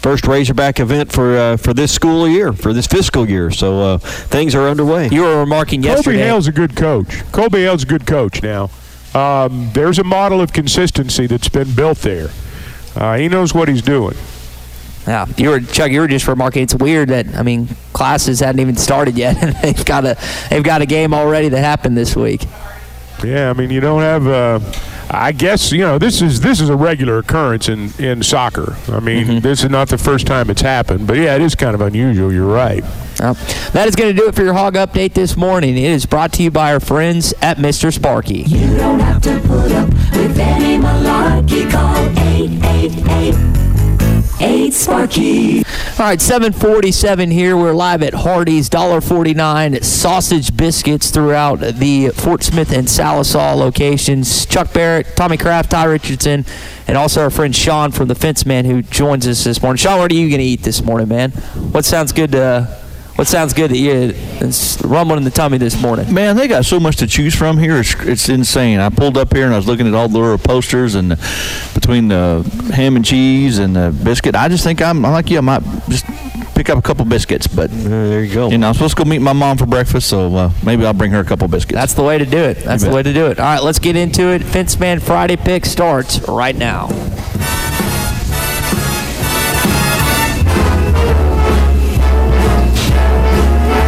First 0.07 0.25
Razorback 0.25 0.79
event 0.79 1.11
for 1.11 1.37
uh, 1.37 1.57
for 1.57 1.73
this 1.73 1.91
school 1.91 2.29
year, 2.29 2.53
for 2.53 2.71
this 2.71 2.87
fiscal 2.87 3.27
year. 3.27 3.51
So 3.51 3.81
uh, 3.81 3.97
things 3.97 4.55
are 4.55 4.69
underway. 4.69 5.09
You 5.09 5.23
were 5.23 5.37
remarking 5.41 5.81
Colby 5.81 5.95
yesterday. 5.95 6.19
Hale's 6.19 6.47
a 6.47 6.53
good 6.53 6.77
coach. 6.77 7.29
Colby 7.33 7.63
Hale's 7.63 7.83
a 7.83 7.87
good 7.87 8.07
coach 8.07 8.41
now. 8.41 8.69
Um, 9.13 9.69
there's 9.73 9.99
a 9.99 10.05
model 10.05 10.39
of 10.39 10.53
consistency 10.53 11.27
that's 11.27 11.49
been 11.49 11.75
built 11.75 11.97
there. 11.97 12.29
Uh, 12.95 13.17
he 13.17 13.27
knows 13.27 13.53
what 13.53 13.67
he's 13.67 13.81
doing. 13.81 14.15
Yeah, 15.05 15.25
you 15.35 15.49
were 15.49 15.59
Chuck. 15.59 15.91
You 15.91 15.99
were 15.99 16.07
just 16.07 16.25
remarking. 16.25 16.63
It's 16.63 16.75
weird 16.75 17.09
that 17.09 17.35
I 17.35 17.43
mean 17.43 17.67
classes 17.91 18.39
hadn't 18.39 18.61
even 18.61 18.77
started 18.77 19.17
yet, 19.17 19.35
and 19.43 19.57
they've 19.57 19.83
got 19.83 20.05
a 20.05 20.17
they've 20.49 20.63
got 20.63 20.81
a 20.81 20.85
game 20.85 21.13
already 21.13 21.49
that 21.49 21.59
happened 21.59 21.97
this 21.97 22.15
week. 22.15 22.45
Yeah, 23.25 23.49
I 23.49 23.53
mean 23.53 23.71
you 23.71 23.81
don't 23.81 24.03
have. 24.03 24.25
Uh, 24.25 24.59
I 25.09 25.31
guess 25.31 25.71
you 25.71 25.79
know 25.81 25.97
this 25.97 26.21
is 26.21 26.41
this 26.41 26.59
is 26.59 26.69
a 26.69 26.75
regular 26.75 27.17
occurrence 27.19 27.69
in 27.69 27.91
in 27.99 28.21
soccer. 28.23 28.75
I 28.89 28.99
mean 28.99 29.25
Mm-hmm. 29.27 29.39
this 29.39 29.63
is 29.63 29.69
not 29.69 29.89
the 29.89 29.97
first 29.97 30.27
time 30.27 30.49
it's 30.49 30.61
happened, 30.61 31.07
but 31.07 31.17
yeah, 31.17 31.35
it 31.35 31.41
is 31.41 31.55
kind 31.55 31.73
of 31.75 31.81
unusual. 31.81 32.31
You're 32.31 32.45
right. 32.45 32.83
Well, 33.19 33.33
that 33.73 33.87
is 33.87 33.95
going 33.95 34.15
to 34.15 34.21
do 34.21 34.27
it 34.27 34.35
for 34.35 34.43
your 34.43 34.53
hog 34.53 34.75
update 34.75 35.13
this 35.13 35.35
morning. 35.35 35.75
It 35.75 35.89
is 35.89 36.05
brought 36.05 36.33
to 36.33 36.43
you 36.43 36.51
by 36.51 36.71
our 36.73 36.79
friends 36.79 37.33
at 37.41 37.57
Mr. 37.57 37.91
Sparky. 37.91 38.43
You 38.43 38.77
don't 38.77 38.99
have 38.99 39.21
to 39.23 39.39
put 39.47 39.71
up 39.71 39.89
with 39.89 40.37
any 40.37 40.77
malarkey. 40.77 41.71
Call 41.71 41.95
888 42.19 43.66
Sparky. 44.37 45.57
All 45.99 46.05
right, 46.05 46.21
747 46.21 47.31
here. 47.31 47.57
We're 47.57 47.73
live 47.73 48.03
at 48.03 48.13
Hardee's, 48.13 48.69
$1.49 48.69 49.83
sausage 49.83 50.55
biscuits 50.55 51.09
throughout 51.09 51.59
the 51.59 52.09
Fort 52.09 52.43
Smith 52.43 52.71
and 52.71 52.87
Sallisaw 52.87 53.55
locations. 53.55 54.45
Chuck 54.45 54.71
Barrett, 54.73 55.07
Tommy 55.15 55.37
Kraft, 55.37 55.71
Ty 55.71 55.85
Richardson, 55.85 56.45
and 56.87 56.97
also 56.97 57.23
our 57.23 57.31
friend 57.31 57.55
Sean 57.55 57.91
from 57.91 58.09
the 58.09 58.15
Fence 58.15 58.45
Man 58.45 58.65
who 58.65 58.83
joins 58.83 59.27
us 59.27 59.43
this 59.43 59.61
morning. 59.61 59.77
Sean, 59.77 59.97
what 59.97 60.11
are 60.11 60.15
you 60.15 60.29
going 60.29 60.39
to 60.39 60.45
eat 60.45 60.61
this 60.61 60.83
morning, 60.83 61.07
man? 61.07 61.31
What 61.31 61.83
sounds 61.85 62.11
good 62.11 62.33
to, 62.33 62.86
what 63.17 63.27
sounds 63.27 63.53
good 63.53 63.69
to 63.69 63.77
you? 63.77 64.13
It's 64.39 64.79
rumbling 64.83 65.17
in 65.17 65.23
the 65.23 65.31
tummy 65.31 65.57
this 65.57 65.81
morning. 65.81 66.13
Man, 66.13 66.35
they 66.35 66.47
got 66.47 66.65
so 66.65 66.79
much 66.79 66.97
to 66.97 67.07
choose 67.07 67.33
from 67.33 67.57
here. 67.57 67.79
It's, 67.79 67.95
it's 68.01 68.29
insane. 68.29 68.79
I 68.79 68.89
pulled 68.89 69.17
up 69.17 69.33
here 69.33 69.45
and 69.45 69.53
I 69.53 69.57
was 69.57 69.67
looking 69.67 69.87
at 69.87 69.95
all 69.95 70.07
the 70.07 70.19
little 70.19 70.37
posters 70.37 70.93
and 70.93 71.17
between 71.73 72.09
the 72.09 72.43
ham 72.75 72.95
and 72.95 73.03
cheese 73.03 73.57
and 73.57 73.75
the 73.75 73.99
biscuit. 74.03 74.35
I 74.35 74.47
just 74.49 74.63
think 74.63 74.83
I'm, 74.83 75.03
I'm 75.03 75.11
like 75.11 75.31
you. 75.31 75.39
I 75.39 75.41
might 75.41 75.63
just 75.89 76.05
pick 76.53 76.69
up 76.69 76.77
a 76.77 76.81
couple 76.81 77.05
biscuits. 77.05 77.47
But 77.47 77.71
there 77.71 78.23
you 78.23 78.33
go. 78.33 78.49
You 78.49 78.59
know, 78.59 78.67
I'm 78.67 78.73
supposed 78.75 78.95
to 78.95 79.03
go 79.03 79.09
meet 79.09 79.19
my 79.19 79.33
mom 79.33 79.57
for 79.57 79.65
breakfast, 79.65 80.07
so 80.09 80.35
uh, 80.35 80.51
maybe 80.63 80.85
I'll 80.85 80.93
bring 80.93 81.11
her 81.11 81.19
a 81.19 81.25
couple 81.25 81.47
biscuits. 81.47 81.73
That's 81.75 81.95
the 81.95 82.03
way 82.03 82.19
to 82.19 82.25
do 82.25 82.37
it. 82.37 82.57
That's 82.57 82.83
the 82.83 82.91
way 82.91 83.01
to 83.01 83.13
do 83.13 83.25
it. 83.27 83.39
All 83.39 83.45
right, 83.45 83.63
let's 83.63 83.79
get 83.79 83.95
into 83.95 84.27
it. 84.33 84.43
Fence 84.43 84.79
Man 84.79 84.99
Friday 84.99 85.37
pick 85.37 85.65
starts 85.65 86.19
right 86.27 86.55
now. 86.55 86.87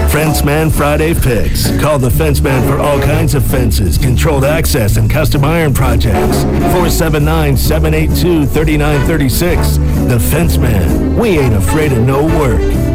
Fenceman 0.09 0.71
Friday 0.71 1.13
Picks. 1.13 1.69
Call 1.79 1.99
the 1.99 2.09
Fenceman 2.09 2.67
for 2.67 2.79
all 2.79 2.99
kinds 2.99 3.35
of 3.35 3.45
fences, 3.45 3.95
controlled 3.95 4.43
access, 4.43 4.97
and 4.97 5.07
custom 5.07 5.45
iron 5.45 5.71
projects. 5.71 6.41
479 6.73 7.55
782 7.55 8.47
3936. 8.47 9.77
The 9.77 10.17
Fenceman. 10.17 11.15
We 11.19 11.37
ain't 11.37 11.53
afraid 11.53 11.91
of 11.91 11.99
no 11.99 12.25
work. 12.25 12.88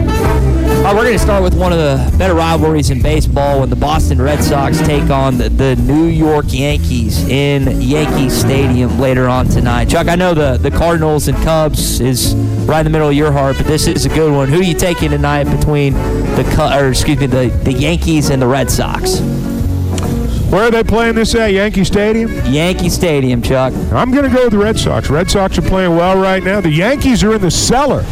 All 0.85 0.91
right, 0.91 0.99
we're 0.99 1.05
going 1.05 1.17
to 1.17 1.25
start 1.25 1.43
with 1.43 1.55
one 1.55 1.73
of 1.73 1.79
the 1.79 2.15
better 2.19 2.35
rivalries 2.35 2.91
in 2.91 3.01
baseball 3.01 3.61
when 3.61 3.71
the 3.71 3.75
Boston 3.77 4.21
Red 4.21 4.45
Sox 4.45 4.79
take 4.83 5.09
on 5.09 5.39
the, 5.39 5.49
the 5.49 5.77
New 5.77 6.09
York 6.09 6.45
Yankees 6.49 7.27
in 7.27 7.81
Yankee 7.81 8.29
Stadium 8.29 8.99
later 8.99 9.27
on 9.27 9.47
tonight. 9.47 9.89
Chuck, 9.89 10.09
I 10.09 10.15
know 10.15 10.35
the, 10.35 10.59
the 10.59 10.71
Cardinals 10.71 11.27
and 11.27 11.39
Cubs 11.39 12.01
is 12.01 12.35
right 12.67 12.81
in 12.81 12.85
the 12.85 12.91
middle 12.91 13.09
of 13.09 13.15
your 13.15 13.33
heart, 13.33 13.57
but 13.57 13.67
this 13.67 13.87
is 13.87 14.05
a 14.05 14.11
good 14.11 14.31
one. 14.31 14.51
Who 14.51 14.61
are 14.61 14.63
you 14.63 14.75
taking 14.75 15.09
tonight 15.09 15.45
between 15.45 15.95
the 15.95 16.77
or 16.79 16.91
excuse 16.91 17.19
me 17.19 17.29
the, 17.29 17.49
the 17.65 17.73
Yankees 17.73 18.29
and 18.29 18.43
the 18.43 18.47
Red 18.47 18.71
Sox? 18.71 19.21
Where 20.51 20.65
are 20.65 20.71
they 20.71 20.85
playing 20.85 21.15
this 21.15 21.35
at? 21.35 21.51
Yankee 21.51 21.85
Stadium? 21.85 22.31
Yankee 22.45 22.91
Stadium, 22.91 23.41
Chuck. 23.41 23.73
I'm 23.91 24.11
going 24.11 24.25
to 24.25 24.37
go 24.37 24.45
with 24.45 24.53
the 24.53 24.59
Red 24.59 24.79
Sox. 24.79 25.09
Red 25.09 25.31
Sox 25.31 25.57
are 25.57 25.63
playing 25.63 25.97
well 25.97 26.21
right 26.21 26.43
now. 26.43 26.61
The 26.61 26.71
Yankees 26.71 27.25
are 27.25 27.35
in 27.37 27.41
the 27.41 27.51
cellar. 27.51 28.05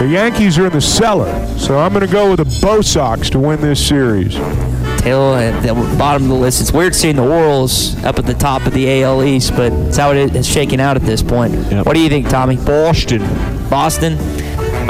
The 0.00 0.08
Yankees 0.08 0.56
are 0.56 0.64
in 0.64 0.72
the 0.72 0.80
cellar. 0.80 1.46
So 1.58 1.78
I'm 1.78 1.92
going 1.92 2.06
to 2.06 2.10
go 2.10 2.30
with 2.30 2.38
the 2.38 2.60
Bo 2.66 2.80
Sox 2.80 3.28
to 3.30 3.38
win 3.38 3.60
this 3.60 3.86
series. 3.86 4.34
Tail 5.02 5.34
at 5.34 5.60
the 5.62 5.74
bottom 5.98 6.22
of 6.22 6.28
the 6.30 6.34
list. 6.34 6.62
It's 6.62 6.72
weird 6.72 6.94
seeing 6.94 7.16
the 7.16 7.22
Orioles 7.22 8.02
up 8.02 8.18
at 8.18 8.24
the 8.24 8.32
top 8.32 8.64
of 8.64 8.72
the 8.72 9.02
AL 9.02 9.22
East, 9.22 9.50
but 9.56 9.74
it's 9.74 9.98
how 9.98 10.12
it 10.12 10.34
is 10.34 10.48
shaking 10.48 10.80
out 10.80 10.96
at 10.96 11.02
this 11.02 11.22
point. 11.22 11.54
What 11.84 11.92
do 11.92 12.00
you 12.00 12.08
think, 12.08 12.30
Tommy? 12.30 12.56
Boston. 12.56 13.20
Boston. 13.68 14.16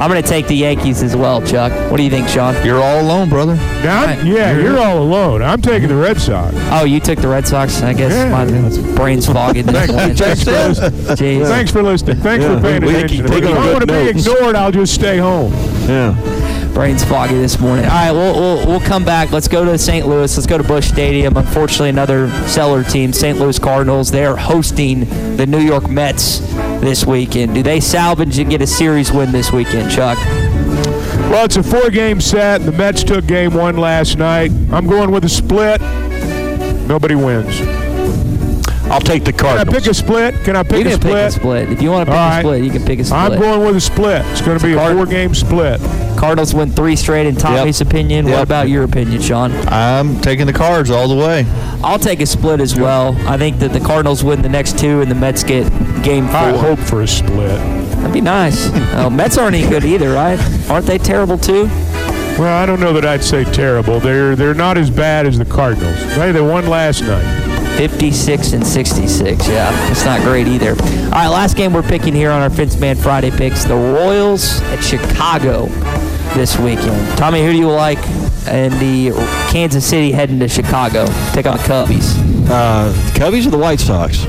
I'm 0.00 0.08
going 0.10 0.22
to 0.22 0.26
take 0.28 0.46
the 0.46 0.56
Yankees 0.56 1.02
as 1.02 1.14
well, 1.14 1.42
Chuck. 1.42 1.72
What 1.90 1.98
do 1.98 2.02
you 2.02 2.08
think, 2.08 2.26
Sean? 2.26 2.54
You're 2.64 2.82
all 2.82 3.02
alone, 3.02 3.28
brother. 3.28 3.54
Now, 3.84 4.06
I'm- 4.06 4.26
yeah, 4.26 4.56
you're 4.58 4.78
all 4.78 5.02
alone. 5.02 5.42
I'm 5.42 5.60
taking 5.60 5.88
the 5.90 5.94
Red 5.96 6.18
Sox. 6.18 6.54
Oh, 6.70 6.84
you 6.84 7.00
took 7.00 7.18
the 7.18 7.28
Red 7.28 7.46
Sox. 7.46 7.82
I 7.82 7.92
guess 7.92 8.12
Yeah. 8.12 8.30
my 8.30 8.94
brain's 8.94 9.26
foggy. 9.26 9.60
this 9.60 9.74
Thanks, 9.86 9.92
morning. 9.92 10.16
thanks 10.16 10.42
for 10.44 10.52
listening. 10.52 11.44
Thanks 11.46 11.70
for 11.70 11.82
listening. 11.82 12.16
Thanks 12.16 12.44
Yeah, 12.44 12.56
for 12.56 12.62
paying 12.62 12.82
we 12.84 12.94
attention. 12.94 13.26
If 13.26 13.44
I 13.44 13.70
want 13.72 13.80
to 13.82 13.86
be 13.86 13.92
notes. 14.12 14.26
ignored, 14.26 14.56
I'll 14.56 14.72
just 14.72 14.94
stay 14.94 15.18
home. 15.18 15.52
Yeah. 15.86 16.16
Brain's 16.72 17.04
foggy 17.04 17.34
this 17.34 17.58
morning. 17.60 17.84
All 17.84 17.90
right, 17.90 18.12
we'll, 18.12 18.34
we'll, 18.34 18.66
we'll 18.66 18.80
come 18.80 19.04
back. 19.04 19.32
Let's 19.32 19.48
go 19.48 19.64
to 19.66 19.76
St. 19.76 20.06
Louis. 20.06 20.34
Let's 20.34 20.46
go 20.46 20.56
to 20.56 20.64
Busch 20.64 20.86
Stadium. 20.88 21.36
Unfortunately, 21.36 21.90
another 21.90 22.30
seller 22.46 22.84
team, 22.84 23.12
St. 23.12 23.38
Louis 23.38 23.58
Cardinals. 23.58 24.10
They're 24.10 24.36
hosting 24.36 25.00
the 25.36 25.46
New 25.46 25.58
York 25.58 25.90
Mets 25.90 26.40
this 26.80 27.04
weekend. 27.06 27.54
Do 27.54 27.62
they 27.62 27.80
salvage 27.80 28.38
and 28.38 28.50
get 28.50 28.62
a 28.62 28.66
series 28.66 29.12
win 29.12 29.32
this 29.32 29.52
weekend, 29.52 29.90
Chuck? 29.90 30.18
Well, 31.30 31.44
it's 31.44 31.56
a 31.56 31.62
four-game 31.62 32.20
set. 32.20 32.62
The 32.62 32.72
Mets 32.72 33.04
took 33.04 33.26
game 33.26 33.54
one 33.54 33.76
last 33.76 34.18
night. 34.18 34.50
I'm 34.72 34.86
going 34.86 35.10
with 35.10 35.24
a 35.24 35.28
split. 35.28 35.80
Nobody 36.88 37.14
wins. 37.14 37.60
I'll 38.90 39.00
take 39.00 39.22
the 39.24 39.32
card. 39.32 39.58
Can 39.60 39.68
I 39.68 39.72
pick 39.78 39.86
a 39.86 39.94
split? 39.94 40.34
Can 40.42 40.56
I 40.56 40.64
pick 40.64 40.84
you 40.84 40.90
a 40.90 40.94
split? 40.94 41.02
pick 41.02 41.12
a 41.14 41.30
split. 41.30 41.70
If 41.70 41.80
you 41.80 41.90
want 41.92 42.06
to 42.08 42.12
pick 42.12 42.18
All 42.20 42.32
a 42.32 42.40
split, 42.40 42.64
you 42.64 42.70
can 42.72 42.84
pick 42.84 42.98
a 42.98 43.04
split. 43.04 43.20
I'm 43.20 43.38
going 43.38 43.64
with 43.64 43.76
a 43.76 43.80
split. 43.80 44.24
It's 44.26 44.40
going 44.40 44.58
to 44.58 44.64
be 44.66 44.72
a 44.72 44.76
Card- 44.76 44.96
four-game 44.96 45.34
split. 45.34 45.80
Cardinals 46.20 46.54
win 46.54 46.70
three 46.70 46.96
straight 46.96 47.26
in 47.26 47.34
Tommy's 47.34 47.80
opinion. 47.80 48.26
What 48.26 48.42
about 48.42 48.68
your 48.68 48.84
opinion, 48.84 49.22
Sean? 49.22 49.52
I'm 49.68 50.20
taking 50.20 50.44
the 50.44 50.52
cards 50.52 50.90
all 50.90 51.08
the 51.08 51.16
way. 51.16 51.46
I'll 51.82 51.98
take 51.98 52.20
a 52.20 52.26
split 52.26 52.60
as 52.60 52.78
well. 52.78 53.16
I 53.26 53.38
think 53.38 53.58
that 53.60 53.72
the 53.72 53.80
Cardinals 53.80 54.22
win 54.22 54.42
the 54.42 54.48
next 54.50 54.78
two 54.78 55.00
and 55.00 55.10
the 55.10 55.14
Mets 55.14 55.42
get 55.42 55.64
game 56.02 56.26
four. 56.26 56.36
I 56.36 56.52
hope 56.54 56.78
for 56.78 57.00
a 57.00 57.08
split. 57.08 57.58
That'd 57.96 58.12
be 58.12 58.20
nice. 58.20 58.68
oh, 58.96 59.08
Mets 59.08 59.38
aren't 59.38 59.56
any 59.56 59.66
good 59.66 59.82
either, 59.82 60.12
right? 60.12 60.38
Aren't 60.68 60.84
they 60.84 60.98
terrible 60.98 61.38
too? 61.38 61.64
Well, 62.38 62.62
I 62.62 62.66
don't 62.66 62.80
know 62.80 62.92
that 62.92 63.06
I'd 63.06 63.24
say 63.24 63.44
terrible. 63.44 63.98
They're 63.98 64.36
they're 64.36 64.52
not 64.52 64.76
as 64.76 64.90
bad 64.90 65.24
as 65.24 65.38
the 65.38 65.46
Cardinals. 65.46 65.96
Hey, 65.96 66.32
they 66.32 66.42
won 66.42 66.66
last 66.66 67.00
night. 67.00 67.78
56 67.78 68.52
and 68.52 68.66
66. 68.66 69.48
Yeah, 69.48 69.90
it's 69.90 70.04
not 70.04 70.20
great 70.20 70.48
either. 70.48 70.72
All 70.72 71.10
right, 71.12 71.28
last 71.28 71.56
game 71.56 71.72
we're 71.72 71.82
picking 71.82 72.14
here 72.14 72.30
on 72.30 72.42
our 72.42 72.50
Fence 72.50 72.78
Man 72.78 72.94
Friday 72.96 73.30
picks 73.30 73.64
the 73.64 73.74
Royals 73.74 74.60
at 74.64 74.80
Chicago 74.84 75.68
this 76.34 76.58
weekend. 76.58 77.18
Tommy, 77.18 77.44
who 77.44 77.52
do 77.52 77.58
you 77.58 77.70
like? 77.70 77.98
And 78.46 78.72
the 78.74 79.10
Kansas 79.50 79.84
City 79.86 80.12
heading 80.12 80.38
to 80.40 80.48
Chicago. 80.48 81.06
Take 81.32 81.46
on 81.46 81.56
the 81.56 81.62
Cubbies. 81.62 82.16
Uh, 82.48 82.92
Cubbies 83.12 83.46
or 83.46 83.50
the 83.50 83.58
White 83.58 83.80
Sox? 83.80 84.24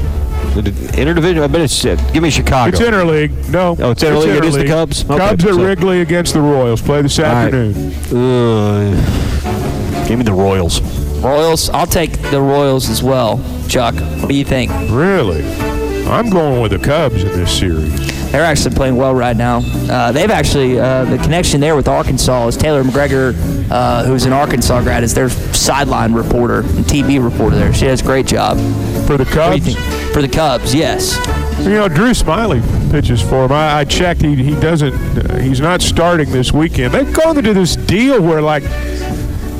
The 0.53 0.63
interdivision. 0.97 1.41
I 1.43 1.47
bet 1.47 1.61
it's 1.61 1.85
uh, 1.85 1.95
give 2.11 2.23
me 2.23 2.29
Chicago. 2.29 2.69
It's 2.75 2.79
interleague. 2.79 3.49
No. 3.49 3.77
Oh, 3.79 3.91
it's 3.91 4.03
interleague. 4.03 4.37
It 4.37 4.43
is 4.45 4.55
the 4.55 4.65
Cubs? 4.67 5.05
Okay, 5.05 5.17
Cubs 5.17 5.45
at 5.45 5.53
so- 5.53 5.63
Wrigley 5.65 6.01
against 6.01 6.33
the 6.33 6.41
Royals. 6.41 6.81
Play 6.81 7.01
this 7.03 7.17
right. 7.19 7.27
afternoon. 7.27 7.93
Uh, 8.13 10.05
give 10.07 10.17
me 10.19 10.25
the 10.25 10.33
Royals. 10.33 10.81
Royals. 11.21 11.69
I'll 11.69 11.87
take 11.87 12.11
the 12.31 12.41
Royals 12.41 12.89
as 12.89 13.01
well. 13.01 13.37
Chuck, 13.69 13.95
what 13.95 14.27
do 14.27 14.35
you 14.35 14.43
think? 14.43 14.71
Really? 14.89 15.45
I'm 16.07 16.29
going 16.29 16.61
with 16.61 16.71
the 16.71 16.79
Cubs 16.79 17.23
in 17.23 17.29
this 17.29 17.57
series. 17.57 18.10
They're 18.31 18.45
actually 18.45 18.75
playing 18.75 18.95
well 18.95 19.13
right 19.13 19.35
now. 19.35 19.61
Uh, 19.89 20.11
they've 20.13 20.29
actually 20.29 20.79
uh, 20.79 21.03
the 21.05 21.17
connection 21.17 21.59
there 21.59 21.75
with 21.75 21.89
Arkansas 21.89 22.47
is 22.47 22.55
Taylor 22.55 22.83
McGregor, 22.83 23.35
uh, 23.69 24.05
who's 24.05 24.25
an 24.25 24.31
Arkansas 24.31 24.81
grad, 24.83 25.03
is 25.03 25.13
their 25.13 25.29
sideline 25.29 26.13
reporter 26.13 26.59
and 26.59 26.85
TV 26.85 27.21
reporter 27.23 27.57
there. 27.57 27.73
She 27.73 27.85
does 27.85 28.01
a 28.01 28.05
great 28.05 28.25
job. 28.25 28.57
For 29.05 29.17
the 29.17 29.25
Cubs? 29.25 29.75
For 30.13 30.21
the 30.21 30.29
Cubs, 30.29 30.73
yes. 30.73 31.17
You 31.59 31.71
know, 31.71 31.89
Drew 31.89 32.11
Smyly 32.11 32.61
pitches 32.89 33.21
for 33.21 33.45
him. 33.45 33.51
I, 33.51 33.79
I 33.79 33.83
checked. 33.83 34.21
He, 34.21 34.35
he 34.35 34.59
doesn't. 34.59 34.93
Uh, 34.93 35.37
he's 35.37 35.59
not 35.59 35.81
starting 35.81 36.31
this 36.31 36.53
weekend. 36.53 36.93
They've 36.93 37.13
gone 37.13 37.37
into 37.37 37.53
this 37.53 37.75
deal 37.75 38.21
where, 38.21 38.41
like, 38.41 38.63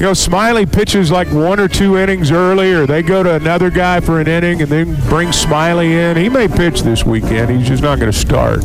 you 0.01 0.07
know, 0.07 0.13
Smyly 0.13 0.65
pitches 0.71 1.11
like 1.11 1.27
one 1.31 1.59
or 1.59 1.67
two 1.67 1.95
innings 1.95 2.31
early, 2.31 2.71
or 2.73 2.87
they 2.87 3.03
go 3.03 3.21
to 3.21 3.35
another 3.35 3.69
guy 3.69 3.99
for 3.99 4.19
an 4.19 4.27
inning 4.27 4.59
and 4.63 4.71
then 4.71 4.95
bring 5.07 5.27
Smyly 5.27 5.91
in. 5.91 6.17
He 6.17 6.27
may 6.27 6.47
pitch 6.47 6.81
this 6.81 7.05
weekend. 7.05 7.51
He's 7.51 7.67
just 7.67 7.83
not 7.83 7.99
going 7.99 8.11
to 8.11 8.17
start. 8.17 8.61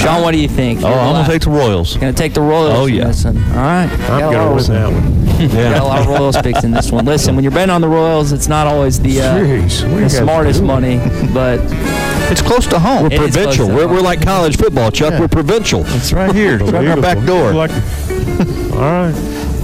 Sean, 0.00 0.22
what 0.22 0.32
do 0.32 0.40
you 0.40 0.48
think? 0.48 0.82
Oh, 0.82 0.88
I'm 0.88 1.12
gonna 1.14 1.28
take 1.28 1.42
the 1.42 1.50
Royals. 1.50 1.96
Gonna 1.96 2.12
take 2.12 2.34
the 2.34 2.40
Royals. 2.40 2.74
Oh, 2.76 2.86
yeah. 2.86 3.04
this 3.06 3.24
one. 3.24 3.36
All 3.36 3.42
right. 3.54 3.88
I'm 4.10 4.32
going 4.32 4.36
lot 4.36 4.48
to 4.48 4.48
win 4.48 4.58
of- 4.58 4.66
that 4.66 4.92
one. 4.92 5.48
Got 5.52 5.80
a 5.80 5.84
lot 5.84 6.00
of 6.00 6.06
Royals 6.08 6.36
picks 6.42 6.64
in 6.64 6.72
this 6.72 6.90
one. 6.90 7.04
Listen, 7.04 7.36
when 7.36 7.44
you're 7.44 7.52
betting 7.52 7.70
on 7.70 7.80
the 7.80 7.88
Royals, 7.88 8.32
it's 8.32 8.48
not 8.48 8.66
always 8.66 8.98
the, 9.00 9.20
uh, 9.20 9.34
Jeez, 9.38 9.82
what 9.84 9.92
are 9.92 9.96
you 9.98 10.00
the 10.04 10.10
smartest 10.10 10.58
doing? 10.58 10.66
money, 10.66 10.98
but 11.32 11.60
It's 12.32 12.42
close 12.42 12.66
to 12.68 12.80
home. 12.80 13.06
It 13.06 13.12
is 13.12 13.18
close 13.18 13.32
Provincial. 13.34 13.66
to 13.68 13.74
We're, 13.74 13.86
home. 13.86 13.96
we're 13.96 14.02
like 14.02 14.22
college 14.22 14.56
football, 14.56 14.90
Chuck. 14.90 15.12
Yeah. 15.12 15.20
We're 15.20 15.28
provincial. 15.28 15.82
It's 15.86 16.12
right 16.12 16.34
here. 16.34 16.60
It's 16.60 16.72
right 16.72 16.84
in 16.84 16.90
our 16.90 17.00
back 17.00 17.24
door. 17.24 17.52
Like- 17.52 17.70
all 17.70 17.78
right. 18.82 19.14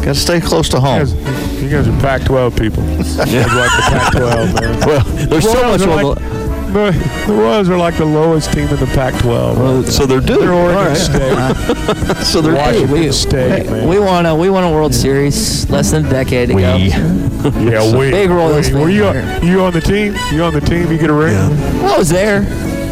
Got 0.05 0.15
to 0.15 0.21
stay 0.21 0.41
close 0.41 0.69
to 0.71 0.77
You 0.77 0.83
home. 0.83 0.99
guys, 1.01 1.63
you 1.63 1.69
guys 1.69 1.89
are 1.89 2.01
Pac-12 2.01 2.59
people. 2.59 2.83
You 3.29 3.41
guys 3.43 3.55
like 3.55 3.71
the 3.77 3.85
Pac-12, 3.91 4.61
man. 4.61 4.79
Well, 4.89 5.05
there's 5.29 5.45
so 5.51 5.63
much 5.69 5.81
on 5.83 5.89
like- 6.05 6.19
the 6.19 6.39
The, 6.69 7.25
the 7.27 7.33
Royals 7.33 7.69
are 7.71 7.79
like 7.79 7.97
the 7.97 8.05
lowest 8.05 8.53
team 8.53 8.69
in 8.69 8.77
the 8.77 8.87
Pac-12. 8.95 9.87
so 9.87 10.05
they're 10.07 10.21
due. 10.21 10.39
They're 10.39 10.53
Oregon 10.53 10.77
All 10.77 10.85
right. 10.85 10.97
State. 10.97 12.17
so 12.27 12.41
they're 12.43 12.55
Washington 12.55 12.91
we, 12.91 13.11
State, 13.11 13.65
we, 13.65 13.71
man. 13.71 13.89
we 13.89 13.99
won 13.99 14.27
a 14.27 14.35
we 14.37 14.51
won 14.51 14.65
a 14.65 14.71
World 14.71 14.95
Series 14.95 15.69
less 15.71 15.91
than 15.93 16.05
a 16.05 16.11
decade 16.11 16.51
ago. 16.51 16.59
yeah, 16.59 17.97
we. 17.97 18.11
Big 18.11 18.29
Royals 18.31 18.71
we- 18.71 18.81
Were 18.81 18.91
you, 18.91 19.05
here. 19.05 19.41
you 19.43 19.63
on 19.63 19.73
the 19.73 19.81
team? 19.81 20.15
You 20.31 20.43
on 20.45 20.53
the 20.53 20.61
team? 20.61 20.93
You 20.93 20.99
get 20.99 21.09
a 21.09 21.15
ring? 21.15 21.35
I 21.37 21.97
was 21.97 22.11
there 22.11 22.43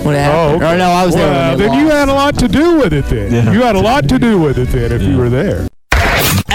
when 0.04 0.14
it 0.16 0.26
Oh, 0.26 0.54
okay. 0.56 0.74
Or 0.74 0.78
no, 0.78 0.86
I 0.88 1.04
was 1.04 1.14
there. 1.14 1.30
well, 1.30 1.56
they 1.58 1.66
then 1.68 1.78
you 1.78 1.88
had 1.90 2.08
a 2.08 2.14
lot 2.14 2.34
to 2.38 2.48
do 2.48 2.78
with 2.78 2.94
it. 2.94 3.04
Then 3.06 3.52
you 3.52 3.60
had 3.62 3.76
a 3.76 3.80
lot 3.80 4.08
to 4.08 4.18
do 4.18 4.38
with 4.40 4.56
it. 4.58 4.68
Then 4.70 4.90
if 4.92 5.02
you 5.02 5.18
were 5.18 5.28
there. 5.28 5.68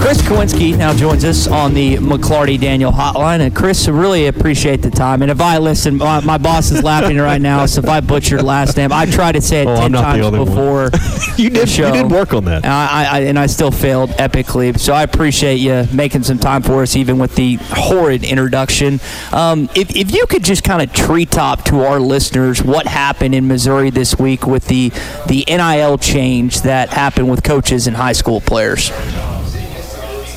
Chris 0.00 0.22
Kowinski 0.22 0.76
now 0.76 0.94
joins 0.94 1.24
us 1.24 1.48
on 1.48 1.74
the 1.74 1.96
McLarty 1.96 2.60
Daniel 2.60 2.92
hotline. 2.92 3.40
And 3.40 3.54
Chris, 3.54 3.88
really 3.88 4.26
appreciate 4.28 4.80
the 4.82 4.90
time. 4.90 5.20
And 5.22 5.30
if 5.32 5.40
I 5.40 5.58
listen, 5.58 5.96
my, 5.96 6.20
my 6.20 6.38
boss 6.38 6.70
is 6.70 6.82
laughing 6.84 7.16
right 7.18 7.40
now. 7.40 7.66
So 7.66 7.80
if 7.80 7.88
I 7.88 8.00
butchered 8.00 8.42
last 8.42 8.76
name, 8.76 8.92
I 8.92 9.06
tried 9.06 9.32
to 9.32 9.40
say 9.40 9.62
it 9.62 9.66
Oh, 9.66 9.74
10 9.74 9.84
I'm 9.84 9.92
not 9.92 10.16
the 10.16 10.30
times 10.30 10.48
before. 10.48 10.90
You 11.36 11.50
did- 11.50 11.62
the 11.62 11.66
show. 11.66 11.88
you 11.88 11.92
did 12.02 12.10
work 12.10 12.32
on 12.32 12.44
that. 12.46 12.64
And 12.64 12.72
I, 12.72 13.04
I, 13.04 13.20
and 13.22 13.38
I 13.38 13.46
still 13.46 13.70
failed 13.70 14.10
epically. 14.10 14.78
So 14.78 14.94
I 14.94 15.02
appreciate 15.02 15.56
you 15.56 15.86
making 15.92 16.22
some 16.22 16.38
time 16.38 16.62
for 16.62 16.80
us, 16.82 16.96
even 16.96 17.18
with 17.18 17.34
the 17.34 17.56
horrid 17.60 18.24
introduction. 18.24 19.00
Um, 19.32 19.68
if, 19.74 19.94
if 19.94 20.12
you 20.14 20.26
could 20.28 20.44
just 20.44 20.62
kind 20.64 20.80
of 20.82 20.94
treetop 20.94 21.64
to 21.64 21.80
our 21.84 22.00
listeners 22.00 22.62
what 22.62 22.86
happened 22.86 23.34
in 23.34 23.48
Missouri 23.48 23.90
this 23.90 24.18
week 24.18 24.46
with 24.46 24.66
the, 24.68 24.90
the 25.26 25.44
NIL 25.48 25.98
change 25.98 26.62
that 26.62 26.88
happened 26.90 27.28
with 27.30 27.42
coaches 27.42 27.86
and 27.86 27.96
high 27.96 28.12
school 28.12 28.40
players. 28.40 28.90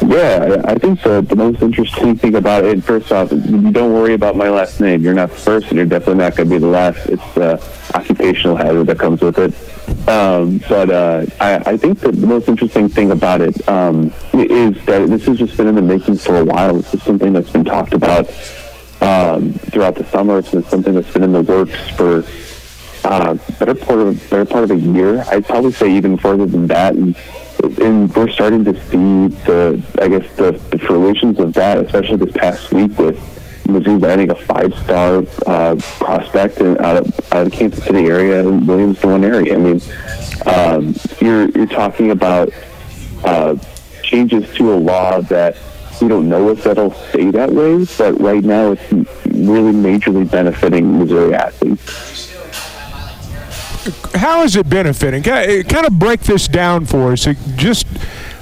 Yeah, 0.10 0.64
I 0.66 0.74
think 0.74 1.03
the, 1.03 1.22
the 1.22 1.36
most 1.36 1.62
interesting 1.62 2.18
thing 2.18 2.34
about 2.34 2.64
it, 2.64 2.84
first 2.84 3.12
off, 3.12 3.30
don't 3.30 3.93
worry 3.93 4.16
about 4.16 4.36
my 4.36 4.49
last 4.49 4.82
name. 4.82 5.03
You're 5.03 5.14
not 5.14 5.30
the 5.30 5.36
first, 5.36 5.68
and 5.68 5.78
you're 5.78 5.86
definitely 5.86 6.24
not 6.24 6.36
going 6.36 6.49
to 6.49 6.55
be 6.55 6.57
the 6.57 6.66
last. 6.66 7.05
It's 7.05 7.34
the 7.36 7.64
occupational 7.93 8.55
hazard 8.55 8.88
that 8.88 8.97
comes 8.97 9.22
with 9.22 9.38
it. 9.38 10.10
Um, 10.10 10.64
but 10.68 10.89
uh, 10.89 11.28
I, 11.39 11.57
I 11.57 11.78
think 11.78 11.99
that 11.99 12.14
the 12.14 12.26
most 12.26 12.47
interesting 12.47 12.89
thing 12.89 13.12
about 13.12 13.41
it 13.41 13.70
um, 13.70 14.12
is 14.34 14.84
that 14.86 15.10
this 15.10 15.26
has 15.28 15.38
just 15.38 15.55
been 15.55 15.68
in 15.68 15.76
the 15.76 15.84
making 15.84 16.18
for 16.18 16.38
a 16.38 16.43
while. 16.43 16.74
This 16.74 16.91
is 16.91 17.03
something 17.03 17.32
that's 17.32 17.51
been 17.51 17.66
talked 17.66 17.93
about 17.93 18.28
um, 19.01 19.53
throughout 19.53 19.93
the 19.93 20.07
summer. 20.10 20.39
It's 20.39 20.49
been 20.49 20.64
something 20.64 20.95
that's 20.95 21.14
been 21.14 21.22
in 21.22 21.34
the 21.34 21.43
works 21.43 21.78
for 21.91 22.26
uh, 23.03 23.36
better 23.60 23.76
part 23.76 23.99
of 23.99 24.30
better 24.32 24.45
part 24.45 24.64
of 24.64 24.72
a 24.72 24.76
year. 24.76 25.24
I'd 25.28 25.45
probably 25.45 25.72
say 25.72 25.91
even 25.95 26.18
further 26.18 26.47
than 26.47 26.66
that, 26.66 26.95
and 26.95 27.16
and 27.64 28.14
we're 28.16 28.30
starting 28.30 28.64
to 28.66 28.74
see 28.89 29.36
the 29.45 29.82
I 30.01 30.07
guess 30.07 30.36
the, 30.36 30.51
the 30.72 30.80
fruitions 30.80 31.39
of 31.39 31.53
that, 31.53 31.78
especially 31.78 32.18
this 32.18 32.34
past 32.34 32.72
week 32.74 32.97
with 32.97 33.18
Mizzou 33.66 34.01
landing 34.01 34.32
a 34.32 34.36
five-star 34.36 35.24
uh, 35.45 35.76
prospect 35.99 36.60
in, 36.60 36.78
out 36.80 36.97
of 36.97 37.34
out 37.34 37.45
of 37.45 37.51
the 37.51 37.55
Kansas 37.55 37.84
City 37.84 38.07
area 38.07 38.39
and 38.39 38.68
Williams 38.68 38.99
Nwaneri. 38.99 39.53
I 39.53 39.57
mean, 39.57 39.82
um, 40.45 40.95
you're 41.22 41.49
you're 41.49 41.68
talking 41.68 42.12
about 42.12 42.51
uh, 43.24 43.55
changes 44.03 44.51
to 44.55 44.74
a 44.74 44.78
law 44.78 45.22
that 45.22 45.55
we 46.01 46.07
don't 46.07 46.30
know 46.30 46.49
if 46.49 46.64
that'll 46.64 46.93
stay 46.93 47.30
that 47.32 47.51
way, 47.51 47.86
but 47.97 48.20
right 48.22 48.43
now 48.43 48.72
it's 48.72 48.91
really 48.91 49.74
majorly 49.74 50.30
benefiting 50.30 50.97
Missouri 50.97 51.36
athletes. 51.36 52.29
How 54.16 54.44
is 54.44 54.56
it 54.56 54.70
benefiting? 54.70 55.24
Kind 55.24 55.86
of- 55.86 55.98
break 56.00 56.22
this 56.22 56.48
down 56.48 56.86
for 56.86 57.12
us. 57.14 57.28
It 57.28 57.38
just 57.56 57.88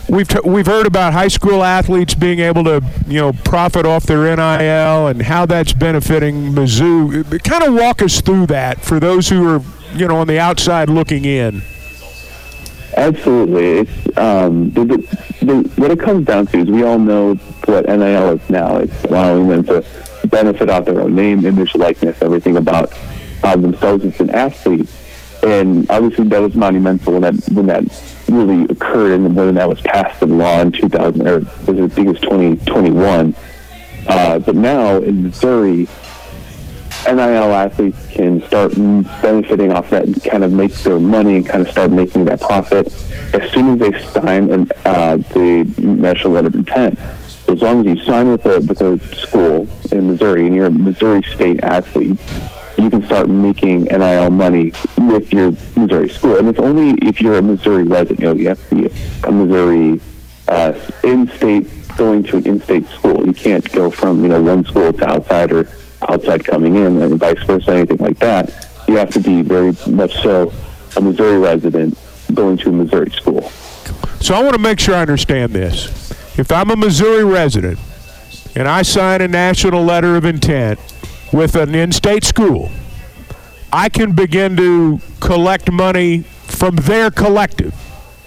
we've 0.10 0.28
t- 0.28 0.40
we've 0.44 0.66
heard 0.66 0.86
about 0.86 1.14
high 1.14 1.28
school 1.28 1.64
athletes 1.64 2.14
being 2.14 2.40
able 2.40 2.64
to 2.66 2.82
you 3.08 3.20
know 3.20 3.34
profit 3.44 3.86
off 3.86 4.04
their 4.04 4.24
NIL 4.36 5.08
and 5.08 5.22
how 5.22 5.46
that's 5.46 5.74
benefiting 5.74 6.54
Mizzou. 6.54 7.44
Kind 7.44 7.64
of 7.64 7.74
walk 7.74 8.02
us 8.02 8.22
through 8.22 8.48
that 8.48 8.82
for 8.82 9.00
those 9.00 9.30
who 9.30 9.48
are 9.48 9.62
you 9.96 10.08
know 10.08 10.18
on 10.18 10.28
the 10.28 10.40
outside 10.40 10.90
looking 10.90 11.26
in. 11.26 11.62
Absolutely. 12.96 13.80
It's 13.80 14.18
um, 14.18 14.72
the, 14.72 14.86
the, 14.86 15.46
the, 15.46 15.70
what 15.76 15.92
it 15.92 16.00
comes 16.00 16.26
down 16.26 16.48
to 16.48 16.58
is 16.58 16.68
we 16.68 16.84
all 16.84 16.98
know 16.98 17.36
what 17.66 17.86
NIL 17.86 18.32
is 18.32 18.50
now. 18.50 18.78
It's 18.78 19.04
allowing 19.04 19.48
them 19.50 19.64
to 19.66 19.86
benefit 20.26 20.70
off 20.70 20.86
their 20.86 21.02
own 21.02 21.14
name, 21.14 21.46
image, 21.46 21.76
likeness, 21.76 22.20
everything 22.24 22.58
about 22.58 22.92
uh, 23.44 23.56
themselves 23.56 24.04
as 24.04 24.20
an 24.20 24.32
athlete. 24.32 24.90
And 25.44 25.90
obviously, 25.90 26.28
that 26.30 26.42
was 26.42 26.56
monumental 26.56 27.14
when 27.14 27.22
that 27.22 27.36
when 27.52 27.68
that 27.68 27.84
really 28.30 28.64
occurred, 28.66 29.14
and 29.14 29.36
when 29.36 29.56
that 29.56 29.70
was 29.70 29.82
passed 29.82 30.22
in 30.22 30.38
law 30.38 30.62
in 30.62 30.72
2000, 30.72 31.28
or 31.28 31.38
I 31.38 31.42
think 31.42 31.98
it 31.98 32.12
was 32.12 32.20
2021. 32.22 33.36
Uh, 34.08 34.40
but 34.40 34.56
now 34.56 34.98
in 34.98 35.24
Missouri, 35.24 35.88
NIL 37.06 37.54
athletes 37.54 38.06
can 38.08 38.42
start 38.48 38.74
benefiting 39.22 39.72
off 39.72 39.90
that 39.92 40.06
and 40.06 40.24
kind 40.24 40.44
of 40.44 40.52
make 40.52 40.74
their 40.76 41.00
money 41.00 41.38
and 41.38 41.48
kind 41.48 41.66
of 41.66 41.72
start 41.72 41.92
making 41.92 42.26
that 42.26 42.42
profit 42.42 42.88
as 43.34 43.52
soon 43.52 43.74
as 43.74 43.92
they 43.92 44.04
sign 44.10 44.52
an, 44.52 44.70
uh, 44.86 45.18
the 45.18 45.64
national 45.78 46.34
letter 46.34 46.48
of 46.48 46.56
intent. 46.56 47.00
As 47.48 47.62
long 47.62 47.88
as 47.88 47.98
you 47.98 48.06
sign 48.06 48.30
with 48.30 48.46
a, 48.46 48.60
with 48.60 48.82
a 48.82 49.16
school 49.16 49.68
in 49.92 50.08
Missouri 50.08 50.48
and 50.48 50.56
you're 50.56 50.66
a 50.66 50.72
Missouri 50.72 51.24
State 51.24 51.64
athlete, 51.64 52.20
you 52.78 52.90
can 52.90 53.04
start 53.06 53.30
making 53.30 53.86
NIL 53.86 54.30
money 54.30 54.72
with 54.98 55.34
your 55.34 55.52
Missouri 55.76 56.10
school. 56.10 56.38
And 56.38 56.48
it's 56.48 56.60
only 56.60 56.92
if 57.08 57.20
you're 57.20 57.38
a 57.38 57.42
Missouri 57.42 57.84
resident. 57.84 58.20
You, 58.20 58.26
know, 58.26 58.34
you 58.34 58.48
have 58.50 58.70
to 58.70 58.76
be 58.76 59.02
a 59.24 59.32
Missouri 59.32 60.02
uh, 60.48 60.74
in-state 61.04 61.68
going 61.98 62.24
to 62.24 62.38
an 62.38 62.48
in-state 62.48 62.88
school. 62.88 63.26
You 63.26 63.34
can't 63.34 63.70
go 63.72 63.90
from 63.90 64.24
you 64.24 64.30
know 64.30 64.42
one 64.42 64.64
school 64.66 64.94
to 64.94 65.10
outside 65.10 65.52
or 65.52 65.68
outside 66.08 66.46
coming 66.46 66.76
in, 66.76 67.02
and 67.02 67.20
vice 67.20 67.42
versa, 67.44 67.72
anything 67.72 67.98
like 67.98 68.20
that. 68.20 68.68
You 68.88 68.98
have 68.98 69.10
to 69.12 69.20
be 69.20 69.42
very 69.42 69.76
much 69.88 70.14
so 70.22 70.54
a 70.96 71.02
Missouri 71.02 71.40
resident 71.40 71.98
going 72.34 72.58
to 72.58 72.70
a 72.70 72.72
Missouri 72.72 73.12
school. 73.12 73.50
So 74.20 74.36
I 74.36 74.42
want 74.42 74.54
to 74.54 74.62
make 74.62 74.80
sure 74.80 74.96
I 74.96 75.02
understand 75.02 75.54
this. 75.54 76.12
If 76.38 76.52
I'm 76.52 76.70
a 76.70 76.76
Missouri 76.76 77.24
resident 77.24 77.80
and 78.56 78.68
I 78.68 78.84
sign 78.84 79.22
a 79.22 79.28
national 79.28 79.84
letter 79.84 80.16
of 80.16 80.26
intent 80.26 80.80
with 81.34 81.56
an 81.56 81.76
in-state 81.76 82.24
school, 82.24 82.72
I 83.72 83.90
can 83.90 84.14
begin 84.14 84.56
to 84.58 85.00
collect 85.20 85.72
money 85.72 86.20
from 86.24 86.76
their 86.78 87.12
collective. 87.12 87.76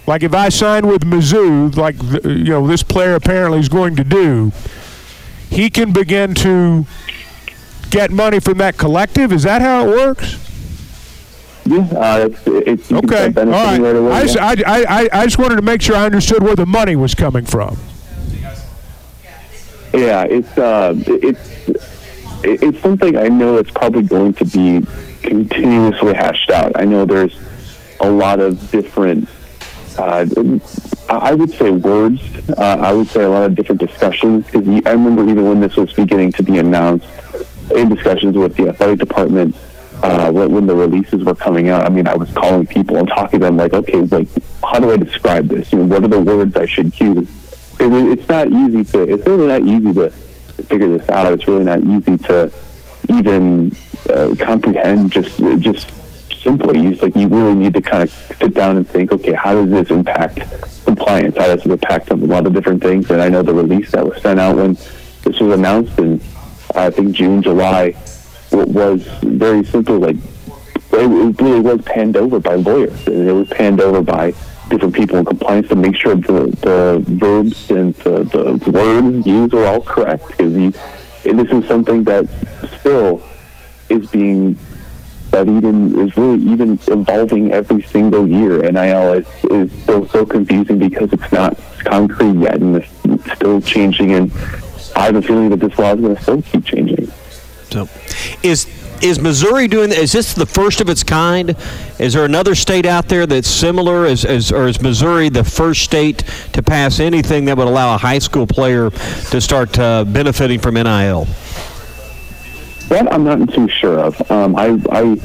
Like 0.06 0.22
if 0.22 0.34
I 0.34 0.48
sign 0.48 0.86
with 0.86 1.02
Mizzou, 1.02 1.76
like 1.76 1.96
you 2.24 2.44
know 2.44 2.66
this 2.66 2.82
player 2.82 3.14
apparently 3.14 3.60
is 3.60 3.68
going 3.68 3.96
to 3.96 4.04
do, 4.04 4.52
he 5.48 5.70
can 5.70 5.92
begin 5.92 6.34
to 6.36 6.84
get 7.90 8.10
money 8.10 8.40
from 8.40 8.58
that 8.58 8.76
collective. 8.76 9.32
Is 9.32 9.44
that 9.44 9.62
how 9.62 9.86
it 9.88 9.90
works? 9.90 10.36
Yeah, 11.66 11.78
uh, 11.92 12.28
it's, 12.28 12.42
it's 12.46 12.92
Okay, 12.92 13.26
all 13.36 13.44
right. 13.46 13.80
right 13.80 13.96
away. 13.96 14.12
I 14.12 14.22
just, 14.22 14.34
yeah. 14.34 14.46
I, 14.66 14.84
I, 14.88 15.08
I 15.12 15.24
just 15.24 15.38
wanted 15.38 15.56
to 15.56 15.62
make 15.62 15.80
sure 15.82 15.94
I 15.94 16.04
understood 16.06 16.42
where 16.42 16.56
the 16.56 16.66
money 16.66 16.96
was 16.96 17.14
coming 17.14 17.44
from. 17.44 17.76
Yeah, 19.92 20.24
it's 20.24 20.56
uh, 20.56 20.94
it's 21.06 21.99
it, 22.44 22.62
it's 22.62 22.80
something 22.80 23.16
I 23.16 23.28
know 23.28 23.56
that's 23.56 23.70
probably 23.70 24.02
going 24.02 24.34
to 24.34 24.44
be 24.44 24.86
continuously 25.22 26.14
hashed 26.14 26.50
out. 26.50 26.72
I 26.74 26.84
know 26.84 27.04
there's 27.04 27.38
a 28.00 28.10
lot 28.10 28.40
of 28.40 28.70
different, 28.70 29.28
uh, 29.98 30.26
I 31.08 31.34
would 31.34 31.50
say 31.50 31.70
words. 31.70 32.20
Uh, 32.50 32.78
I 32.80 32.92
would 32.92 33.08
say 33.08 33.24
a 33.24 33.28
lot 33.28 33.44
of 33.44 33.54
different 33.54 33.80
discussions 33.80 34.46
because 34.46 34.66
I 34.86 34.92
remember 34.92 35.28
even 35.28 35.46
when 35.48 35.60
this 35.60 35.76
was 35.76 35.92
beginning 35.92 36.32
to 36.32 36.42
be 36.42 36.58
announced 36.58 37.06
in 37.74 37.88
discussions 37.88 38.36
with 38.36 38.56
the 38.56 38.68
athletic 38.68 38.98
department. 38.98 39.56
Uh, 40.02 40.32
when, 40.32 40.50
when 40.50 40.66
the 40.66 40.74
releases 40.74 41.22
were 41.24 41.34
coming 41.34 41.68
out, 41.68 41.84
I 41.84 41.90
mean, 41.90 42.08
I 42.08 42.16
was 42.16 42.30
calling 42.30 42.66
people 42.66 42.96
and 42.96 43.06
talking 43.06 43.38
to 43.38 43.44
them 43.44 43.58
like, 43.58 43.74
okay, 43.74 44.00
like, 44.00 44.28
how 44.62 44.80
do 44.80 44.90
I 44.90 44.96
describe 44.96 45.48
this? 45.48 45.70
You 45.72 45.80
know, 45.80 45.84
what 45.84 46.02
are 46.02 46.08
the 46.08 46.20
words 46.20 46.56
I 46.56 46.64
should 46.64 46.98
use? 46.98 47.28
It, 47.78 48.18
it's 48.18 48.26
not 48.26 48.50
easy 48.50 48.82
to. 48.92 49.02
It's 49.02 49.26
really 49.26 49.46
not 49.48 49.60
easy 49.60 49.92
to 49.92 50.10
figure 50.62 50.96
this 50.96 51.08
out. 51.08 51.32
It's 51.32 51.46
really 51.46 51.64
not 51.64 51.82
easy 51.82 52.16
to 52.18 52.52
even 53.08 53.74
uh, 54.08 54.34
comprehend 54.38 55.12
just 55.12 55.38
just 55.58 55.90
simply. 56.42 56.86
It's 56.86 57.02
like 57.02 57.16
you 57.16 57.28
really 57.28 57.54
need 57.54 57.74
to 57.74 57.82
kind 57.82 58.02
of 58.02 58.10
sit 58.10 58.54
down 58.54 58.76
and 58.76 58.88
think, 58.88 59.12
okay, 59.12 59.32
how 59.32 59.54
does 59.54 59.70
this 59.70 59.90
impact 59.90 60.40
compliance? 60.84 61.36
How 61.36 61.46
does 61.46 61.64
it 61.64 61.70
impact 61.70 62.10
a 62.10 62.16
lot 62.16 62.46
of 62.46 62.54
different 62.54 62.82
things? 62.82 63.10
And 63.10 63.20
I 63.20 63.28
know 63.28 63.42
the 63.42 63.54
release 63.54 63.90
that 63.92 64.06
was 64.06 64.20
sent 64.22 64.40
out 64.40 64.56
when 64.56 64.74
this 65.22 65.38
was 65.40 65.52
announced 65.52 65.98
in 65.98 66.20
I 66.74 66.90
think 66.90 67.14
June, 67.14 67.42
July, 67.42 67.94
was 68.52 69.02
very 69.22 69.64
simple. 69.64 69.98
Like 69.98 70.16
it 70.92 71.40
really 71.40 71.60
was 71.60 71.80
panned 71.82 72.16
over 72.16 72.38
by 72.38 72.56
lawyers, 72.56 73.06
it 73.06 73.32
was 73.32 73.48
panned 73.48 73.80
over 73.80 74.02
by 74.02 74.32
different 74.70 74.94
people 74.94 75.18
in 75.18 75.24
compliance 75.24 75.68
to 75.68 75.76
make 75.76 75.96
sure 75.96 76.14
the, 76.14 76.46
the 76.62 77.04
verbs 77.06 77.70
and 77.70 77.94
the, 77.96 78.22
the 78.24 78.70
words 78.70 79.26
used 79.26 79.52
are 79.54 79.66
all 79.66 79.82
correct. 79.82 80.26
Because 80.28 80.54
this 81.22 81.50
is 81.50 81.68
something 81.68 82.04
that 82.04 82.26
still 82.78 83.22
is 83.90 84.08
being 84.10 84.56
studied 85.28 85.64
and 85.64 85.96
is 85.98 86.16
really 86.16 86.42
even 86.50 86.78
evolving 86.88 87.52
every 87.52 87.82
single 87.82 88.26
year. 88.26 88.58
NIL 88.70 89.12
is, 89.12 89.26
is 89.44 89.82
still 89.82 90.08
so 90.08 90.24
confusing 90.24 90.78
because 90.78 91.12
it's 91.12 91.32
not 91.32 91.58
concrete 91.84 92.38
yet 92.40 92.56
and 92.56 92.76
it's 92.76 93.32
still 93.36 93.60
changing. 93.60 94.12
And 94.12 94.32
I 94.96 95.06
have 95.06 95.16
a 95.16 95.22
feeling 95.22 95.50
that 95.50 95.60
this 95.60 95.78
law 95.78 95.92
is 95.94 96.00
going 96.00 96.16
to 96.16 96.22
still 96.22 96.42
keep 96.42 96.64
changing. 96.64 97.12
So, 97.70 97.88
is 98.42 98.79
is 99.02 99.20
Missouri 99.20 99.68
doing? 99.68 99.90
Is 99.90 100.12
this 100.12 100.34
the 100.34 100.46
first 100.46 100.80
of 100.80 100.88
its 100.88 101.02
kind? 101.02 101.56
Is 101.98 102.14
there 102.14 102.24
another 102.24 102.54
state 102.54 102.86
out 102.86 103.08
there 103.08 103.26
that's 103.26 103.48
similar? 103.48 104.06
Is, 104.06 104.24
is 104.24 104.52
or 104.52 104.68
is 104.68 104.80
Missouri 104.80 105.28
the 105.28 105.44
first 105.44 105.82
state 105.82 106.18
to 106.52 106.62
pass 106.62 107.00
anything 107.00 107.44
that 107.46 107.56
would 107.56 107.66
allow 107.66 107.94
a 107.94 107.98
high 107.98 108.18
school 108.18 108.46
player 108.46 108.90
to 108.90 109.40
start 109.40 109.78
uh, 109.78 110.04
benefiting 110.04 110.60
from 110.60 110.74
NIL? 110.74 111.26
That 112.88 113.12
I'm 113.12 113.24
not 113.24 113.52
too 113.52 113.68
sure 113.68 114.00
of. 114.00 114.30
Um, 114.30 114.56
I, 114.56 114.78
I 114.90 115.16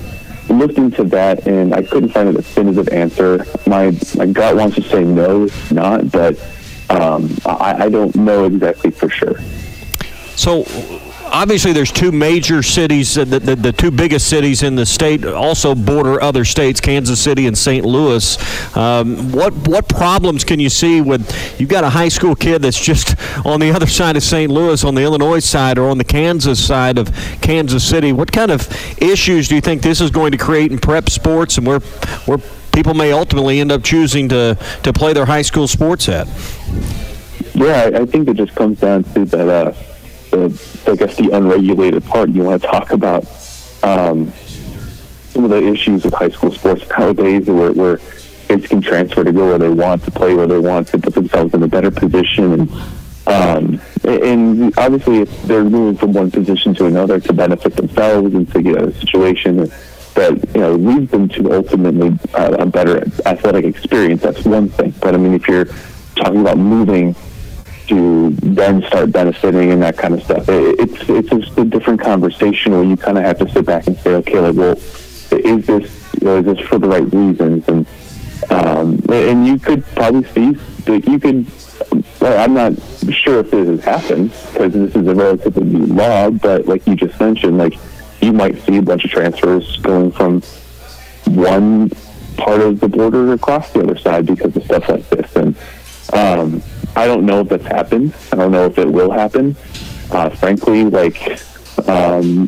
looked 0.53 0.77
into 0.77 1.03
that 1.05 1.47
and 1.47 1.73
I 1.73 1.81
couldn't 1.81 2.09
find 2.09 2.29
a 2.29 2.33
definitive 2.33 2.89
answer. 2.89 3.45
My 3.65 3.97
my 4.15 4.25
gut 4.25 4.55
wants 4.55 4.75
to 4.75 4.83
say 4.83 5.03
no, 5.03 5.45
it's 5.45 5.71
not, 5.71 6.11
but 6.11 6.39
um, 6.89 7.35
I, 7.45 7.85
I 7.85 7.89
don't 7.89 8.15
know 8.15 8.45
exactly 8.45 8.91
for 8.91 9.09
sure. 9.09 9.39
So 10.35 10.63
obviously 11.31 11.73
there's 11.73 11.91
two 11.91 12.11
major 12.11 12.61
cities 12.61 13.15
the, 13.15 13.25
the, 13.25 13.55
the, 13.55 13.71
two 13.71 13.91
biggest 13.91 14.27
cities 14.27 14.63
in 14.63 14.75
the 14.75 14.85
state 14.85 15.25
also 15.25 15.75
border 15.75 16.21
other 16.21 16.45
states 16.45 16.79
kansas 16.79 17.21
city 17.21 17.47
and 17.47 17.57
st 17.57 17.85
louis. 17.85 18.37
Um, 18.77 19.31
what 19.31 19.53
what 19.67 19.87
problems 19.87 20.43
can 20.43 20.59
you 20.59 20.69
see 20.69 21.01
with 21.01 21.59
you've 21.59 21.69
got 21.69 21.83
a 21.83 21.89
high 21.89 22.09
school 22.09 22.35
kid 22.35 22.61
that's 22.61 22.79
just 22.79 23.15
on 23.45 23.59
the 23.59 23.71
other 23.71 23.87
side 23.87 24.15
of 24.15 24.23
st 24.23 24.51
louis 24.51 24.83
on 24.83 24.95
the 24.95 25.01
illinois 25.01 25.39
side 25.39 25.77
or 25.77 25.89
on 25.89 25.97
the 25.97 26.03
kansas 26.03 26.65
side 26.65 26.97
of 26.97 27.11
kansas 27.41 27.87
city? 27.87 28.13
What 28.13 28.31
kind 28.31 28.51
of 28.51 28.67
issues 29.01 29.47
do 29.47 29.55
you 29.55 29.61
think 29.61 29.81
this 29.81 30.01
is 30.01 30.11
going 30.11 30.31
to 30.31 30.37
create 30.37 30.71
in 30.71 30.79
prep 30.79 31.09
sports 31.09 31.57
and 31.57 31.65
where 31.65 31.79
where 32.25 32.37
people 32.71 32.93
may 32.93 33.11
ultimately 33.11 33.59
end 33.59 33.71
up 33.71 33.83
choosing 33.83 34.29
to 34.29 34.57
to 34.83 34.93
play 34.93 35.13
their 35.13 35.25
high 35.25 35.41
school 35.41 35.67
sports 35.67 36.07
at? 36.09 36.27
Yeah 37.53 37.89
i 37.93 38.05
think 38.05 38.27
it 38.27 38.35
just 38.35 38.53
comes 38.55 38.79
down 38.79 39.03
to 39.03 39.25
that 39.25 39.47
uh, 39.47 39.73
the, 40.35 40.91
I 40.91 40.95
guess, 40.95 41.15
the 41.17 41.29
unregulated 41.31 42.03
part. 42.05 42.29
You 42.29 42.43
want 42.43 42.61
to 42.61 42.67
talk 42.67 42.91
about 42.91 43.23
um, 43.83 44.31
some 45.29 45.43
of 45.43 45.49
the 45.49 45.63
issues 45.67 46.03
with 46.03 46.13
high 46.13 46.29
school 46.29 46.51
sports 46.51 46.87
nowadays, 46.89 47.47
where, 47.47 47.71
where 47.71 47.97
kids 48.47 48.67
can 48.67 48.81
transfer 48.81 49.23
to 49.23 49.31
go 49.31 49.47
where 49.47 49.57
they 49.57 49.69
want, 49.69 50.03
to 50.03 50.11
play 50.11 50.33
where 50.33 50.47
they 50.47 50.59
want, 50.59 50.87
to 50.89 50.99
put 50.99 51.13
themselves 51.13 51.53
in 51.53 51.63
a 51.63 51.67
better 51.67 51.91
position, 51.91 52.53
and 52.53 52.71
um, 53.27 53.81
and 54.03 54.77
obviously, 54.77 55.19
if 55.21 55.43
they're 55.43 55.63
moving 55.63 55.97
from 55.97 56.13
one 56.13 56.29
position 56.29 56.75
to 56.75 56.85
another 56.85 57.19
to 57.19 57.33
benefit 57.33 57.75
themselves 57.75 58.35
and 58.35 58.51
to 58.53 58.61
get 58.61 58.77
a 58.77 58.93
situation 58.99 59.57
that 60.13 60.49
you 60.53 60.61
know 60.61 60.75
leads 60.75 61.09
them 61.11 61.27
to 61.29 61.53
ultimately 61.53 62.17
uh, 62.35 62.55
a 62.59 62.65
better 62.67 63.03
athletic 63.25 63.65
experience, 63.65 64.21
that's 64.21 64.45
one 64.45 64.69
thing. 64.69 64.93
But 65.01 65.15
I 65.15 65.17
mean, 65.17 65.33
if 65.33 65.47
you're 65.47 65.65
talking 66.15 66.41
about 66.41 66.57
moving 66.57 67.15
to 67.87 68.31
then 68.31 68.81
start 68.83 69.11
benefiting 69.11 69.71
and 69.71 69.81
that 69.81 69.97
kind 69.97 70.13
of 70.13 70.23
stuff. 70.23 70.47
It, 70.49 70.79
it's 70.79 71.09
it's 71.09 71.29
just 71.29 71.57
a 71.57 71.65
different 71.65 72.01
conversation 72.01 72.73
where 72.73 72.83
you 72.83 72.97
kind 72.97 73.17
of 73.17 73.23
have 73.23 73.39
to 73.39 73.49
sit 73.49 73.65
back 73.65 73.87
and 73.87 73.97
say, 73.97 74.15
okay, 74.15 74.39
like, 74.39 74.55
well, 74.55 74.77
is 75.31 75.65
this 75.65 76.13
you 76.21 76.27
know, 76.27 76.37
is 76.37 76.45
this 76.45 76.59
for 76.67 76.79
the 76.79 76.87
right 76.87 77.13
reasons? 77.13 77.67
And 77.67 77.85
um, 78.49 79.01
and 79.09 79.47
you 79.47 79.59
could 79.59 79.85
probably 79.87 80.23
see 80.31 80.51
that 80.85 81.07
you 81.07 81.19
could. 81.19 81.45
Well, 82.19 82.43
I'm 82.43 82.53
not 82.53 82.73
sure 83.13 83.39
if 83.39 83.51
this 83.51 83.67
has 83.67 83.83
happened 83.83 84.31
because 84.51 84.73
this 84.73 84.95
is 84.95 85.07
a 85.07 85.13
relatively 85.13 85.63
new 85.63 85.85
law, 85.87 86.29
but 86.29 86.65
like 86.65 86.85
you 86.87 86.95
just 86.95 87.19
mentioned, 87.19 87.57
like 87.57 87.73
you 88.21 88.33
might 88.33 88.59
see 88.63 88.77
a 88.77 88.81
bunch 88.81 89.05
of 89.05 89.11
transfers 89.11 89.77
going 89.77 90.11
from 90.11 90.41
one 91.27 91.89
part 92.37 92.61
of 92.61 92.79
the 92.79 92.87
border 92.87 93.33
across 93.33 93.71
the 93.71 93.81
other 93.81 93.97
side 93.97 94.25
because 94.25 94.55
of 94.55 94.63
stuff 94.63 94.89
like 94.89 95.07
this. 95.09 95.35
And 95.35 95.55
um, 96.13 96.61
I 96.95 97.07
don't 97.07 97.25
know 97.25 97.41
if 97.41 97.49
that's 97.49 97.65
happened. 97.65 98.13
I 98.31 98.35
don't 98.37 98.51
know 98.51 98.65
if 98.65 98.77
it 98.77 98.91
will 98.91 99.11
happen. 99.11 99.55
Uh, 100.11 100.29
frankly, 100.29 100.83
like 100.85 101.21
um, 101.87 102.47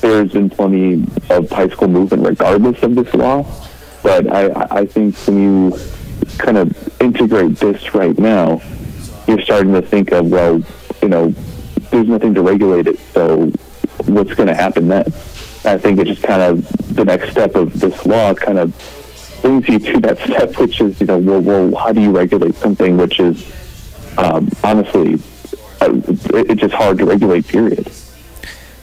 there's 0.00 0.32
been 0.32 0.50
plenty 0.50 1.04
of 1.30 1.50
high 1.50 1.68
school 1.68 1.88
movement 1.88 2.26
regardless 2.26 2.82
of 2.82 2.94
this 2.94 3.12
law. 3.14 3.44
But 4.02 4.32
I, 4.32 4.80
I 4.80 4.86
think 4.86 5.16
when 5.26 5.42
you 5.42 5.78
kind 6.38 6.56
of 6.56 7.00
integrate 7.00 7.56
this 7.56 7.94
right 7.94 8.16
now, 8.18 8.62
you're 9.26 9.40
starting 9.42 9.72
to 9.72 9.82
think 9.82 10.12
of, 10.12 10.30
well, 10.30 10.62
you 11.02 11.08
know, 11.08 11.34
there's 11.90 12.08
nothing 12.08 12.34
to 12.34 12.42
regulate 12.42 12.86
it, 12.86 12.98
so 13.12 13.46
what's 14.06 14.34
going 14.34 14.46
to 14.46 14.54
happen 14.54 14.88
then? 14.88 15.06
I 15.64 15.76
think 15.76 15.98
it's 15.98 16.10
just 16.10 16.22
kind 16.22 16.42
of 16.42 16.94
the 16.94 17.04
next 17.04 17.30
step 17.30 17.54
of 17.54 17.78
this 17.78 18.06
law 18.06 18.34
kind 18.34 18.58
of 18.58 18.72
brings 19.42 19.68
you 19.68 19.78
to 19.78 20.00
that 20.00 20.18
step, 20.18 20.58
which 20.58 20.80
is, 20.80 21.00
you 21.00 21.06
know, 21.06 21.18
well, 21.18 21.40
well 21.40 21.76
how 21.76 21.92
do 21.92 22.00
you 22.00 22.10
regulate 22.10 22.54
something 22.56 22.96
which 22.96 23.20
is 23.20 23.44
um, 24.18 24.50
honestly, 24.64 25.14
uh, 25.80 25.92
it's 26.34 26.60
just 26.60 26.74
hard 26.74 26.98
to 26.98 27.04
regulate, 27.04 27.46
period. 27.46 27.90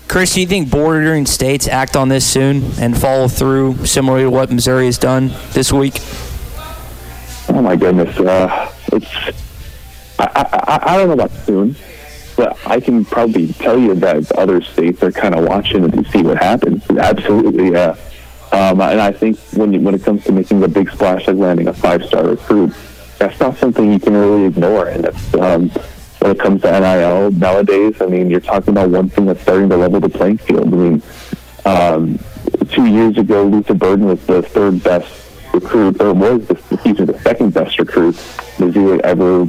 Chris, 0.07 0.33
do 0.33 0.41
you 0.41 0.47
think 0.47 0.69
bordering 0.69 1.25
states 1.25 1.67
act 1.67 1.97
on 1.97 2.07
this 2.07 2.25
soon 2.25 2.63
and 2.79 2.97
follow 2.97 3.27
through 3.27 3.85
similar 3.85 4.21
to 4.21 4.29
what 4.29 4.49
Missouri 4.49 4.85
has 4.85 4.97
done 4.97 5.31
this 5.51 5.73
week? 5.73 5.95
Oh 7.49 7.61
my 7.61 7.75
goodness, 7.75 8.17
uh, 8.17 8.71
it's 8.93 9.13
I, 10.17 10.23
I, 10.23 10.93
I 10.93 10.97
don't 10.97 11.07
know 11.07 11.13
about 11.13 11.31
soon, 11.31 11.75
but 12.37 12.57
I 12.65 12.79
can 12.79 13.03
probably 13.03 13.51
tell 13.53 13.77
you 13.77 13.93
that 13.95 14.31
other 14.33 14.61
states 14.61 15.03
are 15.03 15.11
kind 15.11 15.35
of 15.35 15.45
watching 15.45 15.91
to 15.91 16.09
see 16.11 16.21
what 16.21 16.37
happens. 16.37 16.89
Absolutely, 16.89 17.71
yeah. 17.71 17.95
Um, 18.55 18.79
and 18.81 19.01
I 19.01 19.11
think 19.11 19.37
when 19.53 19.83
when 19.83 19.93
it 19.93 20.03
comes 20.03 20.23
to 20.25 20.31
making 20.31 20.63
a 20.63 20.67
big 20.67 20.89
splash 20.89 21.27
like 21.27 21.35
landing 21.35 21.67
a 21.67 21.73
five 21.73 22.03
star 22.05 22.25
recruit, 22.25 22.73
that's 23.19 23.39
not 23.39 23.57
something 23.57 23.91
you 23.91 23.99
can 23.99 24.13
really 24.13 24.45
ignore. 24.45 24.87
And 24.87 25.07
um, 25.35 25.71
when 26.25 26.35
it 26.35 26.39
comes 26.39 26.61
to 26.63 26.79
NIL 26.79 27.31
nowadays. 27.31 28.01
I 28.01 28.07
mean, 28.07 28.31
you're 28.31 28.39
talking 28.39 28.69
about 28.69 28.89
one 28.89 29.09
thing 29.09 29.25
that's 29.25 29.41
starting 29.41 29.69
to 29.69 29.77
level 29.77 29.99
the 29.99 30.09
playing 30.09 30.39
field. 30.39 30.73
I 30.73 30.77
mean, 30.77 31.03
um, 31.65 32.19
two 32.69 32.87
years 32.87 33.17
ago, 33.17 33.43
Luther 33.43 33.75
Burden 33.75 34.05
was 34.05 34.25
the 34.25 34.41
third 34.41 34.83
best 34.83 35.13
recruit, 35.53 36.01
or 36.01 36.13
was 36.13 36.47
the, 36.47 36.55
excuse 36.71 36.99
me, 36.99 37.05
the 37.05 37.19
second 37.19 37.53
best 37.53 37.77
recruit 37.77 38.15
Missouri 38.59 39.03
ever 39.03 39.47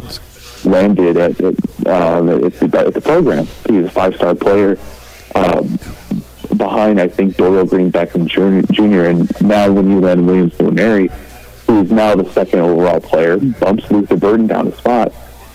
landed 0.64 1.16
at, 1.16 1.40
at, 1.40 1.54
um, 1.86 2.28
at, 2.28 2.52
the, 2.52 2.84
at 2.86 2.92
the 2.94 3.00
program. 3.00 3.46
He 3.66 3.78
was 3.78 3.86
a 3.86 3.90
five-star 3.90 4.34
player. 4.34 4.78
Um, 5.34 5.78
behind, 6.56 7.00
I 7.00 7.08
think, 7.08 7.36
Dorial 7.36 7.68
Green 7.68 7.90
Beckham 7.90 8.26
Jr. 8.26 9.02
And 9.10 9.40
now 9.40 9.70
when 9.70 9.90
you 9.90 10.00
land 10.00 10.26
Williams 10.26 10.54
Nwaneri, 10.54 11.10
who's 11.66 11.90
now 11.90 12.14
the 12.14 12.30
second 12.32 12.60
overall 12.60 13.00
player, 13.00 13.36
bumps 13.36 13.90
Luther 13.90 14.16
Burden 14.16 14.46
down 14.46 14.68
a 14.68 14.76
spot. 14.76 15.12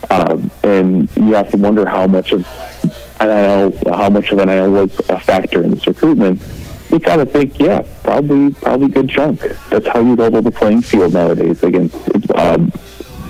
Um, 0.09 0.51
and 0.63 1.09
you 1.15 1.33
have 1.33 1.51
to 1.51 1.57
wonder 1.57 1.87
how 1.87 2.07
much 2.07 2.31
of 2.31 2.45
NIL, 3.19 3.71
how 3.93 4.09
much 4.09 4.31
of 4.31 4.45
NIL 4.45 4.71
was 4.71 4.99
a 5.09 5.19
factor 5.19 5.63
in 5.63 5.71
this 5.71 5.87
recruitment. 5.87 6.41
You 6.89 6.99
got 6.99 7.17
to 7.17 7.25
think, 7.25 7.59
yeah, 7.59 7.83
probably, 8.03 8.53
probably 8.53 8.89
good 8.89 9.09
chunk. 9.09 9.41
That's 9.69 9.87
how 9.87 10.01
you 10.01 10.15
level 10.15 10.41
the 10.41 10.51
playing 10.51 10.81
field 10.81 11.13
nowadays 11.13 11.63
against 11.63 11.95
um, 12.35 12.73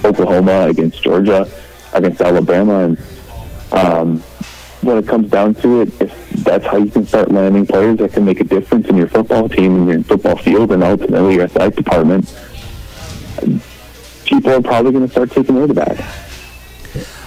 Oklahoma, 0.04 0.68
against 0.70 1.04
Georgia, 1.04 1.48
against 1.94 2.22
Alabama, 2.22 2.86
and 2.86 2.98
um, 3.72 4.24
when 4.82 4.98
it 4.98 5.08
comes 5.08 5.30
down 5.30 5.56
to 5.56 5.82
it, 5.82 6.02
if 6.02 6.30
that's 6.44 6.66
how 6.66 6.78
you 6.78 6.90
can 6.90 7.06
start 7.06 7.32
landing 7.32 7.66
players 7.66 7.98
that 8.00 8.14
can 8.14 8.26
make 8.26 8.40
a 8.40 8.44
difference 8.44 8.88
in 8.88 8.98
your 8.98 9.08
football 9.08 9.48
team 9.48 9.76
and 9.76 9.88
your 9.88 10.04
football 10.04 10.36
field 10.38 10.72
and 10.72 10.84
ultimately 10.84 11.36
your 11.36 11.44
athletic 11.44 11.76
department, 11.76 12.26
people 14.26 14.52
are 14.52 14.62
probably 14.62 14.92
going 14.92 15.06
to 15.06 15.12
start 15.12 15.32
taking 15.32 15.56
note 15.56 15.70
of 15.70 15.76
that. 15.76 16.00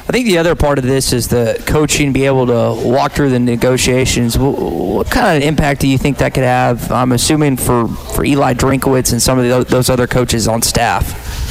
I 0.07 0.13
think 0.13 0.27
the 0.27 0.37
other 0.37 0.55
part 0.55 0.79
of 0.79 0.85
this 0.85 1.15
is 1.15 1.29
the 1.29 1.63
coaching, 1.67 2.13
be 2.13 2.27
able 2.27 2.47
to 2.47 2.89
walk 2.89 3.13
through 3.13 3.31
the 3.31 3.39
negotiations. 3.39 4.37
What, 4.39 4.59
what 4.59 5.11
kind 5.11 5.37
of 5.37 5.49
impact 5.49 5.81
do 5.81 5.89
you 5.89 5.97
think 5.97 6.19
that 6.19 6.35
could 6.35 6.45
have? 6.45 6.93
I'm 6.93 7.13
assuming 7.13 7.57
for, 7.57 7.89
for 7.89 8.25
Eli 8.25 8.53
Drinkwitz 8.53 9.13
and 9.13 9.23
some 9.23 9.39
of 9.39 9.49
the, 9.49 9.65
those 9.65 9.89
other 9.89 10.07
coaches 10.07 10.47
on 10.47 10.61
staff. 10.61 11.44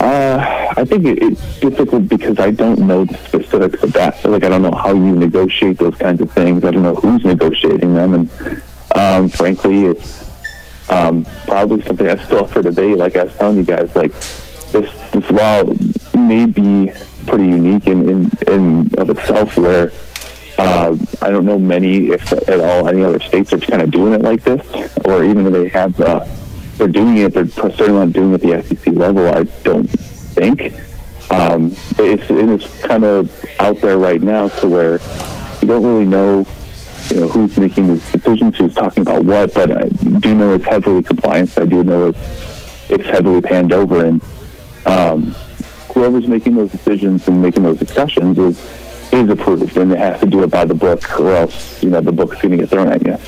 Uh, 0.00 0.74
I 0.76 0.84
think 0.84 1.06
it, 1.06 1.22
it's 1.22 1.60
difficult 1.60 2.08
because 2.08 2.38
I 2.38 2.50
don't 2.50 2.80
know 2.80 3.04
the 3.04 3.16
specifics 3.16 3.82
of 3.82 3.92
that. 3.94 4.20
So, 4.20 4.30
like, 4.30 4.44
I 4.44 4.48
don't 4.48 4.62
know 4.62 4.74
how 4.74 4.92
you 4.92 5.16
negotiate 5.16 5.78
those 5.78 5.96
kinds 5.96 6.20
of 6.20 6.30
things. 6.32 6.64
I 6.64 6.70
don't 6.70 6.82
know 6.82 6.94
who's 6.94 7.24
negotiating 7.24 7.94
them, 7.94 8.14
and 8.14 8.62
um, 8.94 9.28
frankly, 9.28 9.86
it's 9.86 10.26
um, 10.90 11.24
probably 11.46 11.82
something 11.82 12.06
that's 12.06 12.24
still 12.24 12.46
for 12.46 12.62
debate. 12.62 12.96
Like 12.96 13.16
I 13.16 13.24
was 13.24 13.34
telling 13.36 13.56
you 13.56 13.64
guys, 13.64 13.94
like 13.96 14.12
this 14.70 15.10
this 15.10 15.30
law 15.30 15.64
may 16.14 16.46
be 16.46 16.92
pretty 17.26 17.46
unique 17.46 17.86
in 17.86 18.08
in, 18.08 18.30
in 18.46 18.90
of 18.98 19.10
itself, 19.10 19.56
where 19.56 19.92
uh, 20.58 20.96
I 21.22 21.30
don't 21.30 21.44
know 21.44 21.58
many, 21.58 22.08
if 22.08 22.32
at 22.32 22.60
all, 22.60 22.88
any 22.88 23.02
other 23.02 23.20
states 23.20 23.52
are 23.52 23.58
kind 23.58 23.82
of 23.82 23.90
doing 23.90 24.12
it 24.14 24.22
like 24.22 24.42
this, 24.42 24.64
or 25.04 25.24
even 25.24 25.46
if 25.46 25.52
they 25.52 25.68
have. 25.68 26.00
Uh, 26.00 26.26
they're 26.76 26.88
doing 26.88 27.18
it. 27.18 27.34
They're 27.34 27.48
certainly 27.48 27.92
not 27.92 28.12
doing 28.12 28.32
it 28.34 28.44
at 28.44 28.68
the 28.68 28.76
SEC 28.76 28.94
level. 28.94 29.26
I 29.28 29.44
don't 29.62 29.86
think. 29.86 30.74
Um, 31.30 31.74
it's 31.98 32.24
it's 32.30 32.82
kind 32.82 33.04
of 33.04 33.44
out 33.58 33.80
there 33.80 33.98
right 33.98 34.22
now 34.22 34.48
to 34.48 34.68
where 34.68 35.00
you 35.60 35.68
don't 35.68 35.82
really 35.82 36.04
know, 36.04 36.46
you 37.10 37.20
know, 37.20 37.28
who's 37.28 37.56
making 37.58 37.88
these 37.88 38.12
decisions, 38.12 38.56
who's 38.56 38.74
talking 38.74 39.02
about 39.02 39.24
what. 39.24 39.52
But 39.54 39.72
I 39.72 39.88
do 40.20 40.34
know 40.34 40.54
it's 40.54 40.64
heavily 40.64 41.02
compliance. 41.02 41.58
I 41.58 41.64
do 41.64 41.82
know 41.82 42.08
it's 42.08 42.90
it's 42.90 43.04
heavily 43.04 43.40
panned 43.40 43.72
over, 43.72 44.04
and 44.04 44.22
um, 44.84 45.34
whoever's 45.92 46.28
making 46.28 46.54
those 46.54 46.70
decisions 46.70 47.26
and 47.26 47.42
making 47.42 47.64
those 47.64 47.78
discussions 47.78 48.38
is 48.38 48.58
is 49.12 49.28
approved, 49.30 49.76
and 49.76 49.90
they 49.90 49.98
have 49.98 50.20
to 50.20 50.26
do 50.26 50.42
it 50.42 50.50
by 50.50 50.64
the 50.64 50.74
book, 50.74 51.18
or 51.18 51.32
else 51.32 51.82
you 51.82 51.90
know 51.90 52.00
the 52.00 52.12
book's 52.12 52.40
going 52.40 52.52
to 52.52 52.58
get 52.58 52.68
thrown 52.68 52.88
at 52.88 53.04
you. 53.04 53.18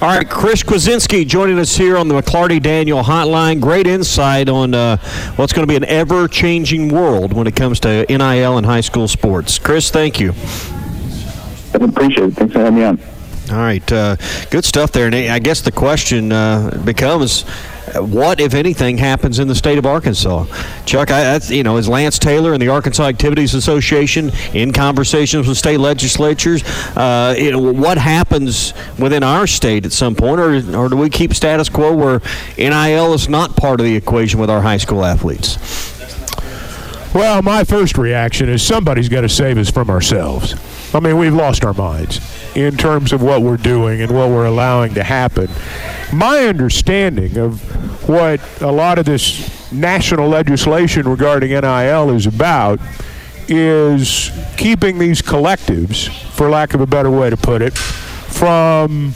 All 0.00 0.06
right, 0.06 0.30
Chris 0.30 0.62
Kwasinski 0.62 1.26
joining 1.26 1.58
us 1.58 1.74
here 1.74 1.96
on 1.96 2.06
the 2.06 2.14
McLarty 2.14 2.62
Daniel 2.62 3.02
Hotline. 3.02 3.60
Great 3.60 3.88
insight 3.88 4.48
on 4.48 4.72
uh, 4.72 4.96
what's 5.34 5.52
going 5.52 5.66
to 5.66 5.68
be 5.68 5.74
an 5.74 5.84
ever 5.86 6.28
changing 6.28 6.88
world 6.88 7.32
when 7.32 7.48
it 7.48 7.56
comes 7.56 7.80
to 7.80 8.06
NIL 8.08 8.58
and 8.58 8.64
high 8.64 8.80
school 8.80 9.08
sports. 9.08 9.58
Chris, 9.58 9.90
thank 9.90 10.20
you. 10.20 10.34
I 11.74 11.84
appreciate 11.84 12.28
it. 12.28 12.34
Thanks 12.34 12.52
for 12.52 12.60
having 12.60 12.76
me 12.76 12.84
on. 12.84 13.00
All 13.50 13.56
right, 13.56 13.92
uh, 13.92 14.14
good 14.50 14.64
stuff 14.64 14.92
there. 14.92 15.06
And 15.06 15.16
I 15.16 15.40
guess 15.40 15.62
the 15.62 15.72
question 15.72 16.30
uh, 16.30 16.80
becomes, 16.84 17.44
what, 17.96 18.40
if 18.40 18.54
anything, 18.54 18.98
happens 18.98 19.38
in 19.38 19.48
the 19.48 19.54
state 19.54 19.78
of 19.78 19.86
Arkansas? 19.86 20.46
Chuck, 20.84 21.10
I, 21.10 21.22
that's, 21.22 21.50
you 21.50 21.62
know, 21.62 21.76
is 21.76 21.88
Lance 21.88 22.18
Taylor 22.18 22.52
and 22.52 22.62
the 22.62 22.68
Arkansas 22.68 23.04
Activities 23.04 23.54
Association 23.54 24.30
in 24.52 24.72
conversations 24.72 25.48
with 25.48 25.58
state 25.58 25.78
legislatures? 25.78 26.62
Uh, 26.96 27.34
you 27.36 27.52
know, 27.52 27.72
what 27.72 27.98
happens 27.98 28.72
within 28.98 29.22
our 29.22 29.46
state 29.46 29.86
at 29.86 29.92
some 29.92 30.14
point, 30.14 30.40
or, 30.40 30.54
or 30.76 30.88
do 30.88 30.96
we 30.96 31.10
keep 31.10 31.34
status 31.34 31.68
quo 31.68 31.94
where 31.94 32.20
NIL 32.56 33.12
is 33.14 33.28
not 33.28 33.56
part 33.56 33.80
of 33.80 33.86
the 33.86 33.96
equation 33.96 34.40
with 34.40 34.50
our 34.50 34.62
high 34.62 34.78
school 34.78 35.04
athletes? 35.04 35.58
Well, 37.14 37.42
my 37.42 37.64
first 37.64 37.96
reaction 37.96 38.48
is 38.48 38.62
somebody's 38.62 39.08
got 39.08 39.22
to 39.22 39.28
save 39.28 39.58
us 39.58 39.70
from 39.70 39.90
ourselves. 39.90 40.54
I 40.94 41.00
mean, 41.00 41.18
we've 41.18 41.34
lost 41.34 41.64
our 41.64 41.74
minds 41.74 42.20
in 42.56 42.76
terms 42.76 43.12
of 43.12 43.22
what 43.22 43.42
we're 43.42 43.58
doing 43.58 44.00
and 44.00 44.10
what 44.10 44.30
we're 44.30 44.46
allowing 44.46 44.94
to 44.94 45.02
happen. 45.02 45.48
My 46.12 46.46
understanding 46.46 47.36
of 47.36 48.08
what 48.08 48.40
a 48.62 48.72
lot 48.72 48.98
of 48.98 49.04
this 49.04 49.70
national 49.70 50.28
legislation 50.28 51.06
regarding 51.06 51.50
NIL 51.50 52.10
is 52.10 52.26
about 52.26 52.80
is 53.48 54.30
keeping 54.56 54.98
these 54.98 55.20
collectives, 55.22 56.08
for 56.32 56.48
lack 56.48 56.74
of 56.74 56.80
a 56.80 56.86
better 56.86 57.10
way 57.10 57.30
to 57.30 57.36
put 57.36 57.62
it, 57.62 57.76
from 57.76 59.12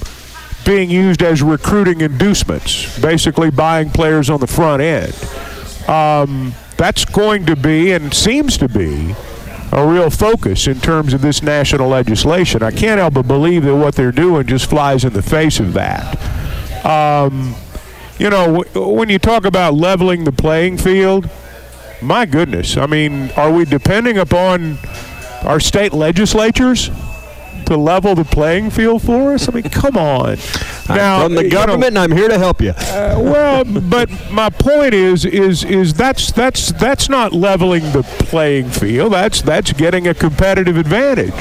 being 0.65 0.91
used 0.91 1.23
as 1.23 1.43
recruiting 1.43 2.01
inducements, 2.01 2.99
basically 3.01 3.51
buying 3.51 3.91
players 3.91 4.31
on 4.31 4.41
the 4.41 4.47
front 4.47 4.83
end. 4.83 5.15
Um, 5.89 6.55
that's 6.77 7.05
going 7.05 7.47
to 7.47 7.57
be 7.57 7.93
and 7.93 8.13
seems 8.13 8.57
to 8.59 8.69
be 8.69 9.15
a 9.73 9.87
real 9.87 10.11
focus 10.11 10.67
in 10.67 10.81
terms 10.81 11.15
of 11.15 11.23
this 11.23 11.43
national 11.43 11.89
legislation. 11.89 12.63
I 12.63 12.71
can't 12.71 13.01
help 13.01 13.15
but 13.15 13.27
believe 13.27 13.65
that 13.65 13.75
what 13.77 13.95
they're 13.95 14.13
doing 14.13 14.47
just 14.47 14.69
flies 14.69 15.05
in 15.05 15.13
the 15.15 15.23
face 15.23 15.61
of 15.61 15.73
that. 15.73 16.85
Um, 16.85 17.55
you 18.19 18.29
know, 18.29 18.63
w- 18.63 18.89
when 18.95 19.09
you 19.09 19.19
talk 19.19 19.45
about 19.45 19.75
leveling 19.75 20.25
the 20.25 20.33
playing 20.33 20.77
field, 20.77 21.29
my 22.03 22.27
goodness, 22.27 22.77
I 22.77 22.87
mean, 22.87 23.31
are 23.37 23.51
we 23.51 23.65
depending 23.65 24.19
upon 24.19 24.79
our 25.43 25.59
state 25.59 25.93
legislatures 25.93 26.91
to 27.67 27.77
level 27.77 28.15
the 28.15 28.25
playing 28.25 28.71
field 28.71 29.03
for 29.03 29.33
us? 29.35 29.49
I 29.49 29.53
mean, 29.53 29.65
come 29.65 29.97
on. 29.97 30.39
Now, 30.89 31.23
from 31.25 31.35
the 31.35 31.49
government, 31.49 31.95
know- 31.95 32.03
and 32.03 32.13
I'm 32.13 32.17
here 32.17 32.29
to 32.29 32.39
help 32.39 32.61
you. 32.61 32.71
uh, 32.71 33.19
well, 33.19 33.65
but 33.65 34.11
my 34.31 34.51
point 34.51 34.95
is, 34.95 35.25
is, 35.25 35.65
is 35.65 35.95
that's 35.95 36.33
that's 36.33 36.73
that's 36.73 37.09
not 37.09 37.33
leveling 37.33 37.83
the 37.93 38.03
playing 38.03 38.69
field. 38.71 39.13
That's 39.13 39.43
that's 39.43 39.73
getting 39.73 40.09
a 40.09 40.15
competitive 40.15 40.77
advantage. 40.77 41.33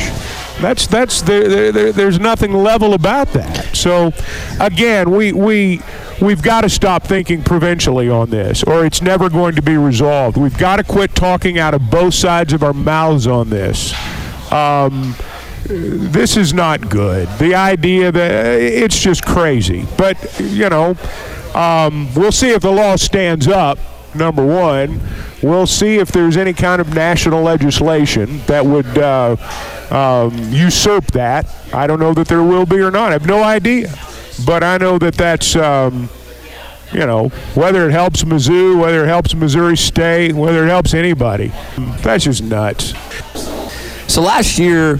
That's 0.62 0.86
that's 0.86 1.22
there, 1.24 1.72
there, 1.72 1.92
there's 1.92 2.20
nothing 2.20 2.54
level 2.54 2.94
about 2.94 3.30
that. 3.34 3.76
So, 3.76 4.14
again, 4.60 5.10
we 5.10 5.34
we 5.34 5.82
we've 6.22 6.44
got 6.44 6.62
to 6.62 6.70
stop 6.70 7.04
thinking 7.04 7.42
provincially 7.44 8.10
on 8.10 8.30
this, 8.30 8.64
or 8.64 8.86
it's 8.86 9.02
never 9.02 9.28
going 9.30 9.56
to 9.56 9.62
be 9.64 9.76
resolved. 9.76 10.38
We've 10.38 10.58
got 10.58 10.76
to 10.76 10.84
quit 10.84 11.16
talking 11.16 11.58
out 11.58 11.74
of 11.74 11.90
both 11.90 12.14
sides 12.14 12.54
of 12.54 12.62
our 12.62 12.74
mouths 12.74 13.26
on 13.26 13.50
this. 13.50 13.94
Um, 14.52 15.16
this 15.66 16.38
is 16.38 16.54
not 16.54 16.90
good. 16.90 17.28
The 17.40 17.56
idea 17.56 18.12
that 18.12 18.60
it's 18.60 19.00
just 19.00 19.26
crazy. 19.26 19.86
But 19.98 20.40
you 20.40 20.70
know, 20.70 20.96
um, 21.56 22.14
we'll 22.16 22.32
see 22.32 22.50
if 22.50 22.62
the 22.62 22.72
law 22.72 22.96
stands 22.96 23.48
up. 23.48 23.78
Number 24.14 24.46
one, 24.46 25.00
we'll 25.42 25.68
see 25.68 25.96
if 25.96 26.12
there's 26.12 26.36
any 26.36 26.54
kind 26.54 26.82
of 26.82 26.94
national 26.94 27.42
legislation 27.44 28.40
that 28.48 28.66
would 28.66 28.98
uh, 28.98 29.38
um, 29.90 30.38
usurp 30.52 31.06
that. 31.12 31.48
I 31.74 31.88
don't 31.88 32.00
know 32.00 32.14
that 32.14 32.28
there 32.28 32.44
will 32.44 32.66
be 32.66 32.80
or 32.80 32.92
not. 32.92 33.10
I 33.10 33.14
have 33.14 33.26
no 33.26 33.44
idea. 33.44 33.94
But 34.46 34.64
I 34.64 34.78
know 34.78 34.98
that 35.00 35.16
that's. 35.16 35.56
Um, 35.56 36.10
you 36.94 37.06
know, 37.06 37.30
whether 37.56 37.88
it 37.88 37.94
helps 37.94 38.24
Mizzou, 38.24 38.78
whether 38.78 39.06
it 39.06 39.08
helps 39.08 39.34
Missouri 39.34 39.78
State, 39.78 40.34
whether 40.34 40.66
it 40.66 40.68
helps 40.68 40.94
anybody, 40.94 41.54
that's 42.02 42.26
just 42.26 42.44
nuts. 42.44 42.94
So 44.12 44.22
last 44.22 44.60
year 44.60 44.98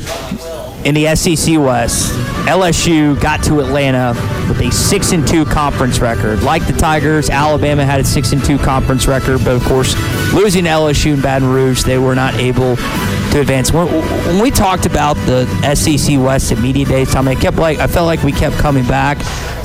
in 0.86 0.96
the 0.96 1.16
SEC 1.16 1.58
West, 1.58 2.12
LSU 2.48 3.20
got 3.22 3.44
to 3.44 3.60
Atlanta 3.60 4.14
with 4.48 4.60
a 4.62 4.72
six 4.72 5.12
and 5.12 5.28
two 5.28 5.46
conference 5.46 6.00
record. 6.00 6.42
Like 6.42 6.66
the 6.66 6.74
Tigers, 6.74 7.30
Alabama 7.30 7.86
had 7.86 8.00
a 8.00 8.04
six 8.04 8.32
and 8.32 8.44
two 8.44 8.58
conference 8.58 9.08
record, 9.08 9.44
but 9.44 9.56
of 9.56 9.64
course, 9.64 9.94
losing 10.34 10.66
LSU 10.66 11.14
and 11.14 11.22
Baton 11.22 11.50
Rouge, 11.50 11.84
they 11.84 11.98
were 11.98 12.16
not 12.16 12.34
able 12.36 12.76
to 12.76 13.40
advance. 13.40 13.72
When, 13.72 13.88
when 13.88 14.42
we 14.42 14.52
talked 14.52 14.86
about 14.86 15.16
the 15.26 15.46
SEC 15.76 16.18
West 16.18 16.52
at 16.52 16.60
media 16.60 16.86
days, 16.86 17.12
Tommy, 17.12 17.32
I 17.32 17.36
kept 17.36 17.58
like 17.58 17.80
I 17.80 17.88
felt 17.88 18.08
like 18.08 18.24
we 18.24 18.32
kept 18.32 18.58
coming 18.58 18.86
back 18.86 19.18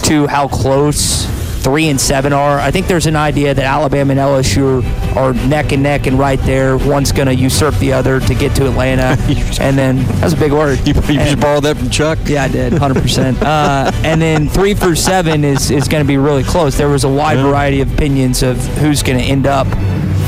to 0.05 0.27
how 0.27 0.49
close 0.49 1.27
three 1.67 1.89
and 1.89 2.01
seven 2.01 2.33
are. 2.33 2.61
I 2.61 2.71
think 2.71 2.87
there's 2.87 3.07
an 3.07 3.17
idea 3.17 3.53
that 3.53 3.65
Alabama 3.65 4.13
and 4.13 4.21
LSU 4.21 4.85
are 5.17 5.33
neck 5.49 5.73
and 5.73 5.83
neck 5.83 6.07
and 6.07 6.17
right 6.17 6.39
there. 6.43 6.79
One's 6.79 7.11
going 7.11 7.27
to 7.27 7.35
usurp 7.35 7.75
the 7.81 7.93
other 7.93 8.21
to 8.21 8.35
get 8.37 8.55
to 8.55 8.69
Atlanta, 8.69 9.17
and 9.61 9.77
then 9.77 10.05
that's 10.21 10.33
a 10.35 10.37
big 10.37 10.53
word. 10.53 10.79
You, 10.87 10.95
you 11.13 11.19
And- 11.19 11.41
borrowed 11.41 11.65
that 11.65 11.77
from 11.77 11.91
Chuck? 11.91 12.19
yeah, 12.27 12.45
I 12.45 12.49
did, 12.49 12.73
hundred 12.75 13.03
percent. 13.03 13.37
Uh, 13.57 13.91
and 14.05 14.21
then 14.23 14.49
three 14.49 14.75
through 14.75 14.95
seven 14.95 15.43
is 15.45 15.71
is 15.71 15.89
going 15.89 16.03
to 16.05 16.07
be 16.07 16.19
really 16.19 16.45
close. 16.45 16.77
There 16.77 16.89
was 16.89 17.03
a 17.05 17.09
wide 17.09 17.39
variety 17.39 17.81
of 17.81 17.93
opinions 17.93 18.43
of 18.45 18.57
who's 18.79 19.03
going 19.03 19.19
to 19.19 19.25
end 19.25 19.47
up 19.47 19.67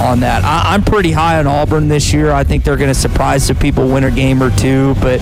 on 0.00 0.20
that. 0.20 0.42
I, 0.44 0.74
I'm 0.74 0.82
pretty 0.82 1.12
high 1.12 1.38
on 1.38 1.46
Auburn 1.46 1.88
this 1.88 2.12
year. 2.12 2.32
I 2.32 2.42
think 2.44 2.64
they're 2.64 2.76
going 2.76 2.92
to 2.92 2.98
surprise 2.98 3.46
some 3.46 3.56
people, 3.56 3.86
win 3.88 4.02
a 4.04 4.10
game 4.10 4.42
or 4.42 4.50
two. 4.50 4.94
But 5.00 5.18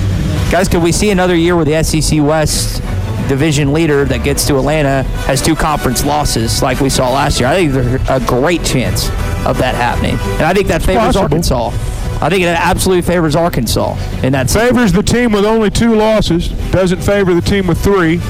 guys, 0.50 0.68
could 0.68 0.82
we 0.82 0.92
see 0.92 1.10
another 1.10 1.34
year 1.34 1.56
where 1.56 1.64
the 1.64 1.82
SEC 1.82 2.22
West 2.22 2.80
division 3.28 3.72
leader 3.72 4.04
that 4.04 4.24
gets 4.24 4.46
to 4.46 4.56
Atlanta 4.56 5.02
has 5.26 5.42
two 5.42 5.54
conference 5.54 6.04
losses 6.04 6.62
like 6.62 6.80
we 6.80 6.88
saw 6.88 7.10
last 7.12 7.40
year? 7.40 7.48
I 7.48 7.56
think 7.56 7.72
there's 7.72 8.08
a 8.08 8.24
great 8.26 8.64
chance 8.64 9.08
of 9.46 9.58
that 9.58 9.74
happening, 9.74 10.16
and 10.34 10.42
I 10.42 10.54
think 10.54 10.68
that 10.68 10.82
favors 10.82 11.14
possible. 11.14 11.22
Arkansas. 11.24 11.70
I 12.18 12.30
think 12.30 12.42
it 12.42 12.46
absolutely 12.46 13.02
favors 13.02 13.36
Arkansas 13.36 13.94
in 14.22 14.32
that. 14.32 14.50
Favors 14.50 14.92
the 14.92 15.02
team 15.02 15.32
with 15.32 15.44
only 15.44 15.70
two 15.70 15.94
losses, 15.94 16.48
doesn't 16.70 17.02
favor 17.02 17.34
the 17.34 17.42
team 17.42 17.66
with 17.66 17.82
three. 17.82 18.20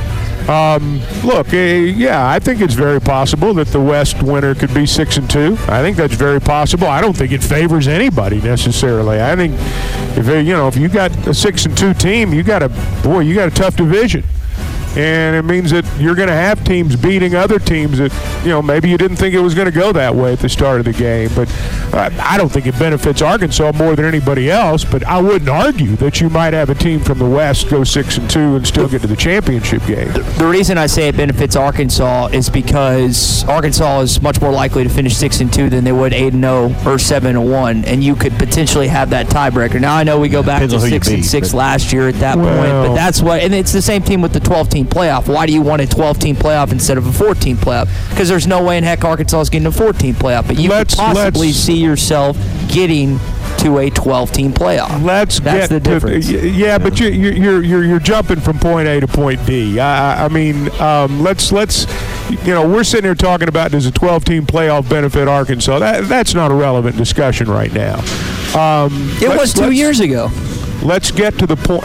Um, 0.48 1.00
look, 1.24 1.52
uh, 1.52 1.56
yeah, 1.56 2.28
I 2.28 2.38
think 2.38 2.60
it's 2.60 2.74
very 2.74 3.00
possible 3.00 3.52
that 3.54 3.66
the 3.68 3.80
West 3.80 4.22
winner 4.22 4.54
could 4.54 4.72
be 4.72 4.86
six 4.86 5.16
and 5.16 5.28
two. 5.28 5.56
I 5.66 5.82
think 5.82 5.96
that's 5.96 6.14
very 6.14 6.40
possible. 6.40 6.86
I 6.86 7.00
don't 7.00 7.16
think 7.16 7.32
it 7.32 7.42
favors 7.42 7.88
anybody 7.88 8.40
necessarily. 8.40 9.20
I 9.20 9.34
think 9.34 9.54
if 10.16 10.26
you 10.26 10.52
know 10.52 10.68
if 10.68 10.76
you 10.76 10.88
got 10.88 11.10
a 11.26 11.34
six 11.34 11.66
and 11.66 11.76
two 11.76 11.94
team, 11.94 12.32
you 12.32 12.44
got 12.44 12.62
a 12.62 12.68
boy, 13.02 13.20
you 13.20 13.34
got 13.34 13.48
a 13.48 13.54
tough 13.54 13.76
division 13.76 14.22
and 14.96 15.36
it 15.36 15.42
means 15.42 15.70
that 15.70 15.84
you're 16.00 16.14
going 16.14 16.28
to 16.28 16.34
have 16.34 16.64
teams 16.64 16.96
beating 16.96 17.34
other 17.34 17.58
teams 17.58 17.98
that 17.98 18.12
you 18.42 18.50
know 18.50 18.62
maybe 18.62 18.88
you 18.88 18.96
didn't 18.96 19.16
think 19.16 19.34
it 19.34 19.40
was 19.40 19.54
going 19.54 19.66
to 19.66 19.72
go 19.72 19.92
that 19.92 20.14
way 20.14 20.32
at 20.32 20.38
the 20.38 20.48
start 20.48 20.78
of 20.80 20.86
the 20.86 20.92
game. 20.92 21.30
But 21.34 21.48
uh, 21.92 22.10
I 22.20 22.38
don't 22.38 22.50
think 22.50 22.66
it 22.66 22.78
benefits 22.78 23.22
Arkansas 23.22 23.72
more 23.72 23.94
than 23.94 24.04
anybody 24.04 24.50
else. 24.50 24.84
But 24.84 25.04
I 25.04 25.20
wouldn't 25.20 25.50
argue 25.50 25.96
that 25.96 26.20
you 26.20 26.30
might 26.30 26.54
have 26.54 26.70
a 26.70 26.74
team 26.74 27.00
from 27.00 27.18
the 27.18 27.28
West 27.28 27.68
go 27.68 27.84
six 27.84 28.16
and 28.16 28.28
two 28.30 28.56
and 28.56 28.66
still 28.66 28.88
get 28.88 29.02
to 29.02 29.06
the 29.06 29.16
championship 29.16 29.84
game. 29.86 30.12
The 30.38 30.48
reason 30.50 30.78
I 30.78 30.86
say 30.86 31.08
it 31.08 31.16
benefits 31.16 31.56
Arkansas 31.56 32.28
is 32.28 32.48
because 32.48 33.44
Arkansas 33.44 34.00
is 34.00 34.22
much 34.22 34.40
more 34.40 34.52
likely 34.52 34.82
to 34.84 34.90
finish 34.90 35.16
six 35.16 35.40
and 35.40 35.52
two 35.52 35.68
than 35.68 35.84
they 35.84 35.92
would 35.92 36.12
eight 36.12 36.32
and 36.32 36.42
zero 36.42 36.74
or 36.86 36.98
seven 36.98 37.36
and 37.36 37.50
one, 37.50 37.84
and 37.84 38.02
you 38.02 38.14
could 38.14 38.32
potentially 38.34 38.88
have 38.88 39.10
that 39.10 39.26
tiebreaker. 39.26 39.80
Now 39.80 39.96
I 39.96 40.04
know 40.04 40.18
we 40.18 40.28
go 40.28 40.42
back 40.42 40.62
Depends 40.62 40.74
to 40.74 40.78
on 40.78 40.80
who 40.82 40.86
you 40.88 41.02
six 41.02 41.08
and 41.08 41.24
six 41.24 41.54
last 41.54 41.92
year 41.92 42.08
at 42.08 42.14
that 42.16 42.36
point, 42.36 42.46
but 42.48 42.94
that's 42.94 43.20
what, 43.20 43.42
and 43.42 43.54
it's 43.54 43.72
the 43.72 43.82
same 43.82 44.02
team 44.02 44.22
with 44.22 44.32
the 44.32 44.40
twelve 44.40 44.68
team 44.68 44.85
playoff. 44.86 45.28
Why 45.32 45.46
do 45.46 45.52
you 45.52 45.60
want 45.62 45.82
a 45.82 45.86
twelve 45.86 46.18
team 46.18 46.36
playoff 46.36 46.72
instead 46.72 46.98
of 46.98 47.06
a 47.06 47.12
fourteen 47.12 47.56
playoff? 47.56 47.88
Because 48.10 48.28
there's 48.28 48.46
no 48.46 48.62
way 48.64 48.78
in 48.78 48.84
heck 48.84 49.04
Arkansas 49.04 49.40
is 49.42 49.50
getting 49.50 49.66
a 49.66 49.72
fourteen 49.72 50.14
playoff, 50.14 50.46
but 50.46 50.58
you 50.58 50.68
Let's- 50.70 50.94
could 50.94 51.00
possibly 51.00 51.52
see 51.52 51.76
yourself 51.78 52.36
getting 52.68 53.18
to 53.58 53.78
a 53.78 53.90
twelve 53.90 54.32
team 54.32 54.52
playoff. 54.52 55.02
Let's 55.02 55.40
that's 55.40 55.68
get 55.68 55.70
the 55.70 55.80
to 55.80 55.94
difference. 55.94 56.28
y- 56.30 56.36
yeah, 56.38 56.78
but 56.78 56.98
you, 57.00 57.08
you, 57.08 57.30
you're 57.30 57.62
you're 57.62 57.84
you're 57.84 57.98
jumping 58.00 58.40
from 58.40 58.58
point 58.58 58.86
A 58.88 59.00
to 59.00 59.06
point. 59.08 59.40
I, 59.48 59.78
I- 59.78 60.24
I 60.24 60.28
mean, 60.28 60.70
um, 60.80 61.22
let's 61.22 61.52
let's 61.52 61.86
you 62.44 62.52
know 62.54 62.68
we're 62.68 62.84
sitting 62.84 63.04
here 63.04 63.14
talking 63.14 63.48
about 63.48 63.70
does 63.70 63.86
a 63.86 63.90
12 63.92 64.24
team 64.24 64.46
playoff 64.46 64.88
benefit 64.88 65.28
Arkansas? 65.28 65.78
That 65.78 66.04
that's 66.08 66.34
not 66.34 66.50
a 66.50 66.54
relevant 66.54 66.96
discussion 66.96 67.48
right 67.48 67.72
now. 67.72 67.96
Um, 68.56 68.90
it 69.20 69.28
was 69.28 69.52
two 69.54 69.70
years 69.70 70.00
ago. 70.00 70.30
Let's 70.82 71.10
get 71.10 71.38
to 71.38 71.46
the 71.46 71.56
point. 71.56 71.84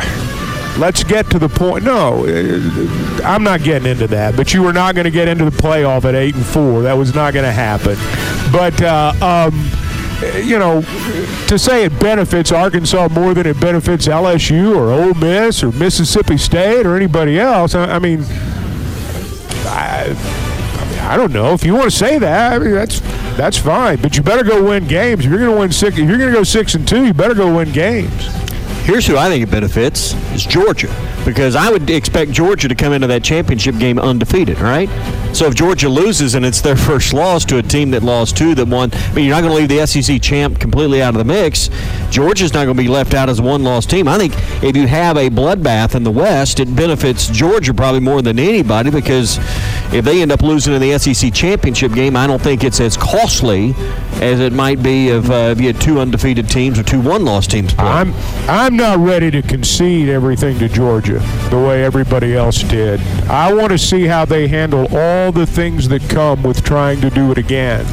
Let's 0.78 1.03
get 1.03 1.30
to 1.32 1.39
the 1.39 1.49
point. 1.49 1.84
No, 1.84 2.26
uh, 2.26 3.22
I'm 3.24 3.43
not 3.43 3.61
getting 3.61 3.89
into 3.89 4.07
that. 4.07 4.36
But 4.36 4.53
you 4.53 4.63
were 4.63 4.74
not 4.74 4.95
going 4.95 5.05
to 5.05 5.11
get 5.11 5.28
into 5.28 5.45
the 5.45 5.51
playoff 5.51 6.05
at 6.05 6.15
eight 6.15 6.36
and 6.36 6.45
four. 6.45 6.82
That 6.84 6.93
was 6.93 7.13
not 7.13 7.34
going 7.34 7.45
to 7.45 7.51
happen. 7.51 7.97
But 8.51 8.82
uh, 8.82 9.13
um, 9.22 9.53
you 10.43 10.59
know, 10.59 10.82
to 11.47 11.59
say 11.59 11.84
it 11.84 11.99
benefits 11.99 12.51
Arkansas 12.51 13.09
more 13.11 13.34
than 13.34 13.47
it 13.47 13.59
benefits 13.59 14.07
LSU 14.07 14.76
or 14.76 14.91
Ole 14.91 15.13
Miss 15.15 15.63
or 15.63 15.72
Mississippi 15.72 16.38
State 16.38 16.86
or 16.86 16.95
anybody 16.95 17.39
else, 17.39 17.76
I, 17.76 17.95
I 17.95 17.99
mean, 17.99 18.24
I, 19.67 20.15
I 21.01 21.17
don't 21.17 21.34
know. 21.34 21.53
If 21.53 21.63
you 21.63 21.74
want 21.74 21.91
to 21.91 21.97
say 21.97 22.19
that, 22.19 22.53
I 22.53 22.59
mean, 22.59 22.72
that's 22.72 22.99
that's 23.36 23.57
fine. 23.57 24.01
But 24.01 24.15
you 24.15 24.24
better 24.24 24.43
go 24.43 24.63
win 24.63 24.88
games. 24.88 25.26
If 25.26 25.32
you're 25.32 25.39
going 25.39 25.51
to 25.51 25.59
win 25.59 25.72
six, 25.72 25.97
if 25.97 26.07
you're 26.07 26.17
going 26.17 26.32
to 26.32 26.38
go 26.38 26.43
six 26.43 26.76
and 26.76 26.88
two, 26.88 27.05
you 27.05 27.13
better 27.13 27.36
go 27.36 27.55
win 27.55 27.72
games. 27.72 28.41
Here's 28.84 29.05
who 29.05 29.15
I 29.15 29.29
think 29.29 29.43
it 29.43 29.51
benefits. 29.51 30.13
Is 30.34 30.45
Georgia 30.45 30.88
because 31.26 31.55
I 31.55 31.69
would 31.69 31.89
expect 31.89 32.32
Georgia 32.32 32.67
to 32.67 32.76
come 32.76 32.93
into 32.93 33.07
that 33.07 33.24
championship 33.24 33.78
game 33.78 33.99
undefeated, 33.99 34.59
right? 34.59 34.89
So 35.36 35.45
if 35.45 35.55
Georgia 35.55 35.88
loses 35.88 36.36
and 36.36 36.45
it's 36.45 36.61
their 36.61 36.76
first 36.76 37.13
loss 37.13 37.45
to 37.45 37.57
a 37.57 37.63
team 37.63 37.91
that 37.91 38.03
lost 38.03 38.36
two 38.38 38.55
that 38.55 38.67
won, 38.67 38.91
I 38.93 39.13
mean, 39.13 39.26
you're 39.26 39.36
not 39.36 39.41
going 39.41 39.53
to 39.53 39.59
leave 39.59 39.69
the 39.69 39.86
SEC 39.86 40.22
champ 40.22 40.59
completely 40.59 41.01
out 41.01 41.13
of 41.13 41.19
the 41.19 41.26
mix. 41.26 41.69
Georgia's 42.09 42.53
not 42.53 42.65
going 42.65 42.76
to 42.76 42.84
be 42.84 42.89
left 42.89 43.13
out 43.13 43.30
as 43.30 43.39
a 43.39 43.43
one-loss 43.43 43.86
team. 43.86 44.07
I 44.07 44.17
think 44.17 44.34
if 44.63 44.76
you 44.76 44.88
have 44.88 45.17
a 45.17 45.30
bloodbath 45.30 45.95
in 45.95 46.03
the 46.03 46.11
West, 46.11 46.59
it 46.59 46.76
benefits 46.76 47.28
Georgia 47.28 47.74
probably 47.74 48.01
more 48.01 48.22
than 48.22 48.39
anybody 48.39 48.89
because 48.89 49.38
if 49.93 50.03
they 50.03 50.22
end 50.22 50.32
up 50.32 50.41
losing 50.41 50.74
in 50.74 50.82
the 50.82 50.97
SEC 50.97 51.34
championship 51.34 51.93
game, 51.93 52.15
I 52.15 52.28
don't 52.28 52.41
think 52.41 52.63
it's 52.63 52.80
as 52.80 52.97
costly 52.97 53.74
as 54.22 54.39
it 54.39 54.53
might 54.53 54.84
be 54.84 55.09
if, 55.09 55.30
uh, 55.30 55.51
if 55.51 55.61
you 55.61 55.67
had 55.67 55.80
two 55.80 55.99
undefeated 55.99 56.49
teams 56.49 56.78
or 56.78 56.84
two 56.84 56.99
one-loss 56.99 57.47
teams. 57.47 57.74
play. 57.74 57.86
I'm 57.86 58.13
I'm 58.47 58.76
not 58.76 58.99
ready 58.99 59.32
to 59.32 59.41
concede 59.41 60.09
everything 60.09 60.59
to 60.59 60.67
Georgia 60.67 61.11
the 61.20 61.57
way 61.68 61.84
everybody 61.84 62.36
else 62.36 62.62
did. 62.64 62.99
I 63.30 63.53
want 63.53 63.72
to 63.72 63.78
see 63.78 64.05
how 64.05 64.26
they 64.26 64.47
handle 64.47 64.88
all 64.95 65.32
the 65.32 65.45
things 65.45 65.88
that 65.89 66.07
come 66.09 66.43
with 66.43 66.64
trying 66.64 67.01
to 67.01 67.09
do 67.09 67.32
it 67.32 67.38
again. 67.38 67.86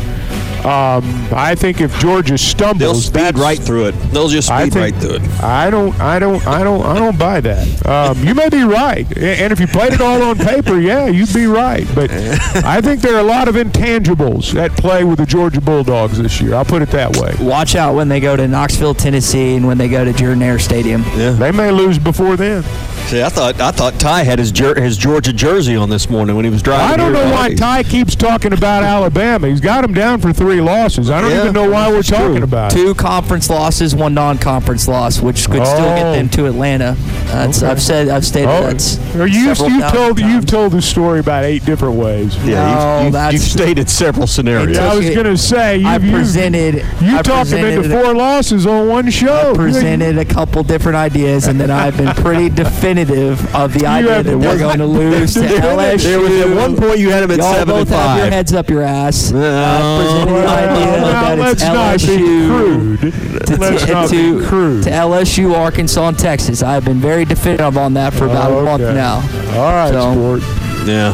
Um, 0.59 1.05
I 1.33 1.55
think 1.55 1.81
if 1.81 1.97
Georgia 2.01 2.37
stumbles, 2.37 3.11
They'll 3.13 3.31
speed 3.31 3.39
right 3.41 3.59
through 3.61 3.87
it. 3.87 3.93
They'll 4.11 4.27
just 4.29 4.51
I 4.51 4.63
speed 4.63 4.73
think- 4.73 4.95
right 4.97 5.03
through 5.03 5.15
it. 5.25 5.41
I 5.41 5.71
don't, 5.71 5.99
I 6.01 6.19
don't, 6.19 6.45
I 6.49 6.65
don't, 6.65 6.85
I 6.85 6.99
don't 6.99 7.17
buy 7.17 7.41
that. 7.41 7.87
Um, 7.87 8.23
you 8.25 8.35
may 8.35 8.49
be 8.49 8.63
right, 8.65 9.07
and 9.17 9.53
if 9.53 9.61
you 9.61 9.69
played 9.69 9.93
it 9.93 10.01
all 10.01 10.21
on 10.21 10.37
paper, 10.37 10.79
yeah, 10.81 11.07
you'd 11.07 11.33
be 11.33 11.47
right. 11.47 11.87
But 11.95 12.11
I 12.65 12.81
think 12.81 13.03
there 13.03 13.15
are 13.15 13.21
a 13.21 13.23
lot 13.23 13.47
of 13.47 13.55
intangibles 13.55 14.57
at 14.57 14.73
play 14.73 15.05
with 15.05 15.19
the 15.19 15.27
Georgia 15.27 15.61
Bulldogs 15.61 16.19
this 16.19 16.41
year. 16.41 16.57
I'll 16.57 16.65
put 16.65 16.83
it 16.83 16.91
that 16.91 17.17
way. 17.19 17.37
Watch 17.41 17.77
out 17.77 17.95
when 17.95 18.09
they 18.09 18.19
go 18.19 18.35
to 18.37 18.49
Knoxville, 18.49 18.95
Tennessee, 18.95 19.55
and 19.55 19.65
when 19.65 19.79
they 19.79 19.89
go 19.89 20.05
to 20.05 20.13
Jordan-Hare 20.13 20.59
Stadium. 20.59 21.03
Yeah. 21.17 21.31
They 21.31 21.53
may 21.53 21.71
lose 21.71 22.01
before 22.01 22.37
then. 22.37 22.65
See, 23.09 23.23
I 23.23 23.31
thought 23.31 23.59
I 23.59 23.71
thought 23.71 23.99
Ty 23.99 24.23
had 24.25 24.39
his 24.39 24.53
jer- 24.53 24.79
his 24.79 24.99
Georgia 24.99 25.33
jersey 25.33 25.75
on 25.77 25.89
this 25.89 26.11
morning 26.11 26.37
when 26.37 26.45
he 26.45 26.51
was 26.51 26.61
driving. 26.61 26.93
I 26.93 26.97
don't 26.99 27.15
here 27.15 27.25
know 27.25 27.33
why. 27.35 27.55
Ty 27.55 27.85
keeps 27.85 28.15
talking 28.15 28.53
about 28.53 28.83
Alabama. 28.83 29.49
He's 29.49 29.63
got 29.63 29.83
him 29.83 29.95
down 29.95 30.21
for 30.21 30.31
three 30.31 30.61
losses. 30.61 31.09
I 31.11 31.23
don't 31.23 31.31
Yeah, 31.31 31.41
even 31.41 31.55
know 31.55 31.71
why 31.71 31.89
we're 31.89 31.97
that's 32.03 32.11
talking 32.11 32.35
true. 32.35 32.45
about 32.45 32.75
it. 32.75 32.77
Two 32.77 32.95
conference 32.95 33.49
losses, 33.49 33.95
one 33.95 34.13
non-conference 34.13 34.87
loss, 34.89 35.23
which 35.23 35.49
could 35.49 35.67
still 35.67 35.89
get 35.97 36.07
Oh. 36.07 36.13
them 36.13 36.29
to 36.29 36.45
Atlanta. 36.49 36.97
That's, 37.29 37.63
Okay. 37.63 37.73
I've 37.73 37.81
said, 37.83 38.09
I've 38.11 38.27
stated 38.27 38.51
Oh, 38.51 38.61
that's. 38.67 38.99
or 39.17 39.27
You, 39.27 39.39
you've 39.41 39.57
thousand 39.57 39.81
told 39.91 40.21
you've 40.21 40.47
told 40.47 40.73
this 40.73 40.85
story 40.85 41.21
about 41.21 41.45
eight 41.45 41.65
different 41.65 41.95
ways. 41.95 42.37
No, 42.45 42.45
Yeah, 42.45 42.97
you've, 42.97 43.05
you've, 43.05 43.13
that's- 43.15 43.33
you've 43.33 43.43
stated 43.43 43.89
several 43.89 44.27
scenarios. 44.27 44.77
I 44.77 44.95
was 44.95 45.09
going 45.09 45.25
to 45.25 45.39
say 45.39 45.83
I 45.83 45.95
you've, 45.95 46.05
you've- 46.05 46.15
presented. 46.15 46.75
you 47.01 47.17
I 47.17 47.23
talked 47.23 47.49
him 47.53 47.65
into 47.65 47.81
presented- 47.81 48.05
four 48.05 48.15
losses 48.15 48.67
on 48.67 48.87
one 48.89 49.09
show. 49.11 49.55
presented 49.55 50.19
a 50.19 50.27
couple 50.27 50.63
different 50.63 50.97
ideas, 50.97 51.47
and 51.47 51.59
then 51.59 51.71
I've 51.71 51.97
been 51.97 52.15
pretty 52.15 52.51
definitive 52.51 52.98
of 53.03 53.73
the 53.75 53.87
idea 53.87 54.23
that 54.23 54.37
we're 54.39 54.59
going 54.59 54.79
to 54.79 54.87
lose 54.87 55.35
to. 55.35 55.41
LSU. 55.41 56.03
There 56.03 56.21
was 56.21 56.41
at 56.41 56.57
one 56.57 56.77
point 56.77 56.99
you 56.99 57.11
had 57.11 57.23
him 57.23 57.31
at 57.31 57.39
Y'all 57.39 57.53
seven 57.55 57.75
both 57.75 57.89
and 57.93 57.97
have 58.01 58.17
your 58.17 58.25
five. 58.27 58.33
heads 58.33 58.53
up 58.53 58.69
your 58.69 58.83
ass. 58.83 59.31
No. 59.31 59.39
I 59.41 60.03
presented 60.03 60.35
the 60.35 60.49
idea 60.49 61.01
that 61.01 61.39
let's 61.39 61.63
it's 61.63 61.71
LSU 61.71 63.47
to, 63.47 63.57
Let's 63.57 63.85
to, 63.85 63.93
not 63.93 64.09
to, 64.11 64.41
be 64.41 64.47
crude. 64.47 64.83
to 64.85 64.91
LSU, 64.91 65.55
Arkansas, 65.55 66.09
and 66.09 66.19
Texas. 66.19 66.63
I've 66.63 66.85
been 66.85 66.99
very 66.99 67.25
definitive 67.25 67.79
on 67.79 67.95
that 67.95 68.13
for 68.13 68.25
about 68.27 68.51
a 68.51 68.63
month 68.63 68.83
now. 68.83 69.17
All 69.57 69.73
right, 69.73 69.91
So- 69.93 70.13
sport. 70.13 70.43
Yeah, 70.89 71.13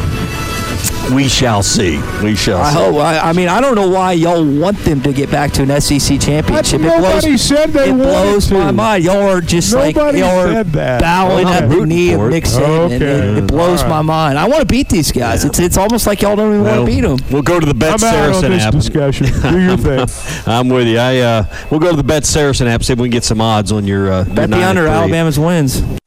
we 1.13 1.29
shall 1.29 1.63
see. 1.63 1.99
We 2.23 2.35
shall. 2.35 2.59
I 2.59 2.71
see. 2.73 2.79
hope. 2.79 2.97
I, 2.97 3.19
I 3.19 3.33
mean, 3.33 3.49
I 3.49 3.61
don't 3.61 3.75
know 3.75 3.89
why 3.89 4.13
y'all 4.13 4.45
want 4.45 4.79
them 4.79 5.03
to 5.03 5.13
get 5.13 5.31
back 5.31 5.53
to 5.53 5.63
an 5.63 5.81
SEC 5.81 6.21
championship. 6.21 6.81
It 6.81 6.85
Nobody 6.85 7.21
blows, 7.29 7.41
said 7.43 7.71
they 7.71 7.89
it 7.89 7.93
wanted 7.93 8.05
blows 8.05 8.47
to. 8.49 8.55
my 8.55 8.71
mind. 8.71 9.05
Y'all 9.05 9.23
are 9.29 9.41
just 9.41 9.75
like 9.75 9.97
Nobody 9.97 10.21
y'all 10.21 10.57
are 10.57 10.65
bowing 10.65 11.45
Well, 11.45 11.49
at 11.49 11.69
the 11.69 11.87
knee 11.87 12.13
of 12.15 12.21
for 12.21 12.29
it. 12.29 12.31
Nick 12.31 12.45
Saban. 12.45 12.85
and 12.93 13.03
Okay. 13.03 13.29
It, 13.29 13.39
it 13.39 13.47
blows 13.47 13.83
All 13.83 13.89
my 13.91 14.03
mind. 14.03 14.39
I 14.39 14.47
want 14.49 14.61
to 14.61 14.67
beat 14.67 14.89
these 14.89 15.13
guys. 15.13 15.45
It's 15.45 15.59
it's 15.59 15.77
almost 15.77 16.07
like 16.07 16.23
y'all 16.23 16.37
don't 16.37 16.51
even 16.53 16.63
Well, 16.65 16.79
want 16.85 16.91
to 16.91 16.95
beat 16.95 17.01
them. 17.03 17.19
We'll 17.31 17.43
go 17.43 17.61
to 17.61 17.67
the 17.67 17.75
Bet 17.75 18.03
I'm 18.03 18.09
out 18.09 18.29
on 18.35 18.35
Saracen 18.43 18.51
this 18.51 18.63
app. 18.63 18.73
discussion. 18.73 19.27
Do 19.53 19.61
your 19.61 19.77
thing. 20.07 20.43
I'm 20.47 20.69
with 20.69 20.87
you. 20.89 20.99
I 20.99 21.19
uh, 21.19 21.45
we'll 21.71 21.81
go 21.81 21.91
to 21.91 21.97
the 21.97 22.03
Bet 22.05 22.25
Saracen 22.25 22.67
app 22.67 22.83
see 22.83 22.93
if 22.95 22.99
we 22.99 23.07
can 23.09 23.13
get 23.13 23.25
some 23.25 23.41
odds 23.41 23.73
on 23.73 23.87
your 23.87 24.11
uh, 24.11 24.25
your 24.25 24.35
Bet 24.35 24.51
the 24.51 24.67
under. 24.67 24.87
Alabama's 24.87 25.39
wins. 25.39 25.83